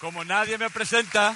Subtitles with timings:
[0.00, 1.34] como nadie me presenta,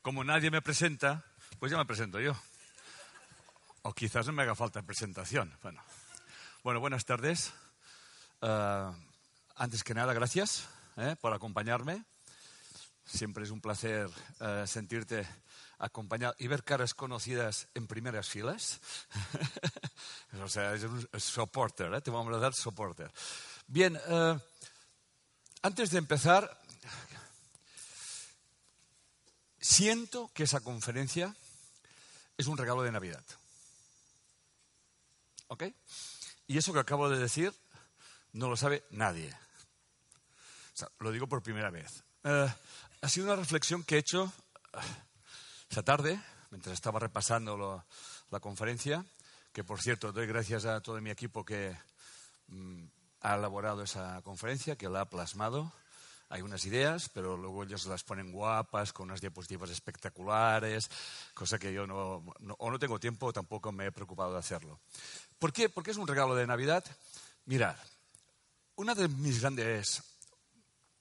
[0.00, 1.24] como nadie me presenta,
[1.58, 2.36] pues ya me presento yo.
[3.82, 5.52] O quizás no me haga falta presentación.
[5.60, 5.82] Bueno,
[6.62, 7.52] bueno buenas tardes.
[8.40, 8.90] Eh,
[9.56, 12.04] antes que nada, gracias eh, por acompañarme.
[13.04, 14.08] Siempre es un placer
[14.40, 15.26] eh, sentirte
[15.82, 18.80] acompañado y ver caras conocidas en primeras filas.
[20.42, 22.00] o sea, es un soporter, ¿eh?
[22.00, 23.12] te vamos a dar soporter.
[23.66, 24.38] Bien, eh,
[25.62, 26.60] antes de empezar,
[29.60, 31.34] siento que esa conferencia
[32.36, 33.24] es un regalo de Navidad.
[35.48, 35.64] ¿Ok?
[36.46, 37.52] Y eso que acabo de decir
[38.32, 39.34] no lo sabe nadie.
[40.74, 42.04] O sea, lo digo por primera vez.
[42.22, 42.54] Eh,
[43.00, 44.32] ha sido una reflexión que he hecho
[45.72, 46.20] esta tarde,
[46.50, 47.82] mientras estaba repasando
[48.30, 49.06] la conferencia,
[49.54, 51.74] que por cierto doy gracias a todo mi equipo que
[52.48, 52.84] mm,
[53.22, 55.72] ha elaborado esa conferencia, que la ha plasmado.
[56.28, 60.90] Hay unas ideas, pero luego ellos las ponen guapas, con unas diapositivas espectaculares,
[61.32, 62.22] cosa que yo no,
[62.58, 64.78] o no tengo tiempo o tampoco me he preocupado de hacerlo.
[65.38, 65.70] ¿Por qué?
[65.70, 66.84] Porque es un regalo de Navidad.
[67.46, 67.76] Mirad,
[68.76, 70.02] una de mis grandes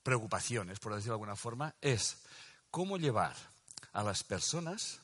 [0.02, 2.24] preocupaciones, por decirlo de alguna forma, es
[2.70, 3.51] cómo llevar
[3.94, 5.00] a las personas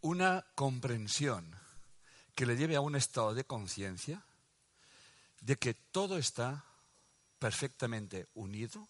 [0.00, 1.46] una comprensión
[2.34, 4.22] que le lleve a un estado de conciencia
[5.40, 6.64] de que todo está
[7.38, 8.86] perfectamente unido,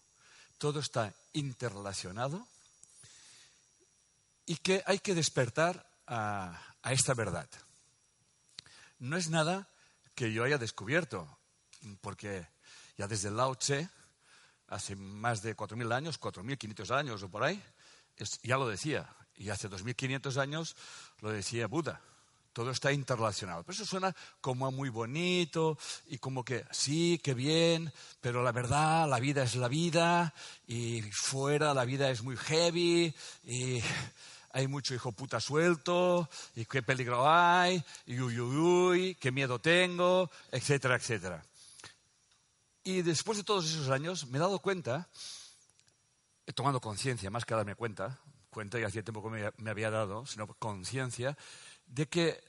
[0.59, 2.47] todo está interrelacionado
[4.47, 6.61] y que hay que despertar a,
[6.91, 7.49] esta verdad.
[8.99, 9.69] No es nada
[10.15, 11.27] que yo haya descubierto,
[12.01, 12.47] porque
[12.99, 13.89] ya desde Lao Tse,
[14.69, 17.63] hace más de 4.000 años, 4.500 años o por ahí,
[18.43, 20.77] ya lo decía, y hace 2.500 años
[21.21, 22.01] lo decía Buda.
[22.53, 23.63] Todo está interrelacionado.
[23.63, 25.79] Pero eso suena como muy bonito
[26.09, 27.91] y como que sí, qué bien,
[28.21, 30.35] pero la verdad, la vida es la vida
[30.67, 33.81] y fuera la vida es muy heavy y
[34.53, 39.59] hay mucho hijo puta suelto y qué peligro hay y uy, uy, uy, qué miedo
[39.59, 41.43] tengo, etcétera, etcétera.
[42.85, 45.09] Y después de todos esos años me he dado cuenta
[46.47, 48.21] he tomado conciencia, más que darme cuenta,
[48.51, 51.37] cuenta y hacía tiempo que me, había dado, sino conciencia,
[51.87, 52.43] de que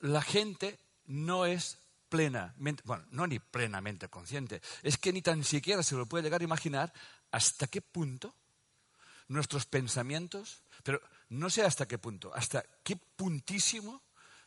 [0.00, 5.82] la gente no es plenamente, bueno, no ni plenamente consciente, es que ni tan siquiera
[5.82, 6.92] se lo puede llegar a imaginar
[7.30, 8.34] hasta qué punto
[9.28, 14.02] nuestros pensamientos, pero no sé hasta qué punto, hasta qué puntísimo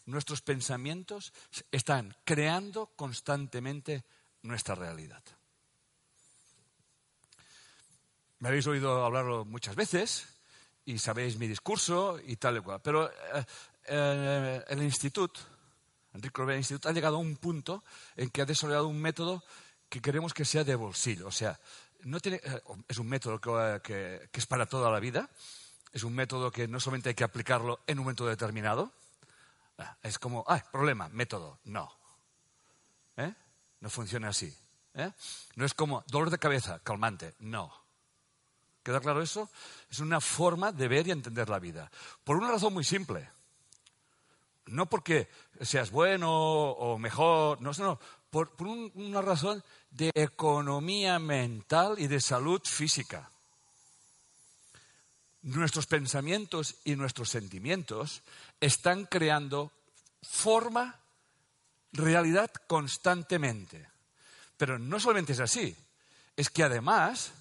[0.06, 1.34] nuestros pensamientos
[1.72, 4.06] están creando constantemente
[4.44, 5.24] nuestra realidad.
[8.40, 10.28] Me habéis oído hablarlo muchas veces
[10.86, 12.82] y sabéis mi discurso y tal y cual.
[12.82, 13.46] Pero eh,
[13.88, 15.40] eh, el instituto,
[16.14, 17.84] Enrique Robert Institute, ha llegado a un punto
[18.16, 19.44] en que ha desarrollado un método
[19.90, 21.28] que queremos que sea de bolsillo.
[21.28, 21.60] O sea,
[22.04, 23.40] no tiene, eh, es un método
[23.82, 25.30] que, es para toda la vida.
[25.92, 28.92] Es un método que no solamente hay que aplicarlo en un momento determinado.
[29.78, 31.60] Ah, es como, ah, problema, método.
[31.64, 31.92] No.
[33.82, 34.56] No funciona así.
[35.56, 37.36] No es como dolor de cabeza, calmante.
[37.40, 37.85] No.
[38.86, 39.50] ¿Queda claro eso?
[39.90, 41.90] Es una forma de ver y entender la vida.
[42.24, 43.28] Por una razón muy simple.
[44.68, 45.28] No porque
[45.60, 48.52] seas bueno o mejor, no, no, por,
[48.94, 53.32] una razón de economía mental y de salud física.
[55.42, 58.22] Nuestros pensamientos y nuestros sentimientos
[58.62, 59.72] están creando
[60.22, 61.00] forma,
[61.92, 63.90] realidad constantemente.
[64.58, 65.76] Pero no solamente es así,
[66.36, 67.32] es que además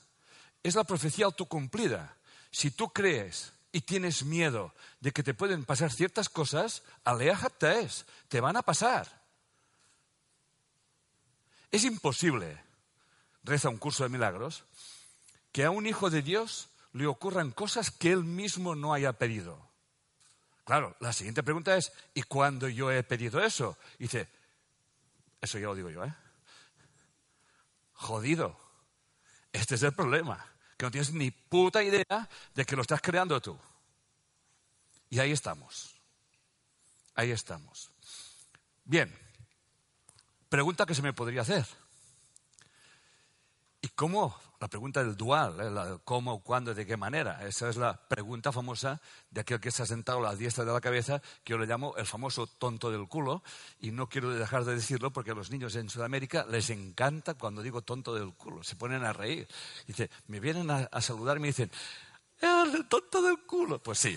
[0.65, 2.17] es la profecía autocumplida.
[2.51, 7.89] Si tú crees y tienes miedo de que te pueden pasar ciertas cosas, aléjate,
[8.29, 9.23] te van a pasar.
[11.71, 12.61] Es imposible,
[13.45, 14.65] reza un curso de milagros,
[15.53, 19.69] que a un hijo de Dios le ocurran cosas que él mismo no haya pedido.
[20.65, 23.77] Claro, la siguiente pregunta es, ¿y cuándo yo he pedido eso?
[23.99, 24.29] dice,
[25.43, 26.15] eso ya lo digo yo, ¿eh?
[27.93, 28.59] Jodido.
[29.53, 33.41] Este es el problema que no tienes ni puta idea de que lo estás creando
[33.41, 33.59] tú.
[35.11, 35.95] Y ahí estamos.
[37.15, 37.91] Ahí estamos.
[38.85, 39.17] Bien.
[40.49, 41.67] Pregunta que se me podría hacer.
[43.81, 44.39] ¿Y cómo?
[44.65, 45.99] La pregunta del dual, ¿eh?
[46.05, 47.47] cómo, cuándo, de qué manera.
[47.47, 50.73] Esa es la pregunta famosa de aquel que se ha sentado a la diestra de
[50.73, 53.43] la cabeza, que yo le llamo el famoso tonto del culo.
[53.79, 57.61] Y no quiero dejar de decirlo porque a los niños en Sudamérica les encanta cuando
[57.61, 58.65] digo tonto del culo.
[58.65, 59.47] Se ponen a reír.
[59.87, 61.71] Dice, me vienen a, saludar y me dicen,
[62.41, 63.83] el tonto del culo.
[63.83, 64.17] Pues sí.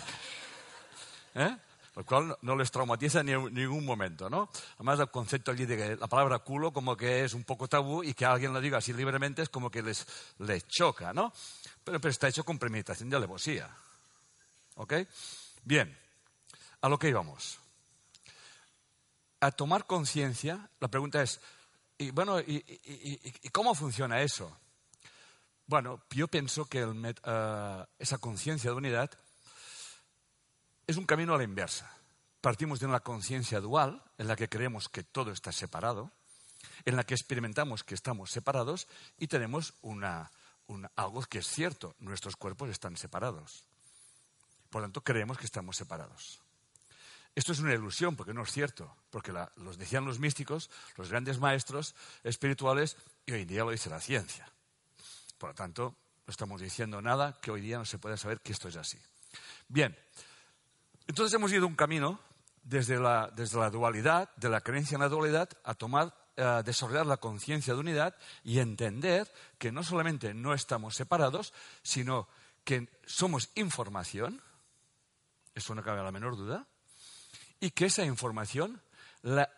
[1.35, 1.57] ¿Eh?
[1.97, 4.51] Lo cual no les traumatiza en ningún momento, ¿no?
[4.75, 8.03] Además, el concepto allí de que la palabra culo como que es un poco tabú
[8.03, 10.05] y que alguien lo diga así libremente es como que les,
[10.37, 11.33] les choca, ¿no?
[11.83, 13.75] Pero, pero está hecho con premeditación de alevosía.
[14.75, 14.93] ¿Ok?
[15.63, 15.97] Bien,
[16.81, 17.57] a lo que íbamos.
[19.39, 21.41] A tomar conciencia, la pregunta es,
[21.97, 22.61] y bueno, ¿y,
[23.51, 24.55] cómo funciona eso?
[25.65, 29.09] Bueno, yo pienso que eh, esa conciencia de unidad
[30.87, 31.91] es un camino a la inversa.
[32.41, 36.11] Partimos de una conciencia dual en la que creemos que todo está separado,
[36.85, 38.87] en la que experimentamos que estamos separados
[39.17, 39.73] y tenemos
[40.95, 43.65] algo que es cierto, nuestros cuerpos están separados.
[44.69, 46.41] Por lo tanto, creemos que estamos separados.
[47.35, 51.39] Esto es una ilusión porque no es cierto, porque los decían los místicos, los grandes
[51.39, 54.49] maestros espirituales, y hoy en día lo dice la ciencia.
[55.37, 55.95] Por lo tanto,
[56.25, 58.97] no estamos diciendo nada que hoy día no se pueda saber que esto es así.
[59.67, 59.95] Bien,
[61.07, 62.19] entonces hemos ido un camino
[62.63, 63.31] desde la,
[63.71, 68.15] dualidad, de la creencia en la dualidad, a tomar, a desarrollar la conciencia de unidad
[68.43, 72.27] y entender que no solamente no estamos separados, sino
[72.65, 74.41] que somos información,
[75.55, 76.67] eso no cabe la menor duda,
[77.61, 78.81] y que esa información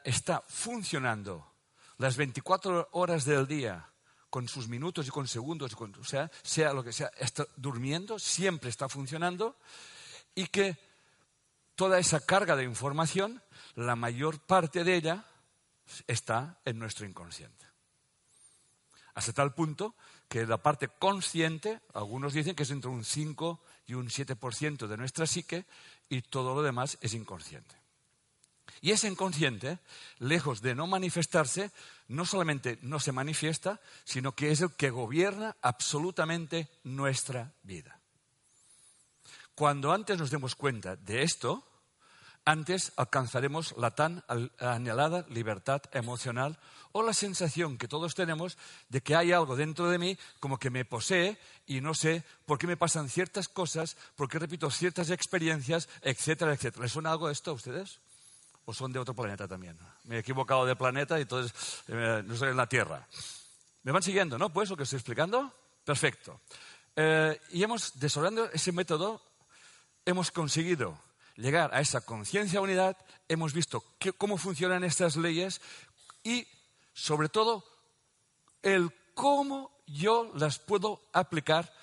[0.03, 1.51] está funcionando
[1.97, 3.89] las 24 horas del día
[4.29, 8.69] con sus minutos y con segundos, o sea, sea lo que sea, está durmiendo, siempre
[8.69, 9.57] está funcionando
[10.35, 10.88] y que
[11.79, 13.41] toda esa carga de información,
[13.75, 15.23] la mayor parte de ella
[16.07, 17.65] está en nuestro inconsciente.
[19.13, 19.95] Hasta tal punto
[20.27, 24.97] que la parte consciente, algunos dicen que es entre un 5 y un 7% de
[24.97, 25.63] nuestra psique
[26.09, 27.77] y todo lo demás es inconsciente.
[28.81, 29.79] Y ese inconsciente,
[30.17, 31.71] lejos de no manifestarse,
[32.09, 38.01] no solamente no se manifiesta, sino que es el que gobierna absolutamente nuestra vida.
[39.55, 41.68] Cuando antes nos demos cuenta de esto,
[42.49, 44.23] antes alcanzaremos la tan
[44.57, 46.57] anhelada libertad emocional
[46.93, 48.57] o la sensación que todos tenemos
[48.89, 51.37] de que hay algo dentro de mí como que me posee
[51.67, 56.51] y no sé por qué me pasan ciertas cosas, por qué repito ciertas experiencias, etcétera,
[56.53, 56.81] etcétera.
[56.81, 57.99] ¿Les suena algo esto a ustedes?
[58.65, 59.77] ¿O son de otro planeta también?
[60.05, 61.53] Me he equivocado de planeta y entonces
[61.87, 63.07] eh, no soy en la Tierra.
[63.83, 64.51] ¿Me van siguiendo, no?
[64.51, 65.53] Pues lo que estoy explicando.
[65.85, 66.41] Perfecto.
[66.95, 69.21] Eh, y hemos, desarrollando ese método,
[70.03, 70.97] hemos conseguido
[71.39, 72.97] llegar a esa conciencia unidad,
[73.27, 73.83] hemos visto
[74.17, 75.61] cómo funcionan estas leyes
[76.23, 76.47] y,
[76.93, 77.63] sobre todo,
[78.61, 81.73] el cómo yo las puedo aplicar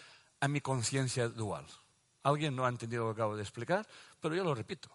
[0.41, 1.67] a mi conciencia dual.
[2.23, 3.87] Alguien no ha entendido lo que acabo de explicar,
[4.21, 4.91] pero yo lo repito.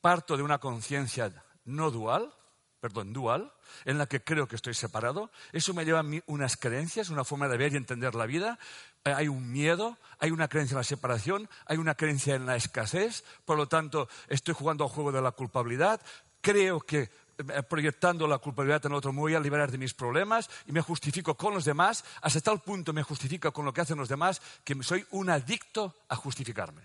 [0.00, 1.32] Parto de una conciencia
[1.64, 2.32] no dual,
[2.80, 3.52] perdón, dual,
[3.86, 5.30] en la que creo que estoy separado.
[5.52, 8.58] Eso me lleva a unas creencias, una forma de ver y entender la vida.
[9.04, 12.56] Eh, hay un miedo, hay una creencia en la separación, hay una creencia en la
[12.56, 13.24] escasez.
[13.44, 16.00] Por lo tanto, estoy jugando al juego de la culpabilidad.
[16.40, 20.48] Creo que eh, proyectando la culpabilidad en otro me voy a liberar de mis problemas
[20.66, 22.04] y me justifico con los demás.
[22.22, 25.94] Hasta tal punto me justifico con lo que hacen los demás que soy un adicto
[26.08, 26.82] a justificarme.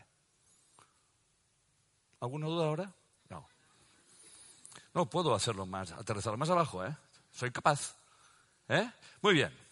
[2.19, 2.93] ¿Alguna duda ahora?
[4.93, 6.95] No puedo hacerlo más, aterrizarlo más abajo, ¿eh?
[7.31, 7.95] Soy capaz.
[8.67, 8.89] ¿Eh?
[9.21, 9.68] Muy bien.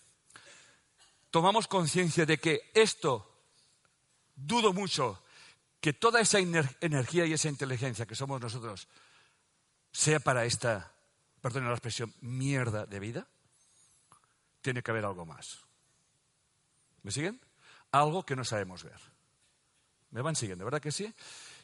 [1.38, 3.46] Tomamos conciencia de que esto,
[4.36, 5.22] dudo mucho,
[5.80, 8.88] que toda esa energía y esa inteligencia que somos nosotros
[9.92, 10.92] sea para esta,
[11.40, 13.28] perdón la expresión, mierda de vida.
[14.62, 15.60] Tiene que haber algo más.
[17.04, 17.40] ¿Me siguen?
[17.92, 19.00] Algo que no sabemos ver.
[20.10, 21.14] ¿Me van siguiendo, verdad que sí?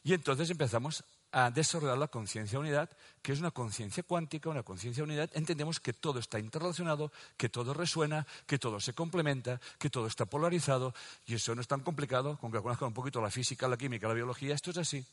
[0.03, 2.89] Y entonces empezamos a desarrollar la conciencia unidad,
[3.23, 5.31] que es una conciencia cuántica, una conciencia unidad.
[5.33, 10.27] Entendemos que todo está interrelacionado, que todo resuena, que todo se complementa, que todo está
[10.27, 10.93] polarizado,
[11.25, 14.07] y eso no es tan complicado, con que conozcan un poquito la física, la química,
[14.07, 15.03] la biología, esto es así.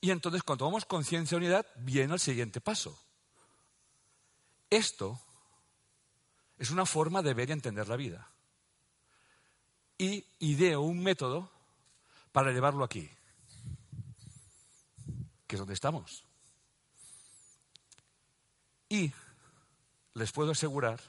[0.00, 2.98] Y entonces, cuando tomamos conciencia unidad, viene el siguiente paso.
[4.68, 5.20] Esto
[6.58, 8.28] es una forma de ver y entender la vida.
[9.96, 11.48] Y ideo un método
[12.32, 13.08] para llevarlo aquí
[15.54, 16.24] que es donde estamos.
[18.88, 19.12] Y
[20.14, 21.00] les puedo asegurar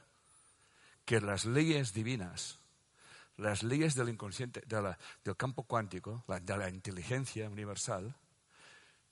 [1.04, 2.60] que las leyes divinas,
[3.38, 8.16] las leyes del inconsciente, del campo cuántico, de la inteligencia universal,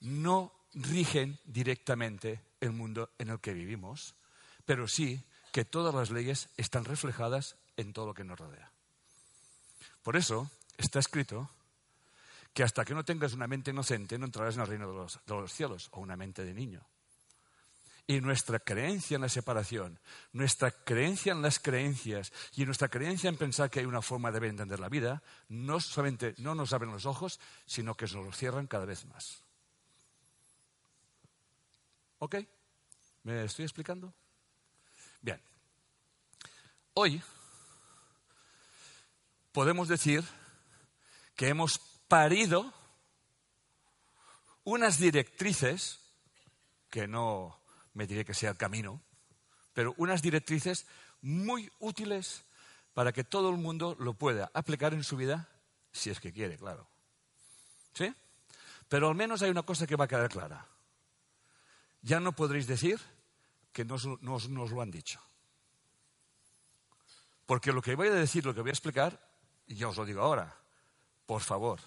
[0.00, 4.14] no rigen directamente el mundo en el que vivimos,
[4.64, 5.20] pero sí
[5.52, 8.70] que todas las leyes están reflejadas en todo lo que nos rodea.
[10.04, 10.48] Por eso
[10.78, 11.50] está escrito
[12.54, 15.52] que hasta que no tengas una mente inocente no entrarás en el reino de los,
[15.52, 16.86] cielos o una mente de niño.
[18.06, 19.98] Y nuestra creencia en la separación,
[20.32, 24.46] nuestra creencia en las creencias y nuestra creencia en pensar que hay una forma de
[24.46, 28.68] entender la vida, no solamente no nos abren los ojos, sino que nos los cierran
[28.68, 29.42] cada vez más.
[32.18, 32.36] ¿Ok?
[33.24, 34.14] ¿Me estoy explicando?
[35.22, 35.40] Bien.
[36.92, 37.20] Hoy
[39.50, 40.22] podemos decir
[41.34, 42.72] que hemos parido
[44.62, 45.98] unas directrices
[46.88, 47.58] que no
[47.94, 49.02] me diré que sea el camino,
[49.72, 50.86] pero unas directrices
[51.22, 52.44] muy útiles
[52.92, 55.48] para que todo el mundo lo pueda aplicar en su vida,
[55.90, 56.86] si es que quiere, claro.
[57.94, 58.14] ¿Sí?
[58.88, 60.68] Pero al menos hay una cosa que va a quedar clara.
[62.02, 63.00] Ya no podréis decir
[63.72, 65.20] que no nos, nos lo han dicho.
[67.44, 69.18] Porque lo que voy a decir, lo que voy a explicar,
[69.66, 70.56] ya os lo digo ahora,
[71.26, 71.80] por favor,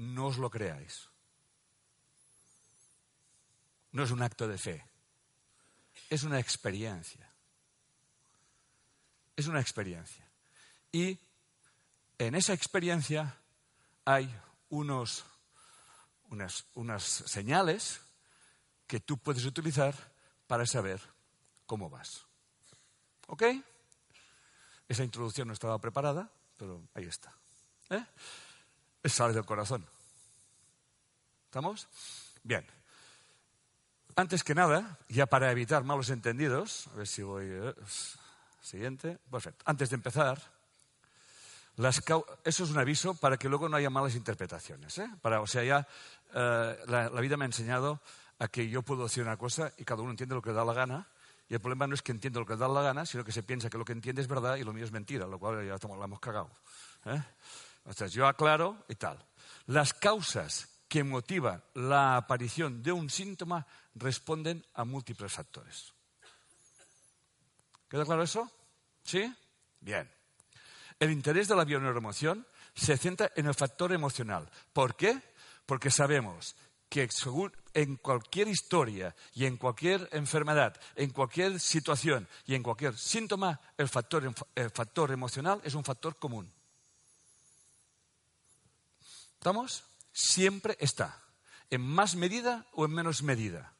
[0.00, 1.08] no os lo creáis.
[3.92, 4.90] No es un acto de fe
[6.10, 7.32] es una experiencia.
[9.36, 10.28] Es una experiencia.
[10.92, 11.18] Y
[12.18, 13.36] en esa experiencia
[14.04, 14.28] hay
[14.68, 15.24] unos,
[16.28, 18.00] unas, unas señales
[18.88, 19.94] que tú puedes utilizar
[20.48, 21.00] para saber
[21.64, 22.26] cómo vas.
[23.28, 23.44] ¿Ok?
[24.88, 27.32] Esa introducción no estaba preparada, pero ahí está.
[27.90, 28.04] ¿Eh?
[29.04, 29.86] Sale del corazón.
[31.46, 31.88] ¿Estamos?
[32.42, 32.66] Bien.
[34.16, 37.46] Antes que nada, ya para evitar malos entendidos, a ver si voy.
[37.48, 37.74] Eh,
[38.60, 39.18] siguiente.
[39.30, 39.62] Perfecto.
[39.66, 40.40] Antes de empezar,
[42.44, 44.98] eso es un aviso para que luego no haya malas interpretaciones.
[44.98, 45.08] ¿eh?
[45.22, 45.86] Para, o sea, ya
[46.34, 48.00] eh, la, vida me ha enseñado
[48.38, 50.74] a que yo puedo decir una cosa y cada uno entiende lo que da la
[50.74, 51.08] gana.
[51.48, 53.42] Y el problema no es que entienda lo que da la gana, sino que se
[53.42, 55.74] piensa que lo que entiende es verdad y lo mío es mentira, lo cual ya
[55.74, 56.50] estamos, la hemos cagado.
[57.84, 58.08] ¿Eh?
[58.08, 59.24] yo aclaro y tal.
[59.66, 65.92] Las causas que motivan la aparición de un síntoma responden a múltiples factores.
[67.88, 68.50] ¿Queda claro eso?
[69.04, 69.32] ¿Sí?
[69.80, 70.10] Bien.
[70.98, 74.50] El interés de la bioneuroemoción se centra en el factor emocional.
[74.72, 75.20] ¿Por qué?
[75.66, 76.56] Porque sabemos
[76.88, 77.08] que
[77.72, 83.88] en cualquier historia y en cualquier enfermedad, en cualquier situación y en cualquier síntoma, el
[83.88, 86.52] factor emocional es un factor común.
[89.40, 89.84] ¿Estamos?
[90.12, 91.20] Siempre está,
[91.70, 93.74] en más medida o en menos medida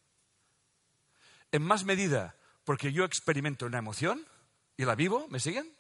[1.53, 4.25] en más medida porque yo experimento una emoción
[4.77, 5.71] y la vivo, ¿me siguen?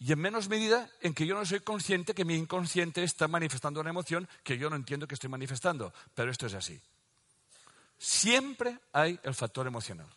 [0.00, 3.80] Y en menos medida en que yo no soy consciente que mi inconsciente está manifestando
[3.80, 5.92] una emoción que yo no entiendo que estoy manifestando.
[6.14, 6.80] Pero esto es así.
[7.98, 10.08] Siempre hay el factor emocional.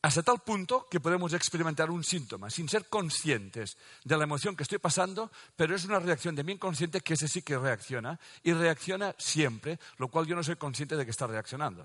[0.00, 4.62] Hasta tal punto que podemos experimentar un síntoma sin ser conscientes de la emoción que
[4.62, 8.52] estoy pasando, pero es una reacción de mi inconsciente que ese sí que reacciona y
[8.52, 11.82] reacciona siempre, lo cual yo no soy consciente de que está reaccionando.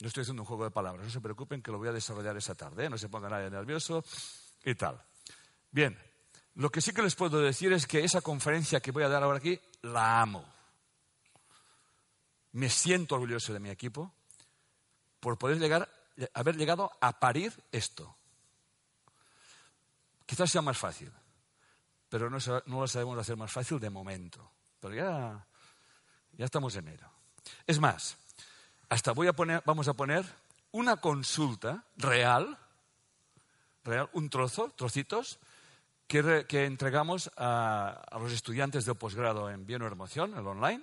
[0.00, 2.36] No estoy haciendo un juego de palabras, no se preocupen que lo voy a desarrollar
[2.36, 2.90] esa tarde, ¿eh?
[2.90, 4.04] no se ponga nadie nervioso
[4.62, 5.02] y tal.
[5.70, 5.98] Bien,
[6.56, 9.22] lo que sí que les puedo decir es que esa conferencia que voy a dar
[9.22, 10.44] ahora aquí, la amo.
[12.52, 14.12] Me siento orgulloso de mi equipo
[15.18, 15.88] por poder llegar,
[16.34, 18.14] haber llegado a parir esto.
[20.26, 21.12] Quizás sea más fácil,
[22.08, 24.50] pero no, no lo sabemos hacer más fácil de momento.
[24.80, 25.46] Pero ya,
[26.32, 27.10] ya estamos en enero.
[27.66, 28.16] Es más,
[28.88, 30.24] hasta voy a poner, vamos a poner
[30.72, 32.58] una consulta real,
[33.84, 35.38] real un trozo, trocitos,
[36.06, 40.82] que, que entregamos a, los estudiantes del posgrado en Bien o Emoción, el online,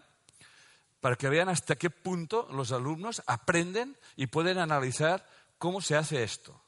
[1.00, 5.26] para que vean hasta qué punto los alumnos aprenden y pueden analizar
[5.58, 6.62] cómo se hace esto.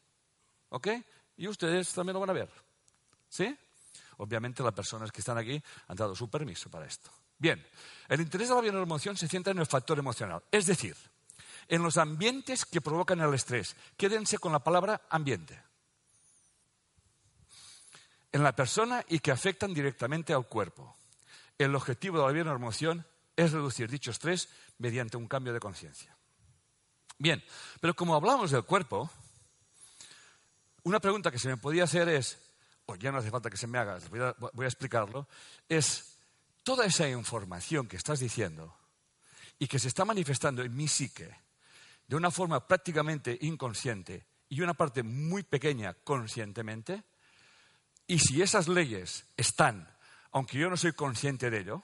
[0.69, 0.87] ¿Ok?
[1.37, 2.49] Y ustedes también lo van a ver.
[3.27, 3.57] ¿Sí?
[4.17, 7.09] Obviamente las personas que están aquí han dado su permiso para esto.
[7.37, 7.65] Bien,
[8.07, 10.43] el interés de la bioemoción se centra en el factor emocional.
[10.51, 10.95] Es decir,
[11.67, 13.75] en los ambientes que provocan el estrés.
[13.97, 15.61] Quédense con la palabra ambiente.
[18.31, 20.95] En la persona y que afectan directamente al cuerpo.
[21.57, 26.15] El objetivo de la bioemoción es reducir dicho estrés mediante un cambio de conciencia.
[27.17, 27.43] Bien,
[27.79, 29.09] pero como hablamos del cuerpo,
[30.83, 32.39] una pregunta que se me podía hacer es,
[32.85, 35.27] o ya no hace falta que se me haga, voy a, voy a explicarlo,
[35.69, 36.17] es
[36.63, 38.75] toda esa información que estás diciendo
[39.59, 41.35] y que se está manifestando en mi psique,
[42.07, 47.03] de una forma prácticamente inconsciente y una parte muy pequeña conscientemente,
[48.07, 49.87] y si esas leyes están,
[50.31, 51.83] aunque yo no soy consciente de ello,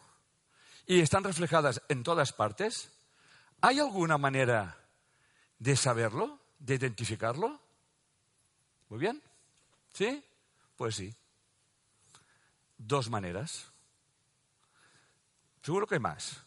[0.87, 2.89] y están reflejadas en todas partes,
[3.61, 4.77] ¿hay alguna manera
[5.59, 7.59] de saberlo, de identificarlo?
[8.89, 9.21] Muy bien.
[9.93, 10.23] ¿Sí?
[10.77, 11.13] Pues sí.
[12.77, 13.69] Dos maneras.
[15.61, 16.41] Seguro que hay más.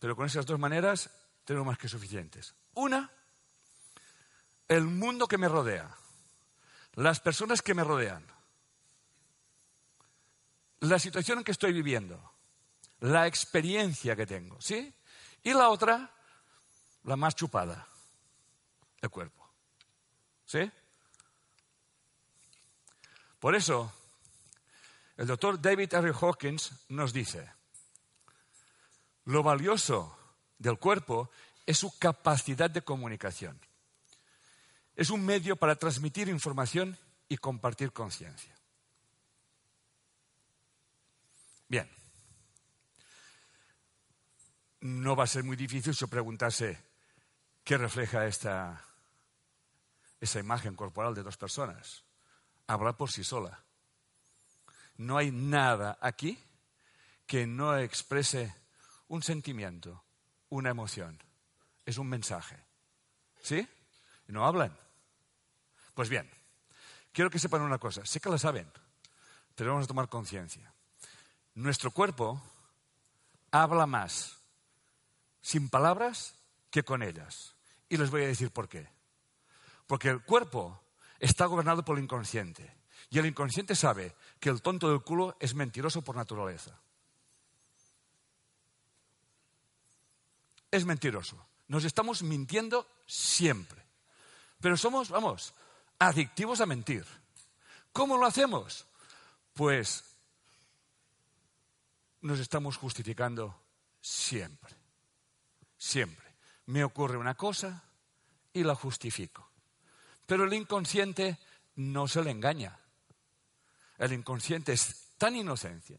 [0.00, 1.08] Pero con esas dos maneras
[1.44, 2.54] tenemos más que suficientes.
[2.74, 3.08] Una,
[4.66, 5.94] el mundo que me rodea,
[6.94, 8.26] las personas que me rodean,
[10.80, 12.35] la situación en que estoy viviendo,
[13.00, 14.92] la experiencia que tengo, ¿sí?
[15.42, 16.10] Y la otra,
[17.04, 17.86] la más chupada,
[19.00, 19.48] el cuerpo.
[20.44, 20.70] ¿Sí?
[23.38, 23.92] Por eso,
[25.16, 26.12] el doctor David R.
[26.20, 27.50] Hawkins nos dice,
[29.24, 30.16] lo valioso
[30.58, 31.30] del cuerpo
[31.64, 33.60] es su capacidad de comunicación.
[34.94, 36.96] Es un medio para transmitir información
[37.28, 38.56] y compartir conciencia.
[41.68, 41.95] Bien.
[44.86, 46.78] No va a ser muy difícil si preguntase
[47.64, 48.84] qué refleja esta,
[50.20, 52.04] esa imagen corporal de dos personas.
[52.68, 53.64] Habla por sí sola.
[54.98, 56.38] No hay nada aquí
[57.26, 58.54] que no exprese
[59.08, 60.04] un sentimiento,
[60.50, 61.20] una emoción.
[61.84, 62.56] Es un mensaje.
[63.42, 63.68] ¿Sí?
[64.28, 64.78] ¿No hablan?
[65.94, 66.30] Pues bien,
[67.12, 68.06] quiero que sepan una cosa.
[68.06, 68.70] Sé que la saben,
[69.56, 70.72] pero vamos a tomar conciencia.
[71.56, 72.40] Nuestro cuerpo
[73.50, 74.45] habla más
[75.46, 76.34] sin palabras
[76.72, 77.54] que con ellas.
[77.88, 78.88] Y les voy a decir por qué.
[79.86, 80.82] Porque el cuerpo
[81.20, 82.76] está gobernado por el inconsciente.
[83.10, 86.80] Y el inconsciente sabe que el tonto del culo es mentiroso por naturaleza.
[90.72, 91.46] Es mentiroso.
[91.68, 93.80] Nos estamos mintiendo siempre.
[94.60, 95.54] Pero somos, vamos,
[96.00, 97.06] adictivos a mentir.
[97.92, 98.84] ¿Cómo lo hacemos?
[99.54, 100.02] Pues
[102.20, 103.56] nos estamos justificando
[104.00, 104.75] siempre.
[105.86, 106.26] Siempre.
[106.66, 107.84] Me ocurre una cosa
[108.52, 109.52] y la justifico.
[110.26, 111.38] Pero el inconsciente
[111.76, 112.76] no se le engaña.
[113.96, 115.96] El inconsciente es tan inocencia,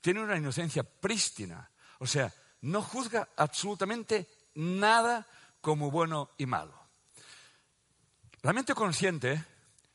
[0.00, 5.26] tiene una inocencia prístina, o sea, no juzga absolutamente nada
[5.60, 6.80] como bueno y malo.
[8.42, 9.44] La mente consciente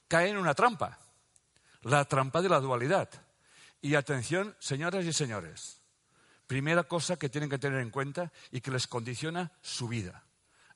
[0.09, 0.99] cae en una trampa,
[1.83, 3.09] la trampa de la dualidad.
[3.81, 5.80] Y atención, señoras y señores,
[6.51, 10.25] primera cosa que tienen que tener en cuenta y que les condiciona su vida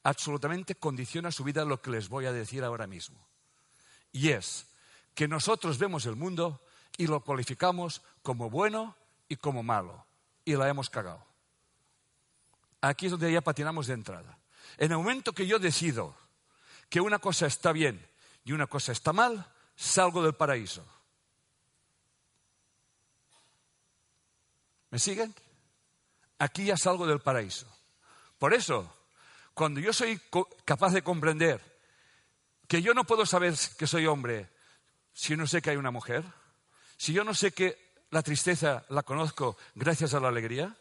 [0.06, 3.28] absolutamente condiciona su vida lo que les voy a decir ahora mismo.
[4.12, 4.68] Y es
[5.16, 6.62] que nosotros vemos el mundo
[6.96, 8.96] y lo cualificamos como bueno
[9.28, 10.06] y como malo.
[10.46, 11.26] Y la hemos cagado.
[12.82, 14.38] Aquí es donde ya patinamos de entrada.
[14.78, 16.16] En el momento que yo decido
[16.88, 18.08] que una cosa está bien
[18.44, 20.86] y una cosa está mal, salgo del paraíso.
[24.92, 25.34] ¿Me siguen?
[26.40, 27.68] Aquí ya salgo del paraíso.
[28.38, 28.94] Por eso,
[29.54, 30.20] cuando yo soy
[30.66, 31.62] capaz de comprender
[32.68, 34.50] que yo no puedo saber que soy hombre
[35.14, 36.24] si no sé que hay una mujer,
[36.98, 40.76] si yo no sé que la tristeza la conozco gracias a la alegría,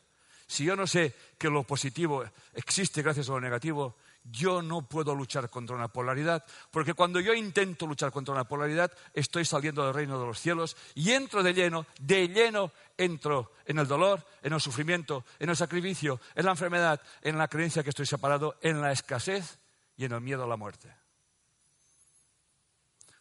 [0.46, 5.14] si yo no sé que lo positivo existe gracias a lo negativo, yo no puedo
[5.14, 9.94] luchar contra una polaridad, porque cuando yo intento luchar contra una polaridad, estoy saliendo del
[9.94, 14.54] reino de los cielos y entro de lleno, de lleno entro en el dolor, en
[14.54, 18.80] el sufrimiento, en el sacrificio, en la enfermedad, en la creencia que estoy separado, en
[18.80, 19.58] la escasez
[19.96, 20.94] y en el miedo a la muerte.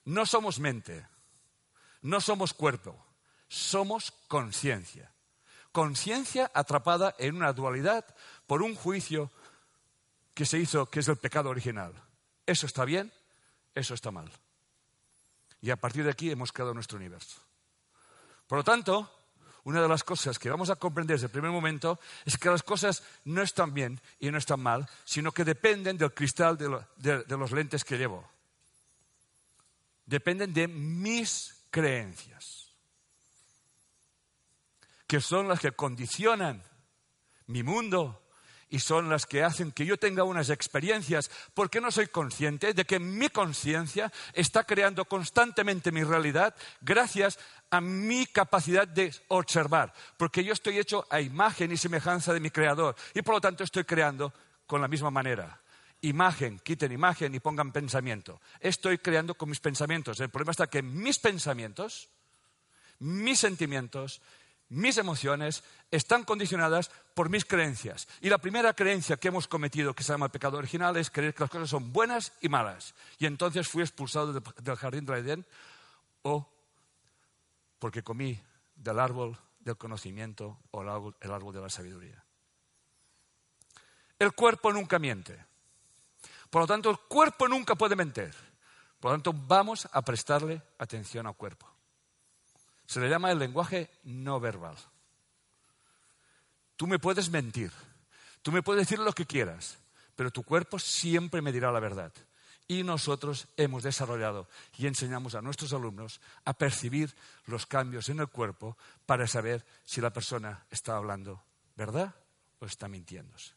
[0.06, 1.06] No somos mente,
[2.02, 3.06] no somos cuerpo,
[3.48, 5.12] somos conciencia.
[5.72, 8.06] Conciencia atrapada en una dualidad
[8.46, 9.32] por un juicio
[10.34, 11.94] que se hizo, que es el pecado original.
[12.46, 13.12] Eso está bien,
[13.76, 14.32] eso está mal.
[15.62, 17.40] Y a partir de aquí hemos creado nuestro universo.
[18.48, 19.10] Por lo tanto,
[19.64, 22.64] una de las cosas que vamos a comprender desde el primer momento es que las
[22.64, 27.38] cosas no están bien y no están mal, sino que dependen del cristal de, de
[27.38, 28.30] los lentes que llevo.
[30.06, 32.74] Dependen de mis creencias,
[35.08, 36.62] que son las que condicionan
[37.48, 38.23] mi mundo,
[38.74, 42.86] y son las que hacen que yo tenga unas experiencias porque no soy consciente de
[42.86, 47.38] que mi conciencia está creando constantemente mi realidad gracias
[47.70, 52.50] a mi capacidad de observar, porque yo estoy hecho a imagen y semejanza de mi
[52.50, 54.34] creador y por lo tanto estoy creando
[54.66, 55.62] con la misma manera.
[56.02, 58.42] Imagen, quiten imagen y pongan pensamiento.
[58.60, 60.20] Estoy creando con mis pensamientos.
[60.20, 62.10] El problema está que mis pensamientos,
[62.98, 64.20] mis sentimientos,
[64.74, 68.08] mis emociones están condicionadas por mis creencias.
[68.22, 71.34] Y la primera creencia que hemos cometido, que se llama el pecado original, es creer
[71.34, 72.96] que las cosas son buenas y malas.
[73.20, 75.46] Y entonces fui expulsado del jardín de Edén
[76.24, 76.50] o
[77.80, 78.42] porque comí
[78.76, 82.24] del árbol del conocimiento o el árbol de la sabiduría.
[84.18, 85.38] El cuerpo nunca miente.
[86.50, 88.34] Por lo tanto, el cuerpo nunca puede mentir.
[89.00, 91.73] Por lo tanto, vamos a prestarle atención al cuerpo.
[92.86, 94.76] Se le llama el lenguaje no verbal.
[96.76, 97.72] Tú me puedes mentir,
[98.42, 99.78] tú me puedes decir lo que quieras,
[100.16, 102.12] pero tu cuerpo siempre me dirá la verdad.
[102.68, 107.14] Y nosotros hemos desarrollado y enseñamos a nuestros alumnos a percibir
[107.46, 111.44] los cambios en el cuerpo para saber si la persona está hablando
[111.76, 112.14] verdad
[112.60, 113.54] o está mintiéndose.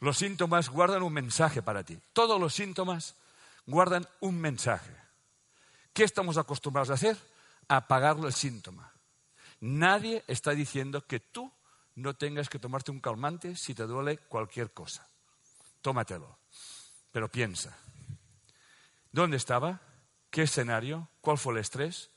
[0.00, 1.98] Los síntomas guardan un mensaje para ti.
[2.12, 3.14] Todos los síntomas
[3.66, 5.05] guardan un mensaje.
[5.96, 7.16] ¿Qué estamos acostumbrados a hacer?
[7.68, 8.92] A apagar el síntoma.
[9.60, 11.50] Nadie está diciendo que tú
[11.94, 15.08] no tengas que tomarte un calmante si te duele cualquier cosa.
[15.80, 16.38] Tómatelo.
[17.10, 17.74] Pero piensa.
[19.10, 19.80] ¿Dónde estaba?
[20.28, 21.08] ¿Qué escenario?
[21.22, 22.10] ¿Cuál fue el estrés?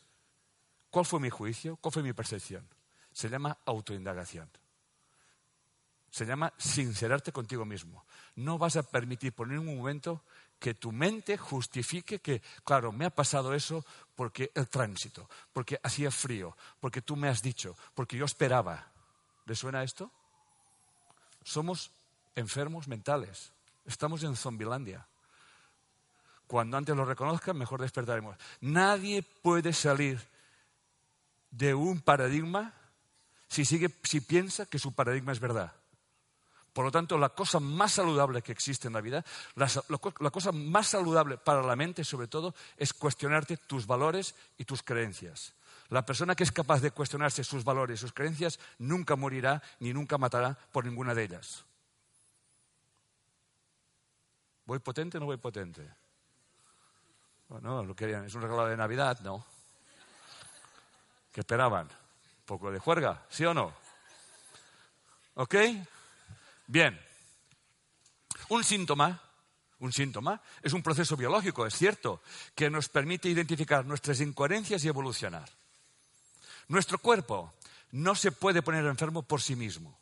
[0.89, 1.77] ¿Cuál fue mi juicio?
[1.77, 2.67] ¿Cuál fue mi percepción?
[3.13, 4.49] Se llama autoindagación.
[6.11, 8.05] Se llama sincerarte contigo mismo.
[8.35, 10.21] No vas a permitir por ningún momento
[10.60, 16.12] que tu mente justifique que, claro, me ha pasado eso porque el tránsito, porque hacía
[16.12, 18.91] frío, porque tú me has dicho, porque yo esperaba.
[19.45, 20.12] ¿Le suena esto?
[21.43, 21.91] Somos
[22.36, 23.52] enfermos mentales.
[23.86, 25.08] Estamos en Zombilandia.
[26.45, 28.36] Cuando antes lo reconozcan, mejor despertaremos.
[28.60, 30.19] Nadie puede salir
[31.52, 32.74] de un paradigma
[33.48, 35.74] si, sigue, si piensa que su paradigma es verdad.
[36.79, 39.67] Por lo tanto, la cosa más saludable que existe en la vida, la,
[40.31, 45.53] cosa más saludable para la mente, sobre todo, es cuestionarte tus valores y tus creencias.
[45.89, 49.91] La persona que es capaz de cuestionarse sus valores y sus creencias nunca morirá ni
[49.91, 51.65] nunca matará por ninguna de ellas.
[54.63, 55.85] ¿Voy potente o no voy potente?
[57.49, 59.45] Bueno, lo querían, es un regalo de Navidad, ¿no?
[61.33, 61.87] ¿Qué esperaban?
[61.87, 63.25] ¿Un poco de juerga?
[63.27, 63.73] ¿Sí o no?
[65.33, 65.55] ¿Ok?
[66.69, 66.99] Bien.
[68.49, 69.19] Un síntoma,
[69.79, 72.21] un síntoma es un proceso biológico, es cierto,
[72.53, 75.49] que nos permite identificar nuestras incoherencias y evolucionar.
[76.67, 77.55] Nuestro cuerpo
[77.91, 79.97] no se puede poner enfermo por sí mismo.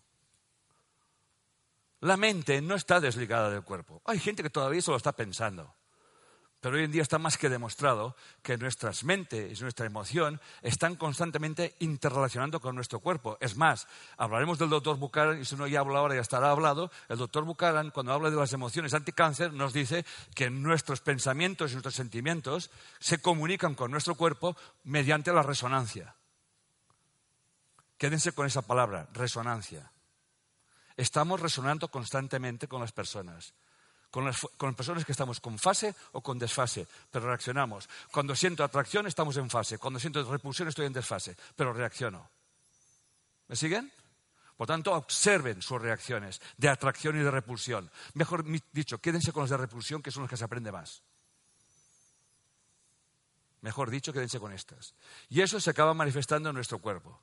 [2.02, 4.02] La mente no está desligada del cuerpo.
[4.04, 5.74] Hay gente que todavía se lo está pensando.
[6.68, 10.98] Pero hoy en día está más que demostrado que nuestras mentes y nuestra emoción están
[10.98, 13.38] constantemente interrelacionando con nuestro cuerpo.
[13.40, 16.92] Es más, hablaremos del doctor Buchanan, y si no ya hablo ahora, ya estará hablado.
[17.08, 21.76] El doctor Buchanan, cuando habla de las emociones anticáncer, nos dice que nuestros pensamientos y
[21.76, 26.16] nuestros sentimientos se comunican con nuestro cuerpo mediante la resonancia.
[27.98, 29.90] Quédense con esa palabra, resonancia.
[30.98, 33.54] Estamos resonando constantemente con las personas.
[34.10, 34.40] Con las,
[34.76, 37.90] personas que estamos con fase o con desfase, pero reaccionamos.
[38.12, 42.30] Cuando siento atracción estamos en fase, cuando siento repulsión estoy en desfase, pero reacciono.
[43.48, 43.92] ¿Me siguen?
[44.56, 47.92] Por tanto, observen sus reacciones de atracción y de repulsión.
[48.14, 51.04] Mejor dicho, quédense con los de repulsión, que son los que se aprende más.
[53.62, 54.96] Mejor dicho, quédense con estas.
[55.30, 57.22] Y eso se acaba manifestando en nuestro cuerpo.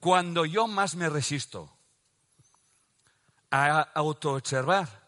[0.00, 1.72] Cuando yo más me resisto
[3.50, 5.05] a autoobservar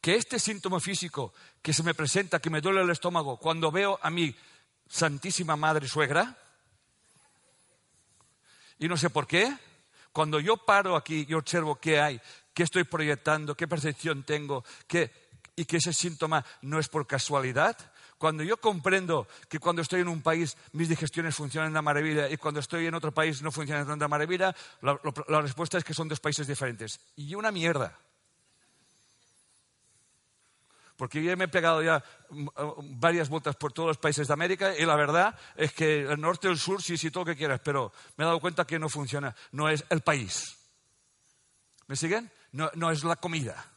[0.00, 1.32] que este síntoma físico
[1.62, 4.34] que se me presenta, que me duele el estómago, cuando veo a mi
[4.88, 6.36] Santísima Madre Suegra,
[8.78, 9.56] y no sé por qué,
[10.12, 12.20] cuando yo paro aquí y observo qué hay,
[12.54, 14.64] qué estoy proyectando, qué percepción tengo,
[15.56, 17.76] y que ese síntoma no es por casualidad,
[18.18, 22.36] cuando yo comprendo que cuando estoy en un país mis digestiones funcionan de maravilla y
[22.38, 26.08] cuando estoy en otro país no funcionan de maravilla, la, la respuesta es que son
[26.08, 26.98] dos países diferentes.
[27.16, 27.98] Y una mierda.
[30.96, 34.32] Porque yo me he pegado ya mm, mm, varias vueltas por todos los países de
[34.32, 37.36] América y la verdad es que el norte, el sur, sí, sí, todo lo que
[37.36, 39.34] quieras, pero me he dado cuenta que no funciona.
[39.52, 40.56] No es el país.
[41.86, 42.30] ¿Me siguen?
[42.52, 43.72] No, no es la comida,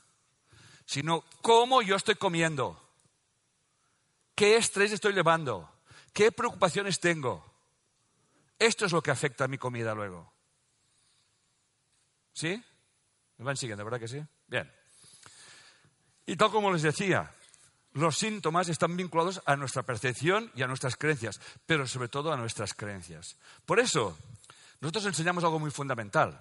[0.86, 2.82] sino cómo yo estoy comiendo.
[4.34, 5.69] ¿Qué estrés estoy llevando?
[6.13, 7.45] ¿Qué preocupaciones tengo?
[8.58, 10.32] Esto es lo que afecta a mi comida luego.
[12.34, 12.63] ¿Sí?
[13.38, 14.23] ¿Me van siguiendo, verdad que sí?
[14.47, 14.79] Bien.
[16.30, 17.34] Y tal como les decía,
[17.94, 22.38] los síntomas están vinculados a nuestra percepción y a nuestras creencias, pero sobre todo a
[22.38, 23.36] nuestras creencias.
[23.65, 24.15] Por eso,
[24.80, 26.39] nosotros enseñamos algo muy fundamental.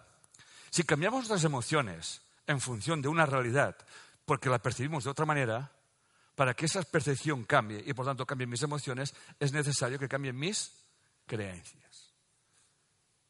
[0.69, 3.79] Si cambiamos nuestras emociones en función de una realidad,
[4.27, 5.73] porque la percibimos de otra manera,
[6.35, 10.39] para que esa percepción cambie y por tanto cambien mis emociones, es necesario que cambien
[10.39, 10.71] mis
[11.27, 11.88] creencias.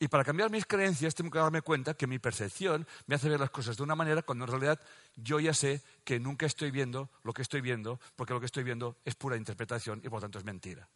[0.01, 3.41] Y para cambiar mis creencias tengo que darme cuenta que mi percepción me hace ver
[3.41, 4.81] las cosas de una manera cuando en realidad
[5.17, 8.63] yo ya sé que nunca estoy viendo lo que estoy viendo, porque lo que estoy
[8.63, 10.89] viendo es pura interpretación y por tanto es mentira.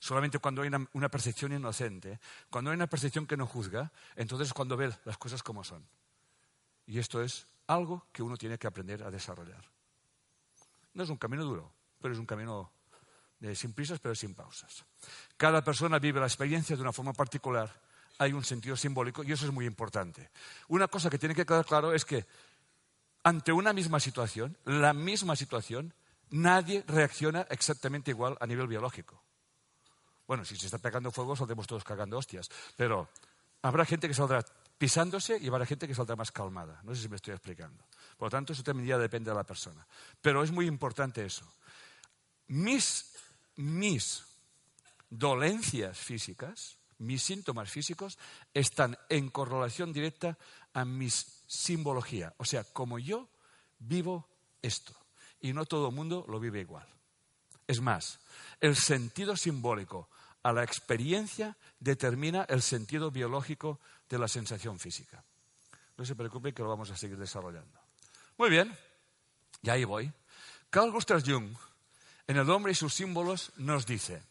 [0.00, 4.54] Solamente cuando hay una, percepción inocente, cuando hay una percepción que no juzga, entonces es
[4.54, 5.84] cuando ve las cosas como son.
[6.86, 9.64] Y esto es algo que uno tiene que aprender a desarrollar.
[10.94, 12.70] No es un camino duro, pero es un camino
[13.40, 14.84] de, sin prisas, pero sin pausas.
[15.36, 17.87] Cada persona vive la experiencia de una forma particular.
[18.18, 20.30] Hay un sentido simbólico y eso es muy importante.
[20.68, 22.26] Una cosa que tiene que quedar claro es que
[23.22, 25.94] ante una misma situación, la misma situación,
[26.30, 29.22] nadie reacciona exactamente igual a nivel biológico.
[30.26, 32.50] Bueno, si se está pegando fuego, saldremos todos cagando hostias.
[32.76, 33.08] Pero
[33.62, 34.44] habrá gente que saldrá
[34.76, 36.80] pisándose y habrá gente que saldrá más calmada.
[36.84, 37.84] No sé si me estoy explicando.
[38.16, 39.86] Por lo tanto, eso también ya depende de la persona.
[40.20, 41.44] Pero es muy importante eso.
[42.48, 43.12] Mis,
[43.56, 44.24] mis
[45.10, 48.18] dolencias físicas, mis síntomas físicos,
[48.52, 50.38] están en correlación directa
[50.72, 52.34] a mi simbología.
[52.38, 53.28] O sea, como yo
[53.78, 54.28] vivo
[54.62, 54.94] esto.
[55.40, 56.86] Y no todo el mundo lo vive igual.
[57.66, 58.18] Es más,
[58.60, 60.08] el sentido simbólico
[60.42, 65.22] a la experiencia determina el sentido biológico de la sensación física.
[65.96, 67.78] No se preocupe que lo vamos a seguir desarrollando.
[68.38, 68.74] Muy bien,
[69.62, 70.10] y ahí voy.
[70.70, 71.56] Carl Gustav Jung,
[72.26, 74.22] en El hombre y sus símbolos, nos dice,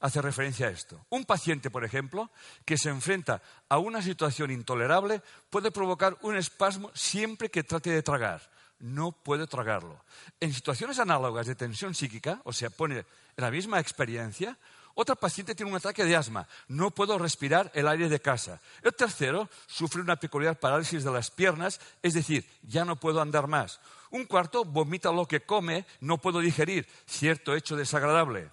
[0.00, 1.04] hace referencia a esto.
[1.10, 2.30] Un paciente, por ejemplo,
[2.64, 8.02] que se enfrenta a una situación intolerable puede provocar un espasmo siempre que trate de
[8.02, 8.50] tragar.
[8.78, 10.04] No puede tragarlo.
[10.38, 13.06] En situaciones análogas de tensión psíquica, o sea, pone
[13.36, 14.58] la misma experiencia,
[14.98, 16.48] otra paciente tiene un ataque de asma.
[16.68, 18.62] No puedo respirar el aire de casa.
[18.82, 23.46] El tercero sufre una peculiar parálisis de las piernas, es decir, ya no puedo andar
[23.46, 23.78] más.
[24.10, 28.50] Un cuarto vomita lo que come, no puedo digerir, cierto hecho desagradable.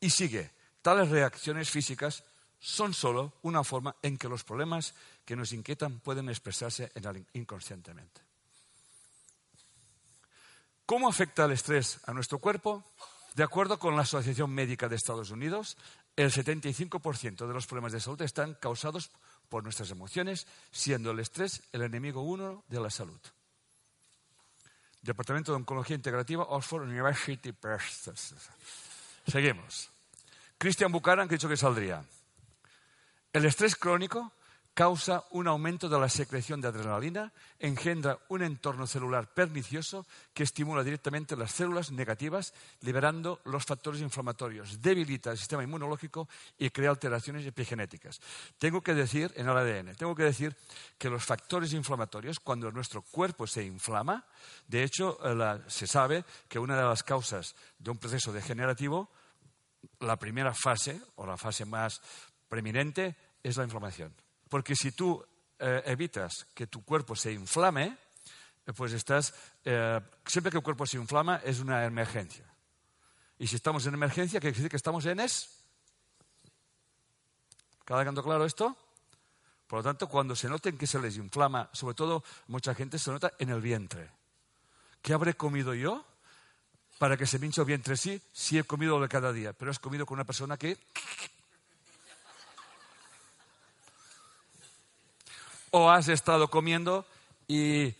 [0.00, 0.53] Y sigue.
[0.84, 2.24] Tales reacciones físicas
[2.60, 4.92] son solo una forma en que los problemas
[5.24, 6.92] que nos inquietan pueden expresarse
[7.32, 8.20] inconscientemente.
[10.84, 12.84] ¿Cómo afecta el estrés a nuestro cuerpo?
[13.34, 15.78] De acuerdo con la Asociación Médica de Estados Unidos,
[16.16, 19.10] el 75% de los problemas de salud están causados
[19.48, 23.20] por nuestras emociones, siendo el estrés el enemigo uno de la salud.
[25.00, 28.34] Departamento de Oncología Integrativa, Oxford University Press.
[29.26, 29.93] Seguimos.
[30.64, 32.02] Christian Buchanan, que ha dicho que saldría.
[33.34, 34.32] El estrés crónico
[34.72, 40.82] causa un aumento de la secreción de adrenalina, engendra un entorno celular pernicioso que estimula
[40.82, 47.44] directamente las células negativas, liberando los factores inflamatorios, debilita el sistema inmunológico y crea alteraciones
[47.44, 48.18] epigenéticas.
[48.56, 50.56] Tengo que decir, en el ADN, tengo que decir
[50.96, 54.24] que los factores inflamatorios, cuando nuestro cuerpo se inflama,
[54.66, 59.10] de hecho, eh, se sabe que una de las causas de un proceso degenerativo,
[60.00, 62.00] la primera fase, o la fase más
[62.48, 64.14] preeminente, es la inflamación.
[64.48, 65.24] Porque si tú
[65.58, 67.96] eh, evitas que tu cuerpo se inflame,
[68.66, 69.34] eh, pues estás.
[69.64, 72.44] Eh, siempre que el cuerpo se inflama es una emergencia.
[73.38, 75.64] Y si estamos en emergencia, ¿qué quiere decir que estamos en es?
[77.84, 78.76] ¿Cada canto claro esto?
[79.66, 83.10] Por lo tanto, cuando se noten que se les inflama, sobre todo mucha gente se
[83.10, 84.10] nota en el vientre.
[85.02, 86.04] ¿Qué habré comido yo
[86.98, 87.96] para que se me hinche el vientre?
[87.96, 90.78] Sí, sí he comido de cada día, pero has comido con una persona que
[95.76, 97.04] o has estado comiendo
[97.48, 97.92] y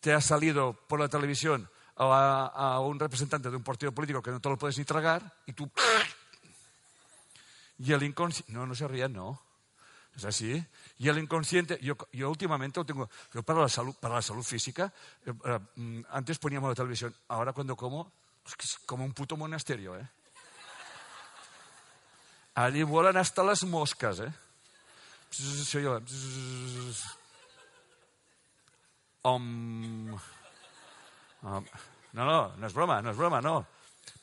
[0.00, 4.40] te ha salido por la televisión a, un representante de un partido político que no
[4.40, 5.70] te lo puedes ni tragar y tú...
[7.78, 8.52] Y el inconsciente...
[8.52, 9.43] No, no se rían, no.
[10.16, 10.64] Es así.
[10.98, 11.78] Y el inconsciente...
[11.82, 13.08] Yo, yo últimamente tengo...
[13.32, 14.92] Yo para la salud, para la salud física,
[15.26, 18.12] eh, eh, mm, antes poníamos la televisión, ahora cuando como,
[18.58, 20.08] es como un puto monasterio, ¿eh?
[22.54, 24.32] Allí vuelan hasta las moscas, ¿eh?
[31.42, 33.66] No, no, no es broma, no es broma, no.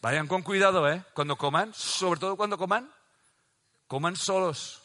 [0.02, 1.04] Vayan con cuidado, ¿eh?
[1.14, 2.90] Cuando coman, sobre todo cuando coman,
[3.88, 4.81] coman solos.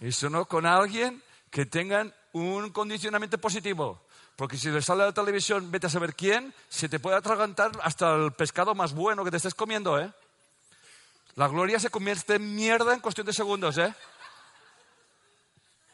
[0.00, 4.02] Eso no con alguien que tengan un condicionamiento positivo.
[4.36, 7.72] Porque si le sale a la televisión, vete a saber quién, se te puede atragantar
[7.82, 10.12] hasta el pescado más bueno que te estés comiendo, ¿eh?
[11.36, 13.94] La gloria se convierte en mierda en cuestión de segundos, ¿eh?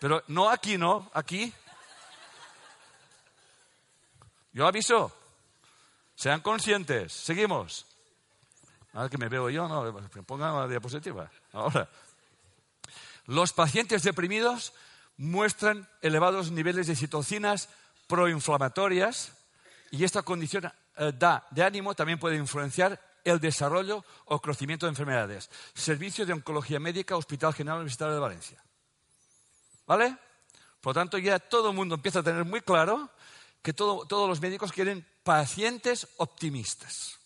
[0.00, 1.52] Pero no aquí, no, aquí.
[4.52, 5.12] Yo aviso.
[6.16, 7.12] Sean conscientes.
[7.12, 7.86] Seguimos.
[8.92, 11.30] Ahora que me veo yo, no, pongan la diapositiva.
[11.52, 11.88] Ahora.
[13.26, 14.72] Los pacientes deprimidos
[15.16, 17.68] muestran elevados niveles de citocinas
[18.08, 19.32] proinflamatorias
[19.90, 21.12] y esta condición eh,
[21.50, 25.50] de ánimo también puede influenciar el desarrollo o crecimiento de enfermedades.
[25.74, 28.62] Servicio de Oncología Médica, Hospital General Universitario de Valencia.
[29.86, 30.16] ¿Vale?
[30.80, 33.10] Por lo tanto, ya todo el mundo empieza a tener muy claro
[33.62, 37.18] que todos los médicos quieren pacientes optimistas.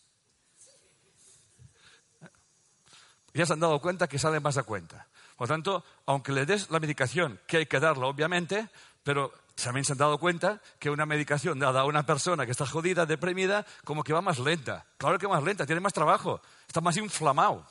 [3.33, 5.09] Ya se han dado cuenta que salen más a cuenta.
[5.37, 8.69] Por lo tanto, aunque le des la medicación, que hay que darla, obviamente,
[9.03, 12.67] pero también se han dado cuenta que una medicación dada a una persona que está
[12.67, 14.87] jodida, deprimida, como que va más lenta.
[14.99, 17.67] Claro que más lenta, tiene más trabajo, está más inflamado.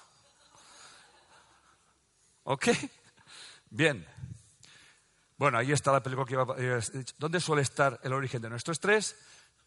[2.44, 2.68] ¿Ok?
[3.70, 4.06] Bien.
[5.38, 6.56] Bueno, ahí está la película que iba.
[6.58, 6.80] Eh,
[7.18, 9.16] ¿Dónde suele estar el origen de nuestro estrés?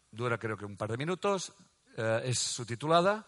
[0.09, 1.53] Dura creo que un par de minutos.
[1.97, 3.27] Eh, es subtitulada.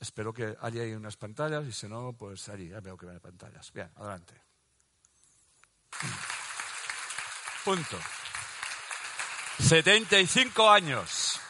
[0.00, 3.72] Espero que haya ahí unas pantallas y si no, pues allí, veo que ven pantallas.
[3.72, 4.34] Bien, adelante.
[7.64, 7.98] Punto.
[9.58, 11.40] 75 años.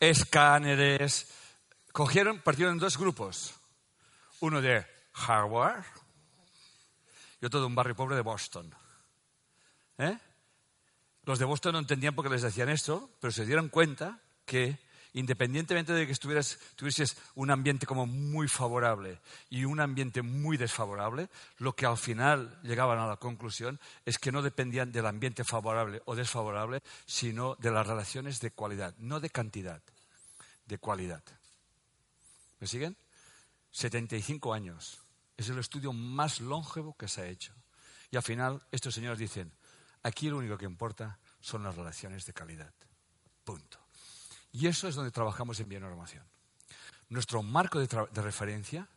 [0.00, 1.32] Escáneres.
[1.92, 3.54] Cogieron, partieron en dos grupos.
[4.40, 5.84] Uno de Harvard
[7.40, 8.74] y otro de un barrio pobre de Boston.
[9.98, 10.18] ¿Eh?
[11.24, 14.78] Los de Boston no entendían por qué les decían esto, pero se dieron cuenta que
[15.16, 21.30] independientemente de que estuvieras, tuvieses un ambiente como muy favorable y un ambiente muy desfavorable,
[21.56, 26.02] lo que al final llegaban a la conclusión es que no dependían del ambiente favorable
[26.04, 29.80] o desfavorable, sino de las relaciones de cualidad, no de cantidad,
[30.66, 31.22] de cualidad.
[32.60, 32.94] ¿Me siguen?
[33.70, 35.00] 75 años.
[35.38, 37.54] Es el estudio más longevo que se ha hecho.
[38.10, 39.50] Y al final estos señores dicen,
[40.02, 42.74] aquí lo único que importa son las relaciones de calidad.
[43.44, 43.85] Punto.
[44.58, 46.24] Y eso es donde trabajamos en bionormación.
[47.10, 48.88] Nuestro marco de, referencia,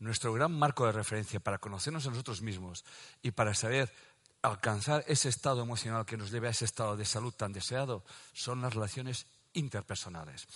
[0.00, 2.84] nuestro gran marco de referencia para conocernos a nosotros mismos
[3.22, 3.92] y para saber
[4.42, 8.62] alcanzar ese estado emocional que nos lleve a ese estado de salud tan deseado, son
[8.62, 10.48] las relaciones interpersonales.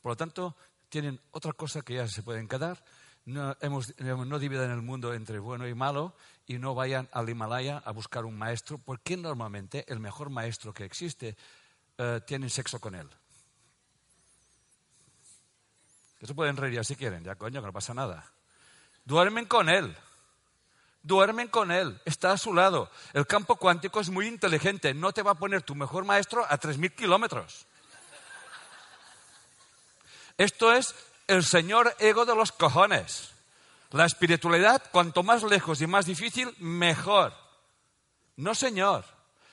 [0.00, 0.56] Por lo tanto,
[0.88, 2.84] tienen otra cosa que ya se pueden quedar.
[3.24, 6.14] No, hemos, no dividan el mundo entre bueno y malo
[6.46, 10.84] y no vayan al Himalaya a buscar un maestro, porque normalmente el mejor maestro que
[10.84, 11.36] existe
[11.98, 13.08] eh, tiene sexo con él.
[16.34, 18.24] Pueden reír si quieren, ya coño, que no pasa nada.
[19.04, 19.96] Duermen con él.
[21.02, 22.90] Duermen con él, está a su lado.
[23.12, 26.58] El campo cuántico es muy inteligente, no te va a poner tu mejor maestro a
[26.58, 27.66] 3.000 kilómetros.
[30.36, 30.96] Esto es
[31.28, 33.30] el señor ego de los cojones.
[33.92, 37.32] La espiritualidad, cuanto más lejos y más difícil, mejor.
[38.34, 39.04] No, señor.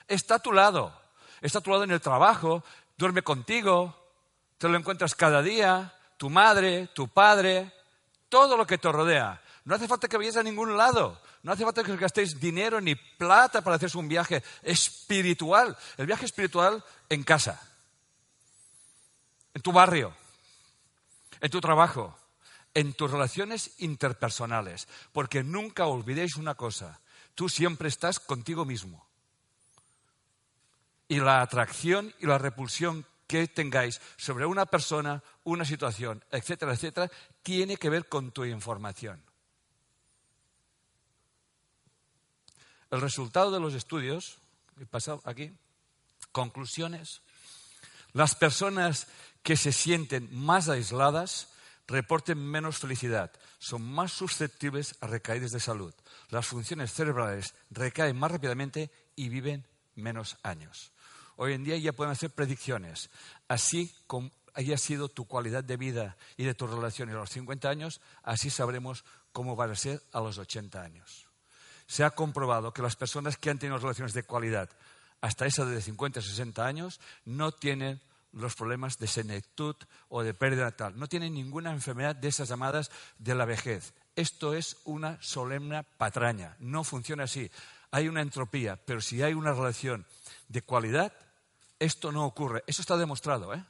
[0.08, 0.92] Está a tu lado.
[1.42, 2.64] Está a tu lado en el trabajo,
[2.98, 3.96] duerme contigo,
[4.58, 7.70] te lo encuentras cada día, tu madre, tu padre,
[8.30, 9.42] todo lo que te rodea.
[9.66, 11.22] No hace falta que vayáis a ningún lado.
[11.42, 15.78] No hace falta que gastéis dinero ni plata para hacerse un viaje espiritual.
[15.98, 17.62] El viaje espiritual en casa,
[19.54, 20.16] en tu barrio,
[21.42, 22.18] en tu trabajo,
[22.74, 24.88] en tus relaciones interpersonales.
[25.12, 27.02] Porque nunca olvidéis una cosa.
[27.36, 29.06] Tú siempre estás contigo mismo.
[31.10, 37.10] Y la atracción y la repulsión que tengáis sobre una persona, una situación, etcétera, etcétera,
[37.42, 39.24] tiene que ver con tu información.
[42.92, 44.38] El resultado de los estudios,
[44.80, 45.52] he pasado aquí,
[46.32, 47.24] conclusiones,
[48.12, 49.08] las personas
[49.42, 51.50] que se sienten más aisladas
[51.88, 55.96] reporten menos felicidad, son más susceptibles a recaídas de salud,
[56.30, 59.66] las funciones cerebrales recaen más rápidamente y viven
[59.96, 60.93] menos años.
[61.36, 63.10] Hoy en día ya pueden hacer predicciones.
[63.48, 67.70] Así como haya sido tu cualidad de vida y de tus relaciones a los 50
[67.70, 71.28] años, así sabremos cómo va a ser a los 80 años.
[71.88, 74.70] Se ha comprobado que las personas que han tenido relaciones de cualidad
[75.22, 78.02] hasta esa de 50 o 60 años no tienen
[78.34, 79.76] los problemas de senectud
[80.10, 80.98] o de pérdida tal.
[80.98, 83.94] No tienen ninguna enfermedad de esas llamadas de la vejez.
[84.16, 86.56] Esto es una solemne patraña.
[86.60, 87.50] No funciona así.
[87.92, 90.06] Hay una entropía, pero si hay una relación
[90.48, 91.14] de cualidad,
[91.84, 92.64] esto no ocurre.
[92.68, 93.54] Eso está demostrado.
[93.54, 93.64] ¿eh?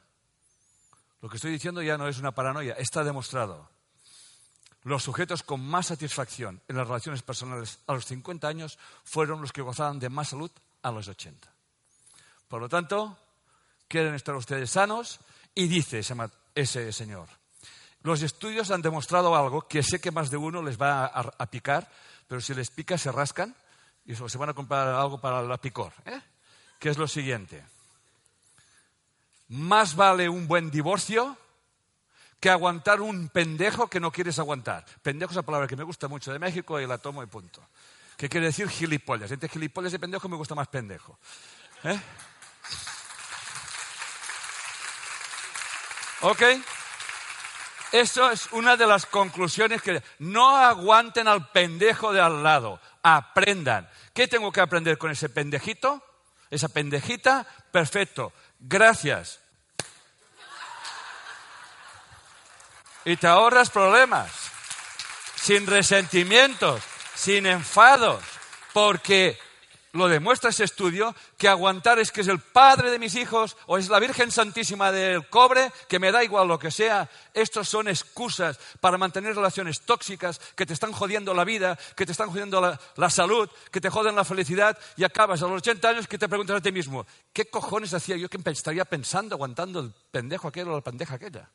[1.20, 3.68] Lo que estoy diciendo ya no es una paranoia, está demostrado.
[4.82, 9.52] Los sujetos con más satisfacción en las relaciones personales a los 50 años fueron los
[9.52, 10.50] que gozaban de más salud
[10.82, 11.48] a los 80.
[12.48, 13.18] Por lo tanto,
[13.88, 15.20] quieren estar ustedes sanos
[15.54, 16.02] y dice
[16.54, 17.28] ese, señor.
[18.02, 21.90] Los estudios han demostrado algo que sé que más de uno les va a, picar,
[22.28, 23.56] pero si les pica se rascan
[24.04, 25.94] y se van a comprar algo para la picor.
[26.04, 26.20] ¿eh?
[26.84, 27.64] que es lo siguiente.
[29.48, 31.36] Más vale un buen divorcio
[32.40, 34.84] que aguantar un pendejo que no quieres aguantar.
[35.02, 37.66] Pendejo es una palabra que me gusta mucho de México y la tomo y punto.
[38.16, 39.30] ¿Qué quiere decir gilipollas?
[39.30, 41.18] Entre gilipollas y pendejo me gusta más pendejo.
[41.84, 42.00] ¿Eh?
[46.22, 46.42] ¿Ok?
[47.92, 53.88] Eso es una de las conclusiones que no aguanten al pendejo de al lado, aprendan.
[54.12, 56.02] ¿Qué tengo que aprender con ese pendejito?
[56.54, 58.32] esa pendejita, perfecto,
[58.64, 59.40] gracias.
[63.04, 64.30] Y te ahorras problemas,
[65.36, 66.82] sin resentimientos,
[67.14, 68.22] sin enfados,
[68.72, 69.38] porque
[69.94, 73.78] lo demuestra ese estudio, que aguantar es que es el padre de mis hijos o
[73.78, 77.08] es la Virgen Santísima del cobre, que me da igual lo que sea.
[77.32, 82.10] Estos son excusas para mantener relaciones tóxicas que te están jodiendo la vida, que te
[82.10, 82.60] están jodiendo
[82.96, 86.28] la, salud, que te joden la felicidad y acabas a los 80 años que te
[86.28, 90.68] preguntas a ti mismo, ¿qué cojones hacía yo que estaría pensando aguantando el pendejo aquel
[90.68, 91.48] o la pendeja aquella?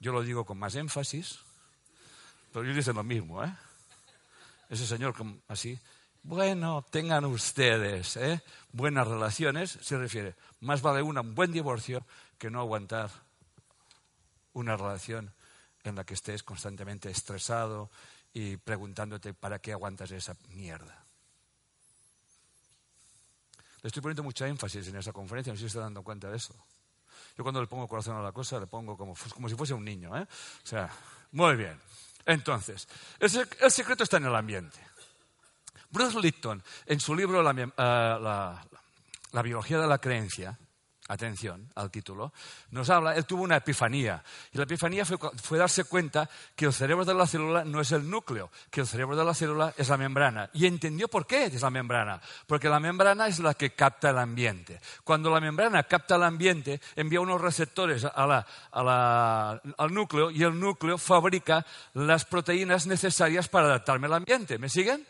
[0.00, 1.40] Yo lo digo con más énfasis,
[2.52, 3.52] pero ellos dicen lo mismo, ¿eh?
[4.68, 5.14] Ese señor
[5.48, 5.78] así,
[6.22, 8.42] bueno, tengan ustedes ¿eh?
[8.72, 12.04] buenas relaciones, se refiere, más vale un buen divorcio
[12.38, 13.10] que no aguantar
[14.52, 15.32] una relación
[15.84, 17.90] en la que estés constantemente estresado
[18.32, 21.04] y preguntándote para qué aguantas esa mierda.
[23.82, 26.28] Le estoy poniendo mucha énfasis en esa conferencia, no sé si se está dando cuenta
[26.28, 26.54] de eso.
[27.38, 29.84] Yo cuando le pongo corazón a la cosa, le pongo como, como si fuese un
[29.84, 30.16] niño.
[30.16, 30.22] ¿eh?
[30.22, 30.90] O sea,
[31.32, 31.78] muy bien.
[32.26, 32.88] Entonces,
[33.20, 34.78] el, secreto está en el ambiente.
[35.90, 38.62] Bruce Lipton, en su libro la,
[39.32, 40.58] eh, biología de la creencia,
[41.08, 42.32] atención al título,
[42.70, 44.22] nos habla, él tuvo una epifanía.
[44.52, 48.08] Y la epifanía fue, darse cuenta que el cerebro de la célula no es el
[48.08, 50.50] núcleo, que el cerebro de la célula es la membrana.
[50.52, 52.20] Y entendió por qué es la membrana.
[52.46, 54.80] Porque la membrana es la que capta el ambiente.
[55.04, 58.44] Cuando la membrana capta el ambiente, envía unos receptores al
[59.90, 64.58] núcleo y el núcleo fabrica las proteínas necesarias para adaptarme al ambiente.
[64.58, 65.06] ¿Me siguen?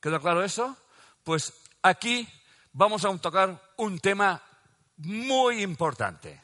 [0.00, 0.76] ¿Queda claro eso?
[1.22, 1.52] Pues
[1.82, 2.28] aquí
[2.72, 4.42] vamos a tocar un tema
[4.98, 6.40] muy importante.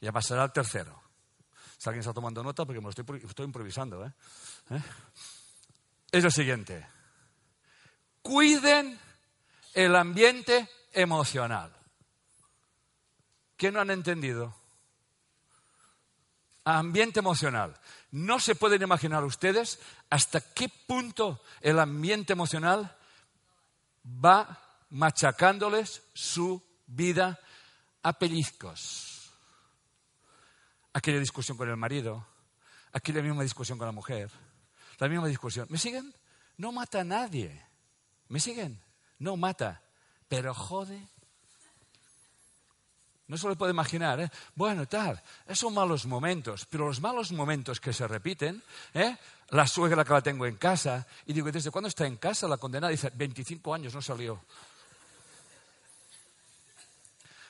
[0.00, 1.02] Ya pasará al tercero.
[1.78, 4.04] Si alguien está tomando nota, porque me estoy, estoy improvisando.
[4.04, 4.12] ¿eh?
[4.70, 4.82] ¿Eh?
[6.12, 6.86] Es lo siguiente.
[8.22, 8.98] Cuiden
[9.74, 11.74] el ambiente emocional.
[13.56, 14.54] ¿Qué no han entendido?
[16.64, 17.78] Ambiente emocional.
[18.10, 19.78] No se pueden imaginar ustedes
[20.08, 22.96] hasta qué punto el ambiente emocional
[24.04, 27.38] va machacándoles su vida
[28.02, 29.30] a pellizcos.
[30.92, 32.26] Aquella discusión con el marido,
[32.92, 34.30] aquella misma discusión con la mujer,
[34.98, 35.66] la misma discusión.
[35.70, 36.14] ¿Me siguen?
[36.56, 37.64] No mata a nadie.
[38.28, 38.80] ¿Me siguen?
[39.18, 39.82] No mata,
[40.28, 41.08] pero jode.
[43.26, 44.30] No se lo puede imaginar, ¿eh?
[44.54, 48.62] Bueno, tal, esos malos momentos, pero los malos momentos que se repiten,
[48.92, 49.16] ¿eh?
[49.48, 52.58] La suegra que la tengo en casa, y digo, ¿desde cuándo está en casa la
[52.58, 52.90] condenada?
[52.90, 54.42] Dice, 25 años no salió.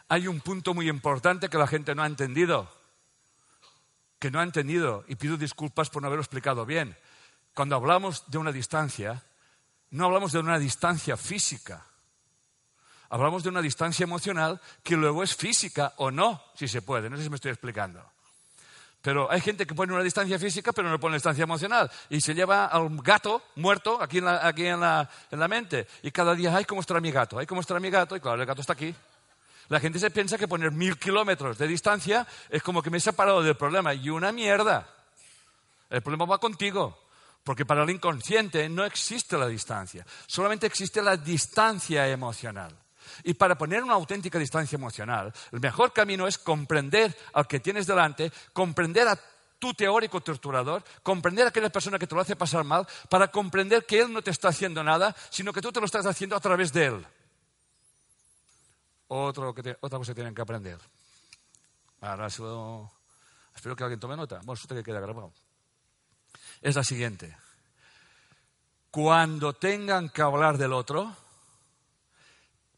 [0.09, 2.71] Hay un punto muy importante que la gente no ha entendido.
[4.19, 6.97] Que no ha entendido, y pido disculpas por no haberlo explicado bien.
[7.55, 9.23] Cuando hablamos de una distancia,
[9.91, 11.87] no hablamos de una distancia física.
[13.11, 17.09] Hablamos de una distancia emocional que luego es física o no, si se puede.
[17.09, 18.03] No sé si me estoy explicando.
[19.03, 21.91] Pero hay gente que pone una distancia física, pero no pone distancia emocional.
[22.09, 25.87] Y se lleva al gato muerto aquí en la, aquí en la, en la mente.
[26.03, 27.39] Y cada día, ay, ¿cómo está mi gato?
[27.39, 28.17] Ay, ¿cómo está mi gato?
[28.17, 28.95] Y claro, el gato está aquí.
[29.69, 33.01] La gente se piensa que poner mil kilómetros de distancia es como que me he
[33.01, 33.95] separado del problema.
[33.95, 34.89] Y una mierda.
[35.91, 37.05] El problema va contigo.
[37.43, 40.07] Porque para el inconsciente no existe la distancia.
[40.27, 42.75] Solamente existe la distancia emocional.
[43.23, 47.87] Y para poner una auténtica distancia emocional, el mejor camino es comprender al que tienes
[47.87, 49.19] delante, comprender a
[49.59, 53.85] tu teórico torturador, comprender a aquella persona que te lo hace pasar mal, para comprender
[53.85, 56.41] que él no te está haciendo nada, sino que tú te lo estás haciendo a
[56.41, 57.07] través de él
[59.09, 60.79] otra cosa que tienen que aprender.
[62.01, 62.91] Ahora espero
[63.77, 64.41] que alguien tome nota.
[64.45, 65.33] Bueno, eso que queda grabado.
[66.61, 67.37] Es la siguiente.
[68.91, 71.17] Cuando tengan que hablar del otro,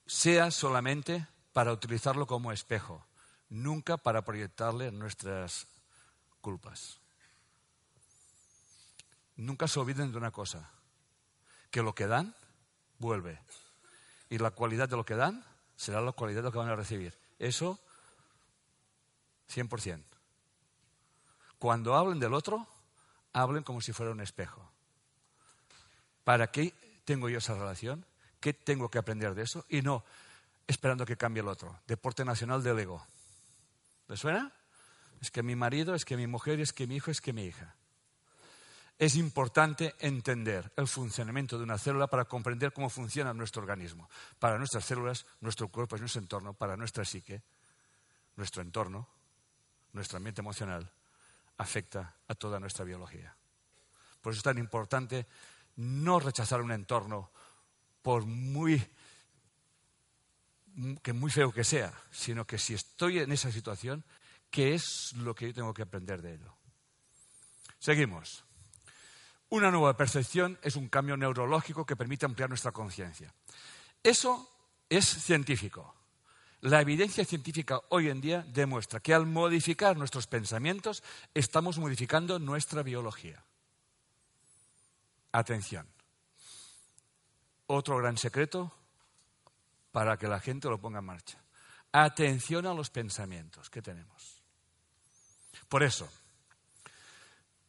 [0.06, 3.06] sea solamente para utilizarlo como espejo,
[3.48, 5.66] nunca para proyectarle nuestras
[6.40, 7.00] culpas.
[9.36, 10.70] Nunca se olviden de una cosa,
[11.70, 12.34] que lo que dan
[12.98, 13.38] vuelve.
[14.30, 15.44] Y la cualidad de lo que dan
[15.76, 17.16] será la cualidad lo que van a recibir.
[17.38, 17.78] Eso,
[19.54, 20.02] 100%.
[21.58, 22.66] Cuando hablen del otro,
[23.32, 24.70] hablen como si fuera un espejo.
[26.24, 26.74] ¿Para qué
[27.04, 28.04] tengo yo esa relación?
[28.40, 29.64] ¿Qué tengo que aprender de eso?
[29.68, 30.04] Y no
[30.66, 31.78] esperando que cambie el otro.
[31.86, 33.06] Deporte nacional del ego.
[34.08, 34.52] ¿Le suena?
[35.20, 37.44] Es que mi marido, es que mi mujer, es que mi hijo, es que mi
[37.44, 37.76] hija
[38.98, 44.08] es importante entender el funcionamiento de una célula para comprender cómo funciona nuestro organismo.
[44.38, 47.42] Para nuestras células, nuestro cuerpo y nuestro entorno, para nuestra psique,
[48.36, 49.06] nuestro entorno,
[49.92, 50.90] nuestro ambiente emocional,
[51.58, 53.36] afecta a toda nuestra biología.
[54.22, 55.26] Por eso es tan importante
[55.76, 57.30] no rechazar un entorno
[58.02, 58.82] por muy
[61.02, 64.04] que muy feo que sea, sino que si estoy en esa situación,
[64.50, 66.54] ¿qué es lo que yo tengo que aprender de ello?
[67.78, 68.45] Seguimos.
[69.48, 73.32] Una nueva percepción es un cambio neurológico que permite ampliar nuestra conciencia.
[74.02, 74.50] Eso
[74.88, 75.94] es científico.
[76.62, 81.02] La evidencia científica hoy en día demuestra que al modificar nuestros pensamientos
[81.34, 83.44] estamos modificando nuestra biología.
[85.32, 85.86] Atención.
[87.66, 88.72] Otro gran secreto
[89.92, 91.38] para que la gente lo ponga en marcha.
[91.92, 94.42] Atención a los pensamientos que tenemos.
[95.68, 96.08] Por eso,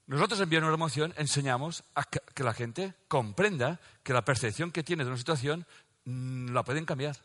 [0.08, 5.04] nosotros en Bien Emoción enseñamos a que la gente comprenda que la percepción que tiene
[5.04, 5.66] de una situación
[6.06, 7.18] mm, la pueden cambiar.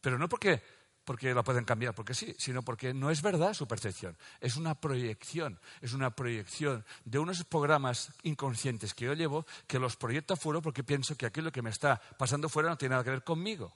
[0.00, 0.60] Pero no porque,
[1.04, 4.16] porque la pueden cambiar, porque sí, sino porque no es verdad su percepción.
[4.40, 9.94] Es una proyección, es una proyección de unos programas inconscientes que yo llevo que los
[9.94, 13.10] proyecto afuera porque pienso que aquello que me está pasando fuera no tiene nada que
[13.10, 13.72] ver conmigo.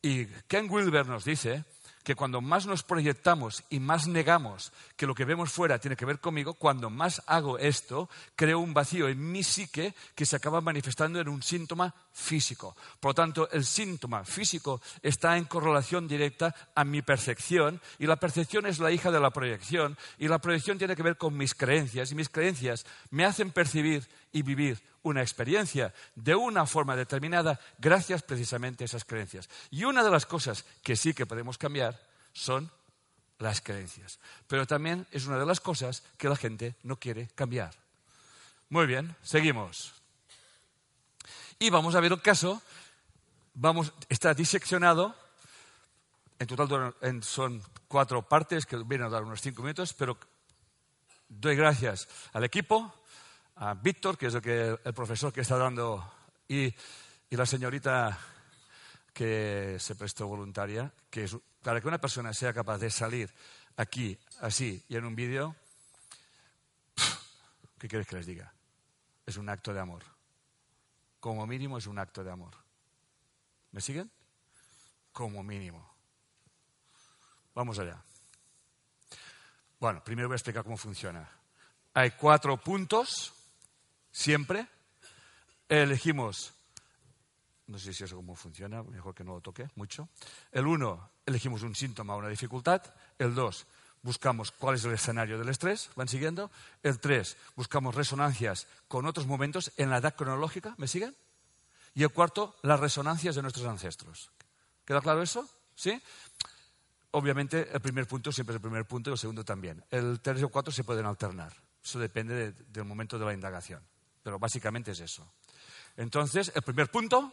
[0.00, 1.64] Y Ken Wilber nos dice
[2.04, 6.04] que cuando más nos proyectamos y más negamos que lo que vemos fuera tiene que
[6.04, 10.60] ver conmigo, cuando más hago esto, creo un vacío en mi psique que se acaba
[10.60, 12.76] manifestando en un síntoma físico.
[13.00, 18.16] Por lo tanto, el síntoma físico está en correlación directa a mi percepción y la
[18.16, 21.54] percepción es la hija de la proyección y la proyección tiene que ver con mis
[21.54, 27.60] creencias y mis creencias me hacen percibir y vivir una experiencia de una forma determinada
[27.78, 29.48] gracias precisamente a esas creencias.
[29.70, 31.98] Y una de las cosas que sí que podemos cambiar
[32.32, 32.70] son
[33.38, 34.18] las creencias.
[34.48, 37.72] Pero también es una de las cosas que la gente no quiere cambiar.
[38.70, 39.94] Muy bien, seguimos.
[41.60, 42.60] Y vamos a ver un caso.
[43.54, 45.14] Vamos, está diseccionado.
[46.40, 50.18] En total son cuatro partes que vienen a dar unos cinco minutos, pero
[51.28, 52.92] doy gracias al equipo,
[53.56, 56.12] a Víctor, que es el, que, el profesor que está dando,
[56.48, 58.18] y, y, la señorita
[59.12, 63.32] que se prestó voluntaria, que es, para que una persona sea capaz de salir
[63.76, 65.54] aquí, así, y en un vídeo,
[67.78, 68.52] ¿qué quieres que les diga?
[69.26, 70.02] Es un acto de amor.
[71.20, 72.52] Como mínimo es un acto de amor.
[73.72, 74.10] ¿Me siguen?
[75.12, 75.94] Como mínimo.
[77.54, 78.02] Vamos allá.
[79.80, 81.28] Bueno, primero voy a explicar cómo funciona.
[81.94, 83.33] Hay cuatro puntos
[84.14, 84.68] Siempre
[85.68, 86.52] elegimos,
[87.66, 90.08] no sé si eso cómo funciona, mejor que no lo toque mucho.
[90.52, 92.80] El uno, elegimos un síntoma o una dificultad.
[93.18, 93.66] El dos,
[94.02, 96.52] buscamos cuál es el escenario del estrés, van siguiendo.
[96.84, 101.16] El tres, buscamos resonancias con otros momentos en la edad cronológica, ¿me siguen?
[101.92, 104.30] Y el cuarto, las resonancias de nuestros ancestros.
[104.84, 105.44] ¿Queda claro eso?
[105.74, 106.00] ¿Sí?
[107.10, 109.84] Obviamente el primer punto siempre es el primer punto y el segundo también.
[109.90, 111.52] El tres y el cuatro se pueden alternar.
[111.82, 113.82] Eso depende del momento de la indagación.
[114.24, 115.24] Pero básicamente es eso.
[115.96, 117.32] Entonces, el primer punto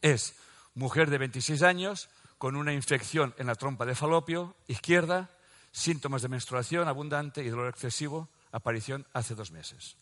[0.00, 0.36] es
[0.74, 5.30] mujer de 26 años con una infección en la trompa de falopio izquierda,
[5.72, 9.96] síntomas de menstruación abundante y dolor excesivo, aparición hace dos meses.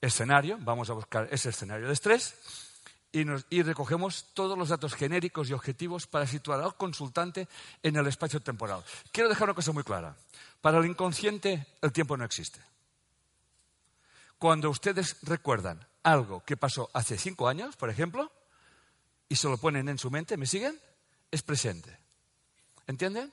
[0.00, 2.34] Escenario, vamos a buscar ese escenario de estrés
[3.12, 7.46] y, y, recogemos todos los datos genéricos y objetivos para situar al consultante
[7.82, 8.82] en el espacio temporal.
[9.12, 10.16] Quiero dejar una cosa muy clara.
[10.62, 12.71] Para el inconsciente el tiempo no existe.
[14.42, 18.32] Cuando ustedes recuerdan algo que pasó hace cinco años, por ejemplo,
[19.28, 20.76] y se lo ponen en su mente, ¿me siguen?
[21.30, 21.96] Es presente.
[22.88, 23.32] ¿Entienden?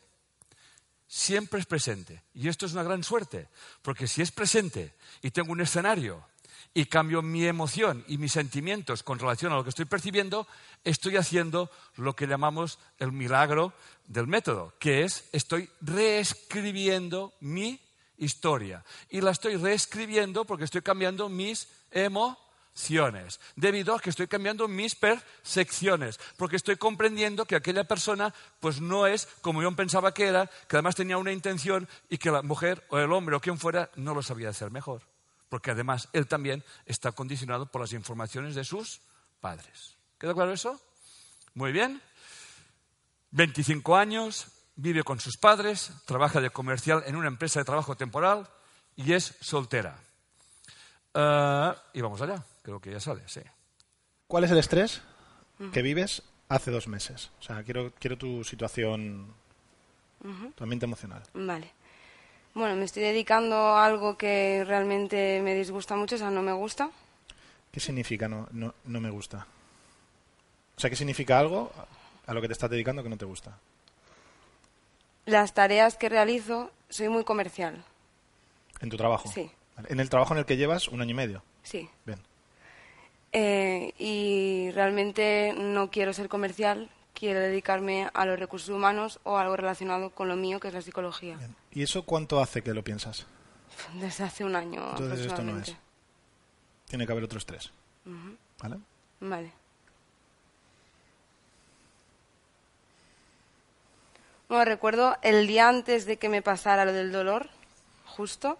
[1.08, 2.22] Siempre es presente.
[2.36, 3.50] Y esto es una gran suerte,
[3.82, 4.94] porque si es presente
[5.24, 6.28] y tengo un escenario
[6.76, 10.46] y cambio mi emoción y mis sentimientos con relación a lo que estoy percibiendo,
[10.84, 13.74] estoy haciendo lo que llamamos el milagro
[14.06, 17.82] del método, que es estoy reescribiendo mi
[18.20, 18.84] historia.
[19.10, 24.96] Y la estoy reescribiendo porque estoy cambiando mis emociones, debido a que estoy cambiando mis
[24.96, 30.48] percepciones, porque estoy comprendiendo que aquella persona pues no es como yo pensaba que era,
[30.68, 33.90] que además tenía una intención y que la mujer o el hombre o quien fuera
[33.96, 35.02] no lo sabía hacer mejor,
[35.50, 39.02] porque además él también está condicionado por las informaciones de sus
[39.40, 39.96] padres.
[40.18, 40.80] ¿Queda claro eso?
[41.54, 42.02] Muy bien.
[43.32, 44.48] 25 años,
[44.80, 48.48] vive con sus padres, trabaja de comercial en una empresa de trabajo temporal
[48.96, 49.98] y es soltera.
[51.14, 53.42] Uh, y vamos allá, creo que ya sale, sí.
[54.28, 55.02] ¿Cuál es el estrés
[55.74, 57.32] que vives hace dos meses?
[57.40, 59.34] O sea, quiero, quiero tu situación,
[60.56, 61.24] tu ambiente emocional.
[61.34, 61.74] Vale.
[62.54, 66.54] Bueno, me estoy dedicando a algo que realmente me disgusta mucho, o sea, no me
[66.54, 66.90] gusta.
[67.72, 69.46] ¿Qué significa no, no, no me gusta?
[70.76, 71.72] O sea, ¿qué significa algo
[72.26, 73.58] a lo que te estás dedicando que no te gusta?
[75.30, 77.84] Las tareas que realizo soy muy comercial.
[78.82, 79.30] ¿En tu trabajo?
[79.32, 79.50] Sí.
[79.88, 81.44] ¿En el trabajo en el que llevas un año y medio?
[81.64, 81.90] Sí.
[82.06, 82.20] Bien.
[83.32, 89.56] Eh, y realmente no quiero ser comercial, quiero dedicarme a los recursos humanos o algo
[89.56, 91.38] relacionado con lo mío, que es la psicología.
[91.72, 93.28] ¿Y eso cuánto hace que lo piensas?
[93.94, 95.76] Desde hace un año Entonces esto no es.
[96.88, 97.72] Tiene que haber otro estrés.
[98.62, 98.78] ¿Vale?
[99.20, 99.52] Vale.
[104.50, 107.48] Bueno, recuerdo el día antes de que me pasara lo del dolor,
[108.06, 108.58] justo.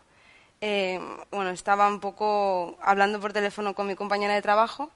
[0.62, 1.00] eh,
[1.32, 4.92] bueno, estaba un poco hablando por teléfono con mi compañera de trabajo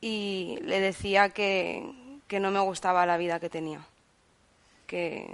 [0.00, 1.84] y le decía que,
[2.28, 3.84] que no me gustaba la vida que tenía,
[4.86, 5.26] que,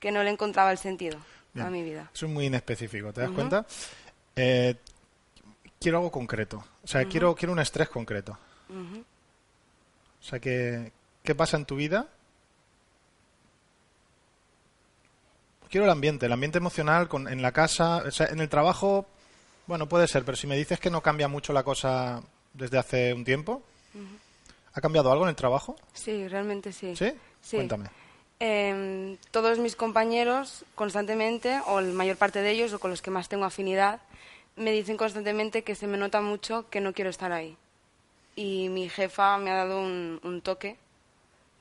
[0.00, 1.18] que no le encontraba el sentido
[1.54, 1.66] Bien.
[1.66, 2.10] a mi vida.
[2.12, 3.64] Eso es muy inespecífico, ¿te das cuenta?
[4.34, 4.74] Eh,
[5.78, 6.64] quiero algo concreto.
[6.82, 8.36] O sea, quiero, quiero un estrés concreto.
[8.68, 10.90] O sea, que,
[11.22, 12.08] ¿qué pasa en tu vida?
[15.72, 19.06] Quiero el ambiente, el ambiente emocional con, en la casa, o sea, en el trabajo,
[19.66, 23.14] bueno, puede ser, pero si me dices que no cambia mucho la cosa desde hace
[23.14, 23.62] un tiempo,
[24.74, 25.76] ¿ha cambiado algo en el trabajo?
[25.94, 26.94] Sí, realmente sí.
[26.94, 27.14] ¿Sí?
[27.40, 27.56] Sí.
[27.56, 27.88] Cuéntame.
[28.38, 33.10] Eh, todos mis compañeros constantemente, o la mayor parte de ellos, o con los que
[33.10, 34.02] más tengo afinidad,
[34.56, 37.56] me dicen constantemente que se me nota mucho que no quiero estar ahí.
[38.36, 40.76] Y mi jefa me ha dado un, un toque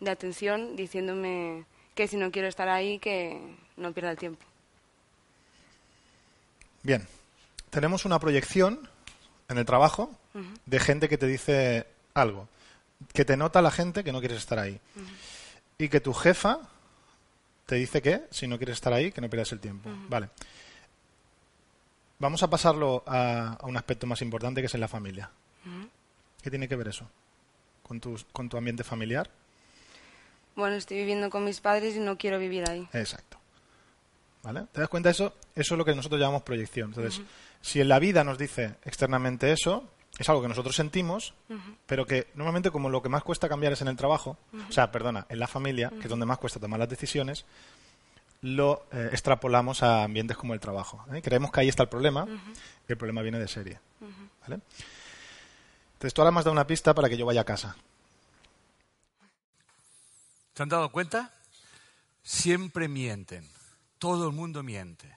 [0.01, 1.63] de atención diciéndome
[1.95, 3.39] que si no quiero estar ahí, que
[3.81, 4.45] no pierda el tiempo.
[6.83, 7.07] Bien,
[7.69, 8.87] tenemos una proyección
[9.49, 10.15] en el trabajo
[10.65, 12.47] de gente que te dice algo,
[13.13, 14.79] que te nota la gente que no quieres estar ahí.
[15.77, 16.59] Y que tu jefa
[17.65, 19.89] te dice que si no quieres estar ahí, que no pierdas el tiempo.
[20.09, 20.29] Vale.
[22.19, 25.29] Vamos a pasarlo a, a un aspecto más importante que es en la familia.
[26.41, 27.07] ¿Qué tiene que ver eso?
[27.83, 29.29] ¿Con tu, con tu ambiente familiar?
[30.55, 32.87] Bueno, estoy viviendo con mis padres y no quiero vivir ahí.
[32.93, 33.37] Exacto.
[34.43, 34.65] ¿Vale?
[34.71, 35.33] ¿Te das cuenta de eso?
[35.55, 36.89] Eso es lo que nosotros llamamos proyección.
[36.89, 37.21] Entonces,
[37.61, 39.87] si en la vida nos dice externamente eso,
[40.17, 41.33] es algo que nosotros sentimos,
[41.85, 44.37] pero que normalmente como lo que más cuesta cambiar es en el trabajo,
[44.69, 47.45] o sea, perdona, en la familia, que es donde más cuesta tomar las decisiones,
[48.41, 51.05] lo eh, extrapolamos a ambientes como el trabajo.
[51.13, 51.21] ¿eh?
[51.21, 53.79] Creemos que ahí está el problema, y el problema viene de serie.
[54.41, 54.61] ¿Vale?
[55.93, 57.75] Entonces, tú ahora me has dado una pista para que yo vaya a casa.
[60.55, 61.31] ¿Se han dado cuenta?
[62.23, 63.47] Siempre mienten.
[64.01, 65.15] Todo el mundo miente.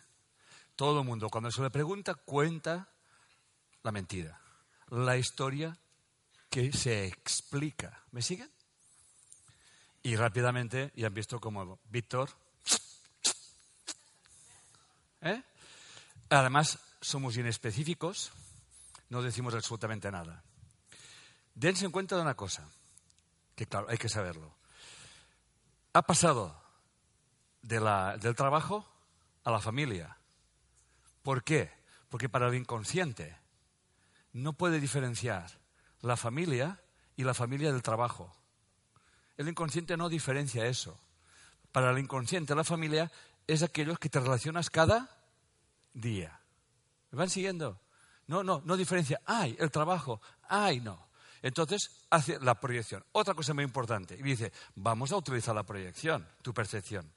[0.76, 1.30] Todo el mundo.
[1.30, 2.87] Cuando se le pregunta, cuenta
[3.82, 4.39] la mentira.
[4.91, 5.74] La historia
[6.51, 8.05] que se explica.
[8.11, 8.51] ¿Me siguen?
[10.03, 12.28] Y rápidamente ya han visto como Víctor.
[15.22, 15.43] ¿eh?
[16.28, 18.32] Además, somos inespecíficos.
[19.09, 20.45] No decimos absolutamente nada.
[21.55, 22.68] Dense en cuenta de una cosa,
[23.57, 24.55] que claro, hay que saberlo
[25.95, 26.55] ha pasado
[27.64, 28.86] de la- del trabajo
[29.42, 30.16] a la familia.
[31.22, 31.70] ¿Por qué?
[32.10, 33.36] Porque para el inconsciente
[34.32, 35.50] no puede diferenciar
[36.02, 36.80] la familia
[37.16, 38.34] y la familia del trabajo.
[39.36, 40.98] El inconsciente no diferencia eso.
[41.72, 43.10] Para el inconsciente la familia
[43.46, 45.08] es aquellos que te relacionas cada
[45.94, 46.40] día.
[47.10, 47.80] ¿Me van siguiendo?
[48.26, 49.20] No, no, no diferencia.
[49.24, 50.20] Ay, el trabajo.
[50.48, 51.08] Ay, no.
[51.42, 53.04] Entonces hace la proyección.
[53.12, 54.14] Otra cosa muy importante.
[54.16, 57.10] Y dice, vamos a utilizar la proyección, tu percepción.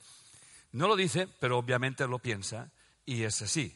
[0.78, 2.69] No lo dice, pero obviamente lo piensa
[3.03, 3.75] y es así.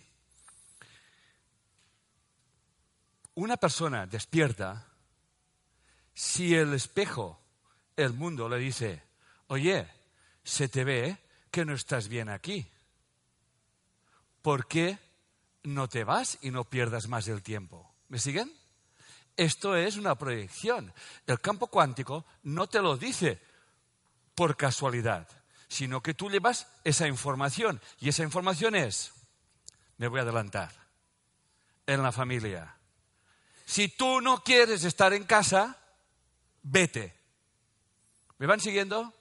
[3.33, 4.85] Una persona despierta,
[6.13, 7.41] si el espejo,
[7.95, 9.01] el mundo, le dice,
[9.47, 9.87] oye,
[10.43, 11.17] se te ve
[11.49, 12.69] que no estás bien aquí.
[14.43, 14.99] ¿Por qué
[15.63, 17.95] no te vas y no pierdas más el tiempo?
[18.09, 18.53] ¿Me siguen?
[19.35, 20.93] Esto es una proyección.
[21.25, 23.41] El campo cuántico no te lo dice
[24.35, 25.40] por casualidad,
[25.71, 27.79] sino que tú llevas esa información.
[28.01, 29.13] Y esa información es,
[29.97, 30.69] me voy a adelantar,
[31.87, 32.75] en la familia.
[33.65, 35.77] Si tú no quieres estar en casa,
[36.61, 37.15] vete.
[38.37, 39.13] ¿Me van siguiendo?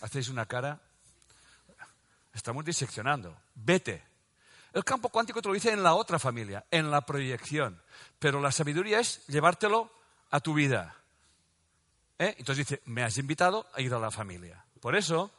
[0.00, 0.80] Hacéis una cara.
[2.32, 3.36] Estamos diseccionando.
[3.56, 4.00] Vete.
[4.72, 7.82] El campo cuántico te lo dice en la otra familia, en la proyección.
[8.20, 9.90] Pero la sabiduría es llevártelo
[10.30, 10.94] a tu vida.
[12.16, 12.36] ¿Eh?
[12.38, 14.63] Entonces dice, me has invitado a ir a la familia.
[14.84, 15.32] Por eso,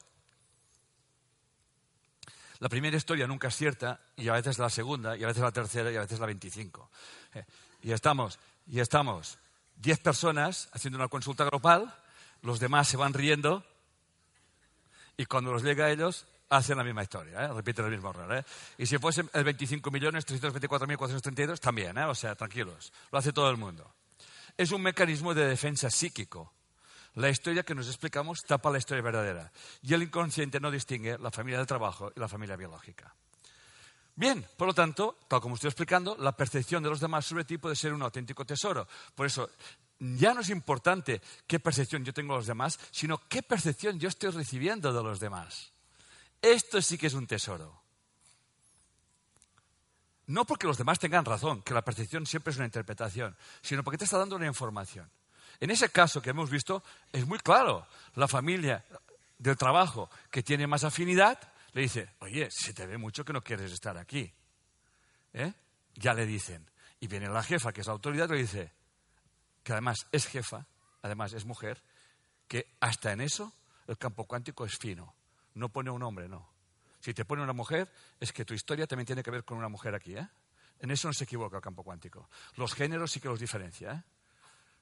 [2.58, 5.52] la primera historia nunca es cierta, y a veces la segunda, y a veces la
[5.52, 6.90] tercera, y a veces la 25.
[7.36, 7.46] ¿Eh?
[7.84, 9.38] Y estamos, y estamos,
[9.76, 11.94] 10 personas haciendo una consulta grupal,
[12.42, 13.64] los demás se van riendo,
[15.16, 17.54] y cuando los llega a ellos, hacen la misma historia, ¿eh?
[17.54, 18.38] repiten el mismo error.
[18.38, 18.44] ¿eh?
[18.80, 22.06] Y si fuesen el 25.324.432, también, ¿eh?
[22.06, 23.94] o sea, tranquilos, lo hace todo el mundo.
[24.58, 26.52] Es un mecanismo de defensa psíquico.
[27.16, 29.52] La historia que nos explicamos tapa la historia verdadera.
[29.82, 33.14] Y el inconsciente no distingue la familia del trabajo y la familia biológica.
[34.16, 37.58] Bien, por lo tanto, tal como estoy explicando, la percepción de los demás sobre ti
[37.58, 38.88] puede ser un auténtico tesoro.
[39.14, 39.50] Por eso,
[40.00, 44.10] ya no es importante qué percepción yo tengo de los demás, sino qué percepción yo
[44.10, 45.72] estoy recibiendo de los demás.
[46.42, 47.82] Esto sí que es un tesoro.
[50.28, 53.98] No porque los demás tengan razón, que la percepción siempre es una interpretación, sino porque
[53.98, 55.10] te está dando una información.
[55.60, 57.88] En ese caso que hemos visto, es muy claro.
[58.16, 58.84] La familia
[59.38, 61.40] del trabajo que tiene más afinidad
[61.74, 64.32] le dice, oye, se te ve mucho que no quieres estar aquí.
[65.34, 65.54] ¿Eh?
[65.96, 66.66] Ya le dicen.
[67.00, 68.72] Y viene la jefa, que es la autoridad, le dice,
[69.64, 70.66] que además es jefa,
[71.02, 71.84] además es mujer,
[72.48, 73.54] que hasta en eso
[73.88, 75.14] el campo cuántico es fino.
[75.54, 76.50] No pone un hombre, no.
[77.00, 79.70] Si te pone una mujer, es que tu historia también tiene que ver con una
[79.70, 80.16] mujer aquí.
[80.16, 80.28] ¿eh?
[80.80, 82.30] En eso no se equivoca el campo cuántico.
[82.56, 83.92] Los géneros sí que los diferencia.
[83.92, 84.04] ¿eh?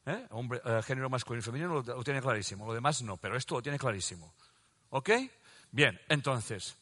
[0.06, 0.28] ¿Eh?
[0.32, 2.66] Hombre, eh, género masculino y femenino lo, tiene clarísimo.
[2.66, 4.34] Lo demás no, pero esto lo tiene clarísimo.
[4.90, 5.10] ¿Ok?
[5.72, 6.76] Bien, entonces,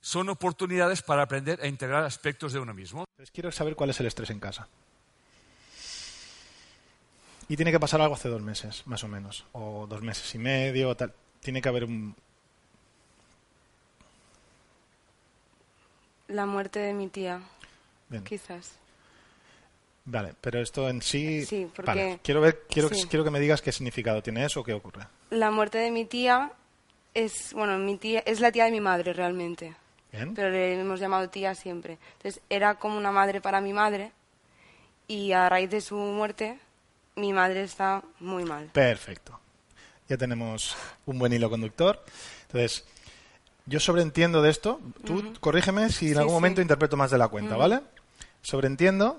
[0.00, 3.04] son oportunidades para aprender a integrar aspectos de uno mismo.
[3.32, 4.68] quiero saber cuál es el estrés en casa.
[7.48, 10.38] Y tiene que pasar algo hace dos meses, más o menos, o dos meses y
[10.38, 11.12] medio, tal.
[11.40, 12.14] Tiene que haber un...
[16.28, 17.40] La muerte de mi tía,
[18.24, 18.72] quizás.
[20.06, 21.44] Vale, pero esto en sí...
[21.44, 21.90] Sí, porque...
[21.90, 22.20] Vale.
[22.22, 25.04] Quiero, ver, quiero, quiero que me digas qué significado tiene eso o qué ocurre.
[25.30, 26.52] La muerte de mi tía
[27.12, 29.74] es, bueno, mi tía es la tía de mi madre realmente.
[30.12, 30.32] Bien.
[30.34, 31.98] Pero le hemos llamado tía siempre.
[32.18, 34.12] Entonces era como una madre para mi madre
[35.08, 36.58] y a raíz de su muerte
[37.16, 38.66] mi madre está muy mal.
[38.66, 39.40] Perfecto.
[40.08, 40.76] Ya tenemos
[41.06, 42.00] un buen hilo conductor.
[42.42, 42.84] Entonces,
[43.64, 44.80] yo sobreentiendo de esto.
[45.04, 47.80] Tú corrígeme si en algún momento interpreto más de la cuenta, ¿vale?
[48.42, 49.16] Sobreentiendo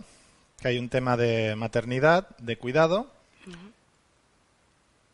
[0.60, 3.12] que hay un tema de maternidad, de cuidado,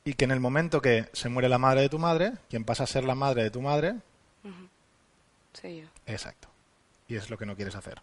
[0.05, 2.83] y que en el momento que se muere la madre de tu madre, quien pasa
[2.83, 3.95] a ser la madre de tu madre,
[5.53, 5.87] soy yo.
[6.05, 6.49] Exacto.
[7.07, 8.01] Y es lo que no quieres hacer.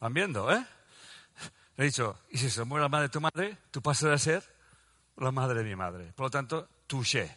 [0.00, 0.64] Van viendo, ¿eh?
[1.76, 4.18] Le he dicho, y si se muere la madre de tu madre, tú pasas a
[4.18, 4.42] ser
[5.16, 6.12] la madre de mi madre.
[6.14, 7.36] Por lo tanto, touché.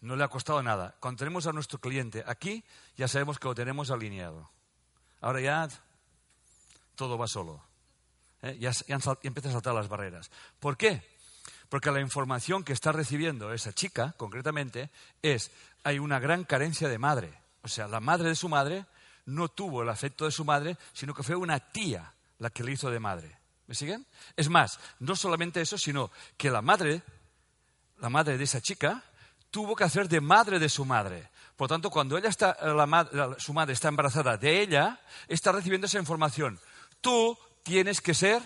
[0.00, 0.96] No le ha costado nada.
[0.98, 2.64] Cuando tenemos a nuestro cliente aquí,
[2.96, 4.50] ya sabemos que lo tenemos alineado.
[5.20, 5.68] Ahora ya
[6.94, 7.62] todo va solo.
[8.42, 8.56] ¿eh?
[8.60, 8.72] Ya,
[9.22, 10.30] empieza a saltar las barreras.
[10.60, 11.02] ¿Por qué?
[11.68, 14.90] Porque la información que está recibiendo esa chica, concretamente,
[15.22, 15.50] es,
[15.84, 17.32] hay una gran carencia de madre.
[17.62, 18.84] O sea, la madre de su madre
[19.24, 22.72] no tuvo el afecto de su madre, sino que fue una tía la que le
[22.72, 23.38] hizo de madre.
[23.66, 24.06] ¿Me siguen?
[24.36, 27.02] Es más, no solamente eso, sino que la madre,
[28.00, 29.02] la madre de esa chica,
[29.50, 31.30] tuvo que hacer de madre de su madre.
[31.56, 32.56] Por tanto, cuando ella está,
[33.38, 36.58] su madre está embarazada de ella, está recibiendo esa información.
[37.02, 38.42] Tú tienes que ser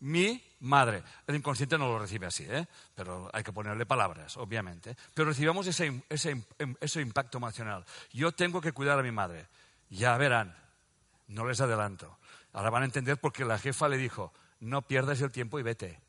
[0.00, 1.02] mi madre.
[1.26, 2.66] El inconsciente no lo recibe así, ¿eh?
[2.94, 4.96] pero hay que ponerle palabras, obviamente.
[5.12, 6.42] Pero recibamos ese, ese,
[6.80, 7.84] ese impacto emocional.
[8.12, 9.48] Yo tengo que cuidar a mi madre.
[9.90, 10.56] Ya verán,
[11.28, 12.18] no les adelanto.
[12.52, 15.62] Ahora van a entender por qué la jefa le dijo, no pierdas el tiempo y
[15.62, 16.00] vete.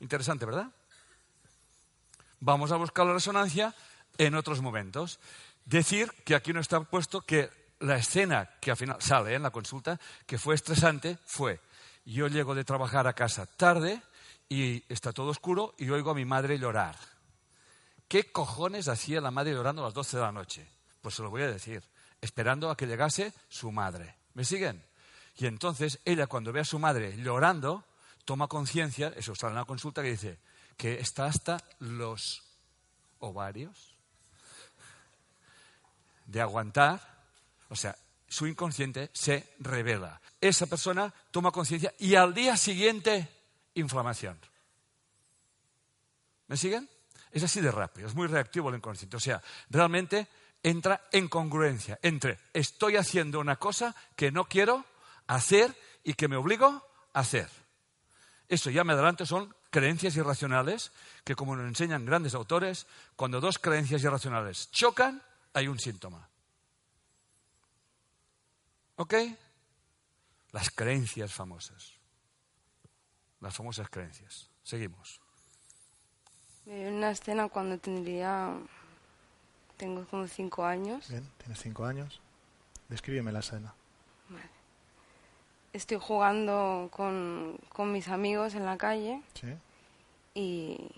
[0.00, 0.70] Interesante, ¿verdad?
[2.40, 3.74] Vamos a buscar la resonancia
[4.18, 5.20] en otros momentos.
[5.64, 9.50] Decir que aquí no está puesto que la escena que al final sale en la
[9.50, 11.60] consulta, que fue estresante, fue,
[12.04, 14.02] yo llego de trabajar a casa tarde
[14.48, 16.96] y está todo oscuro y oigo a mi madre llorar.
[18.08, 20.68] ¿Qué cojones hacía la madre llorando a las 12 de la noche?
[21.00, 21.82] Pues se lo voy a decir
[22.24, 24.16] esperando a que llegase su madre.
[24.32, 24.82] ¿Me siguen?
[25.36, 27.84] Y entonces ella cuando ve a su madre llorando,
[28.24, 30.38] toma conciencia, eso está en la consulta que dice,
[30.78, 32.42] que está hasta los
[33.18, 33.94] ovarios
[36.24, 37.13] de aguantar,
[37.74, 37.96] o sea,
[38.28, 40.20] su inconsciente se revela.
[40.40, 43.28] Esa persona toma conciencia y al día siguiente,
[43.74, 44.38] inflamación.
[46.46, 46.88] ¿Me siguen?
[47.32, 49.16] Es así de rápido, es muy reactivo el inconsciente.
[49.16, 50.28] O sea, realmente
[50.62, 54.84] entra en congruencia entre estoy haciendo una cosa que no quiero
[55.26, 56.68] hacer y que me obligo
[57.12, 57.48] a hacer.
[58.48, 60.92] Eso ya me adelanto son creencias irracionales
[61.24, 65.20] que, como nos enseñan grandes autores, cuando dos creencias irracionales chocan,
[65.52, 66.28] hay un síntoma.
[68.96, 69.14] ¿Ok?
[70.52, 71.94] Las creencias famosas.
[73.40, 74.50] Las famosas creencias.
[74.62, 75.20] Seguimos.
[76.66, 78.56] En una escena cuando tendría
[79.76, 81.08] tengo como cinco años.
[81.08, 82.20] Bien, tienes cinco años.
[82.88, 83.74] Descríbeme la escena.
[85.72, 89.20] Estoy jugando con, con, mis amigos en la calle.
[89.34, 89.48] Sí.
[90.34, 90.92] Y,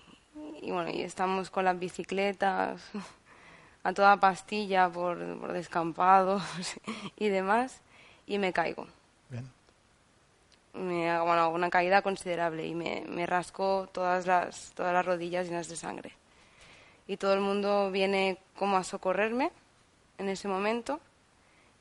[0.61, 2.83] y, bueno, y estamos con las bicicletas
[3.83, 6.43] a toda pastilla por, por descampados
[7.17, 7.81] y demás.
[8.27, 8.87] Y me caigo.
[9.29, 9.49] Bien.
[10.73, 15.47] Me hago bueno, una caída considerable y me, me rasco todas las, todas las rodillas
[15.47, 16.11] llenas de sangre
[17.07, 19.51] y todo el mundo viene como a socorrerme
[20.17, 20.99] en ese momento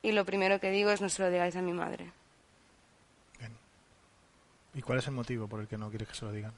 [0.03, 2.11] y lo primero que digo es no se lo digáis a mi madre.
[3.39, 3.53] Bien.
[4.75, 6.53] ¿Y cuál es el motivo por el que no quieres que se lo digan?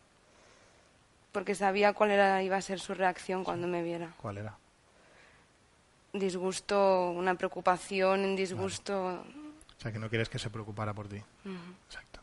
[1.33, 4.13] Porque sabía cuál era, iba a ser su reacción cuando me viera.
[4.21, 4.57] ¿Cuál era?
[6.13, 9.25] disgusto, una preocupación, un disgusto.
[9.79, 11.23] O sea, que no quieres que se preocupara por ti.
[11.87, 12.21] Exacto.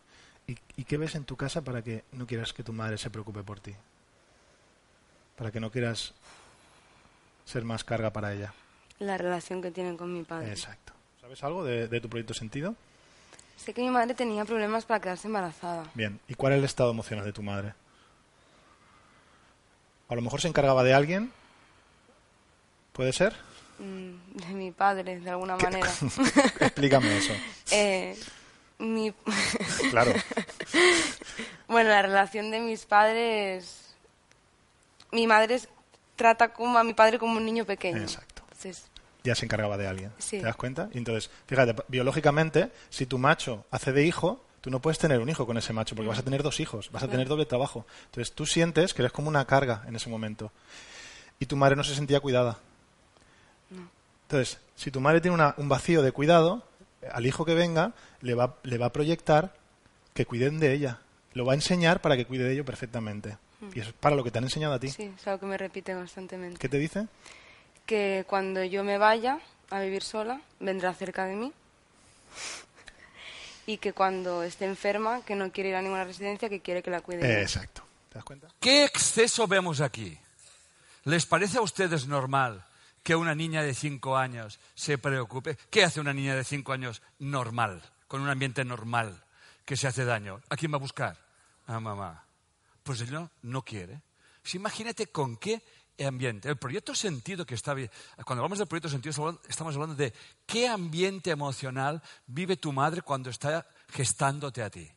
[0.47, 3.09] ¿Y, ¿Y qué ves en tu casa para que no quieras que tu madre se
[3.09, 3.73] preocupe por ti?
[5.37, 6.13] Para que no quieras
[7.45, 8.53] ser más carga para ella.
[8.99, 10.49] La relación que tienen con mi padre.
[10.49, 10.93] Exacto.
[11.21, 12.75] ¿Sabes algo de, de tu proyecto sentido?
[13.57, 15.85] Sé que mi madre tenía problemas para quedarse embarazada.
[15.93, 16.19] Bien.
[16.27, 17.73] ¿Y cuál es el estado emocional de tu madre?
[20.07, 21.31] A lo mejor se encargaba de alguien.
[22.93, 23.35] ¿Puede ser?
[23.79, 25.89] Mm, De mi padre, de alguna manera.
[26.59, 27.33] Explícame eso.
[27.71, 28.15] Eh,
[28.79, 29.11] mi...
[29.89, 30.13] Claro.
[31.67, 33.95] bueno, la relación de mis padres...
[35.11, 35.59] Mi madre
[36.15, 38.01] trata como a mi padre como un niño pequeño.
[38.01, 38.43] Exacto.
[38.43, 38.85] Entonces,
[39.23, 40.11] Ya se encargaba de alguien.
[40.17, 40.39] Sí.
[40.39, 40.89] ¿Te das cuenta?
[40.93, 45.29] Y entonces, fíjate, biológicamente, si tu macho hace de hijo, tú no puedes tener un
[45.29, 47.85] hijo con ese macho porque vas a tener dos hijos, vas a tener doble trabajo.
[48.05, 50.51] Entonces tú sientes que eres como una carga en ese momento.
[51.39, 52.57] Y tu madre no se sentía cuidada.
[54.27, 56.63] Entonces, si tu madre tiene una- un vacío de cuidado,
[57.11, 59.53] al hijo que venga le va, le va a proyectar
[60.13, 60.99] que cuiden de ella.
[61.33, 63.37] Lo va a enseñar para que cuide de ello perfectamente.
[63.73, 64.89] Y eso es para lo que te han enseñado a ti.
[64.89, 66.59] sí, es algo que me repite constantemente.
[66.59, 67.07] ¿Qué te dice?
[67.85, 71.53] Que cuando yo me vaya a vivir sola, vendrá cerca de mí.
[73.67, 76.91] y que cuando esté enferma, que no quiere ir a ninguna residencia, que quiere que
[76.91, 77.21] la cuide.
[77.21, 77.27] yo.
[77.39, 77.81] Exacto.
[78.09, 78.47] ¿Te das cuenta?
[78.59, 80.17] ¿Qué exceso vemos aquí?
[81.05, 82.63] ¿Les parece a ustedes normal
[83.05, 85.59] que una niña de cinco años se preocupe?
[85.69, 89.23] ¿Qué hace una niña de cinco años normal, con un ambiente normal,
[89.63, 90.41] que se hace daño?
[90.49, 91.15] ¿A quién va a buscar?
[91.67, 92.25] A mamá.
[92.81, 94.01] Pues él no, no quiere.
[94.41, 95.61] Pues imagínate con qué
[96.03, 96.49] ambiente.
[96.49, 97.75] El proyecto sentido que está...
[97.75, 100.11] Cuando hablamos del proyecto sentido estamos hablando de
[100.47, 104.91] qué ambiente emocional vive tu madre cuando está gestándote a ti.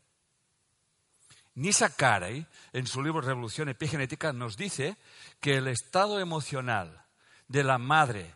[1.57, 4.97] Nisa Carey, en su libro Revolución Epigenética, nos dice
[5.41, 7.05] que el estado emocional
[7.49, 8.35] de la madre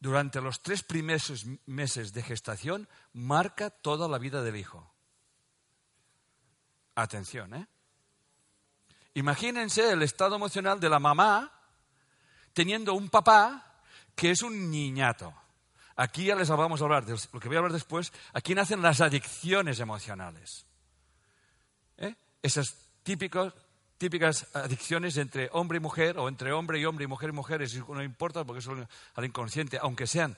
[0.00, 4.92] durante los tres primeros meses de gestación marca toda la vida del hijo.
[6.94, 7.66] Atención, ¿eh?
[9.14, 11.52] Imagínense el estado emocional de la mamá
[12.52, 13.80] teniendo un papá
[14.14, 15.34] que es un niñato.
[15.96, 18.12] Aquí ya les vamos a hablar de lo que voy a hablar después.
[18.32, 20.66] Aquí nacen las adicciones emocionales.
[21.98, 22.14] ¿eh?
[22.42, 22.74] Esas
[23.04, 23.52] típicos-
[24.02, 27.62] típicas adicciones entre hombre y mujer, o entre hombre y hombre y mujer y mujer,
[27.62, 28.66] eso no importa porque es
[29.14, 30.36] al inconsciente, aunque sean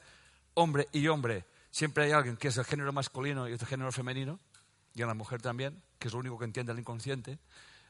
[0.53, 4.39] hombre y hombre, siempre hay alguien que es el género masculino y el género femenino,
[4.95, 7.39] y en la mujer también, que es lo único que entiende el inconsciente.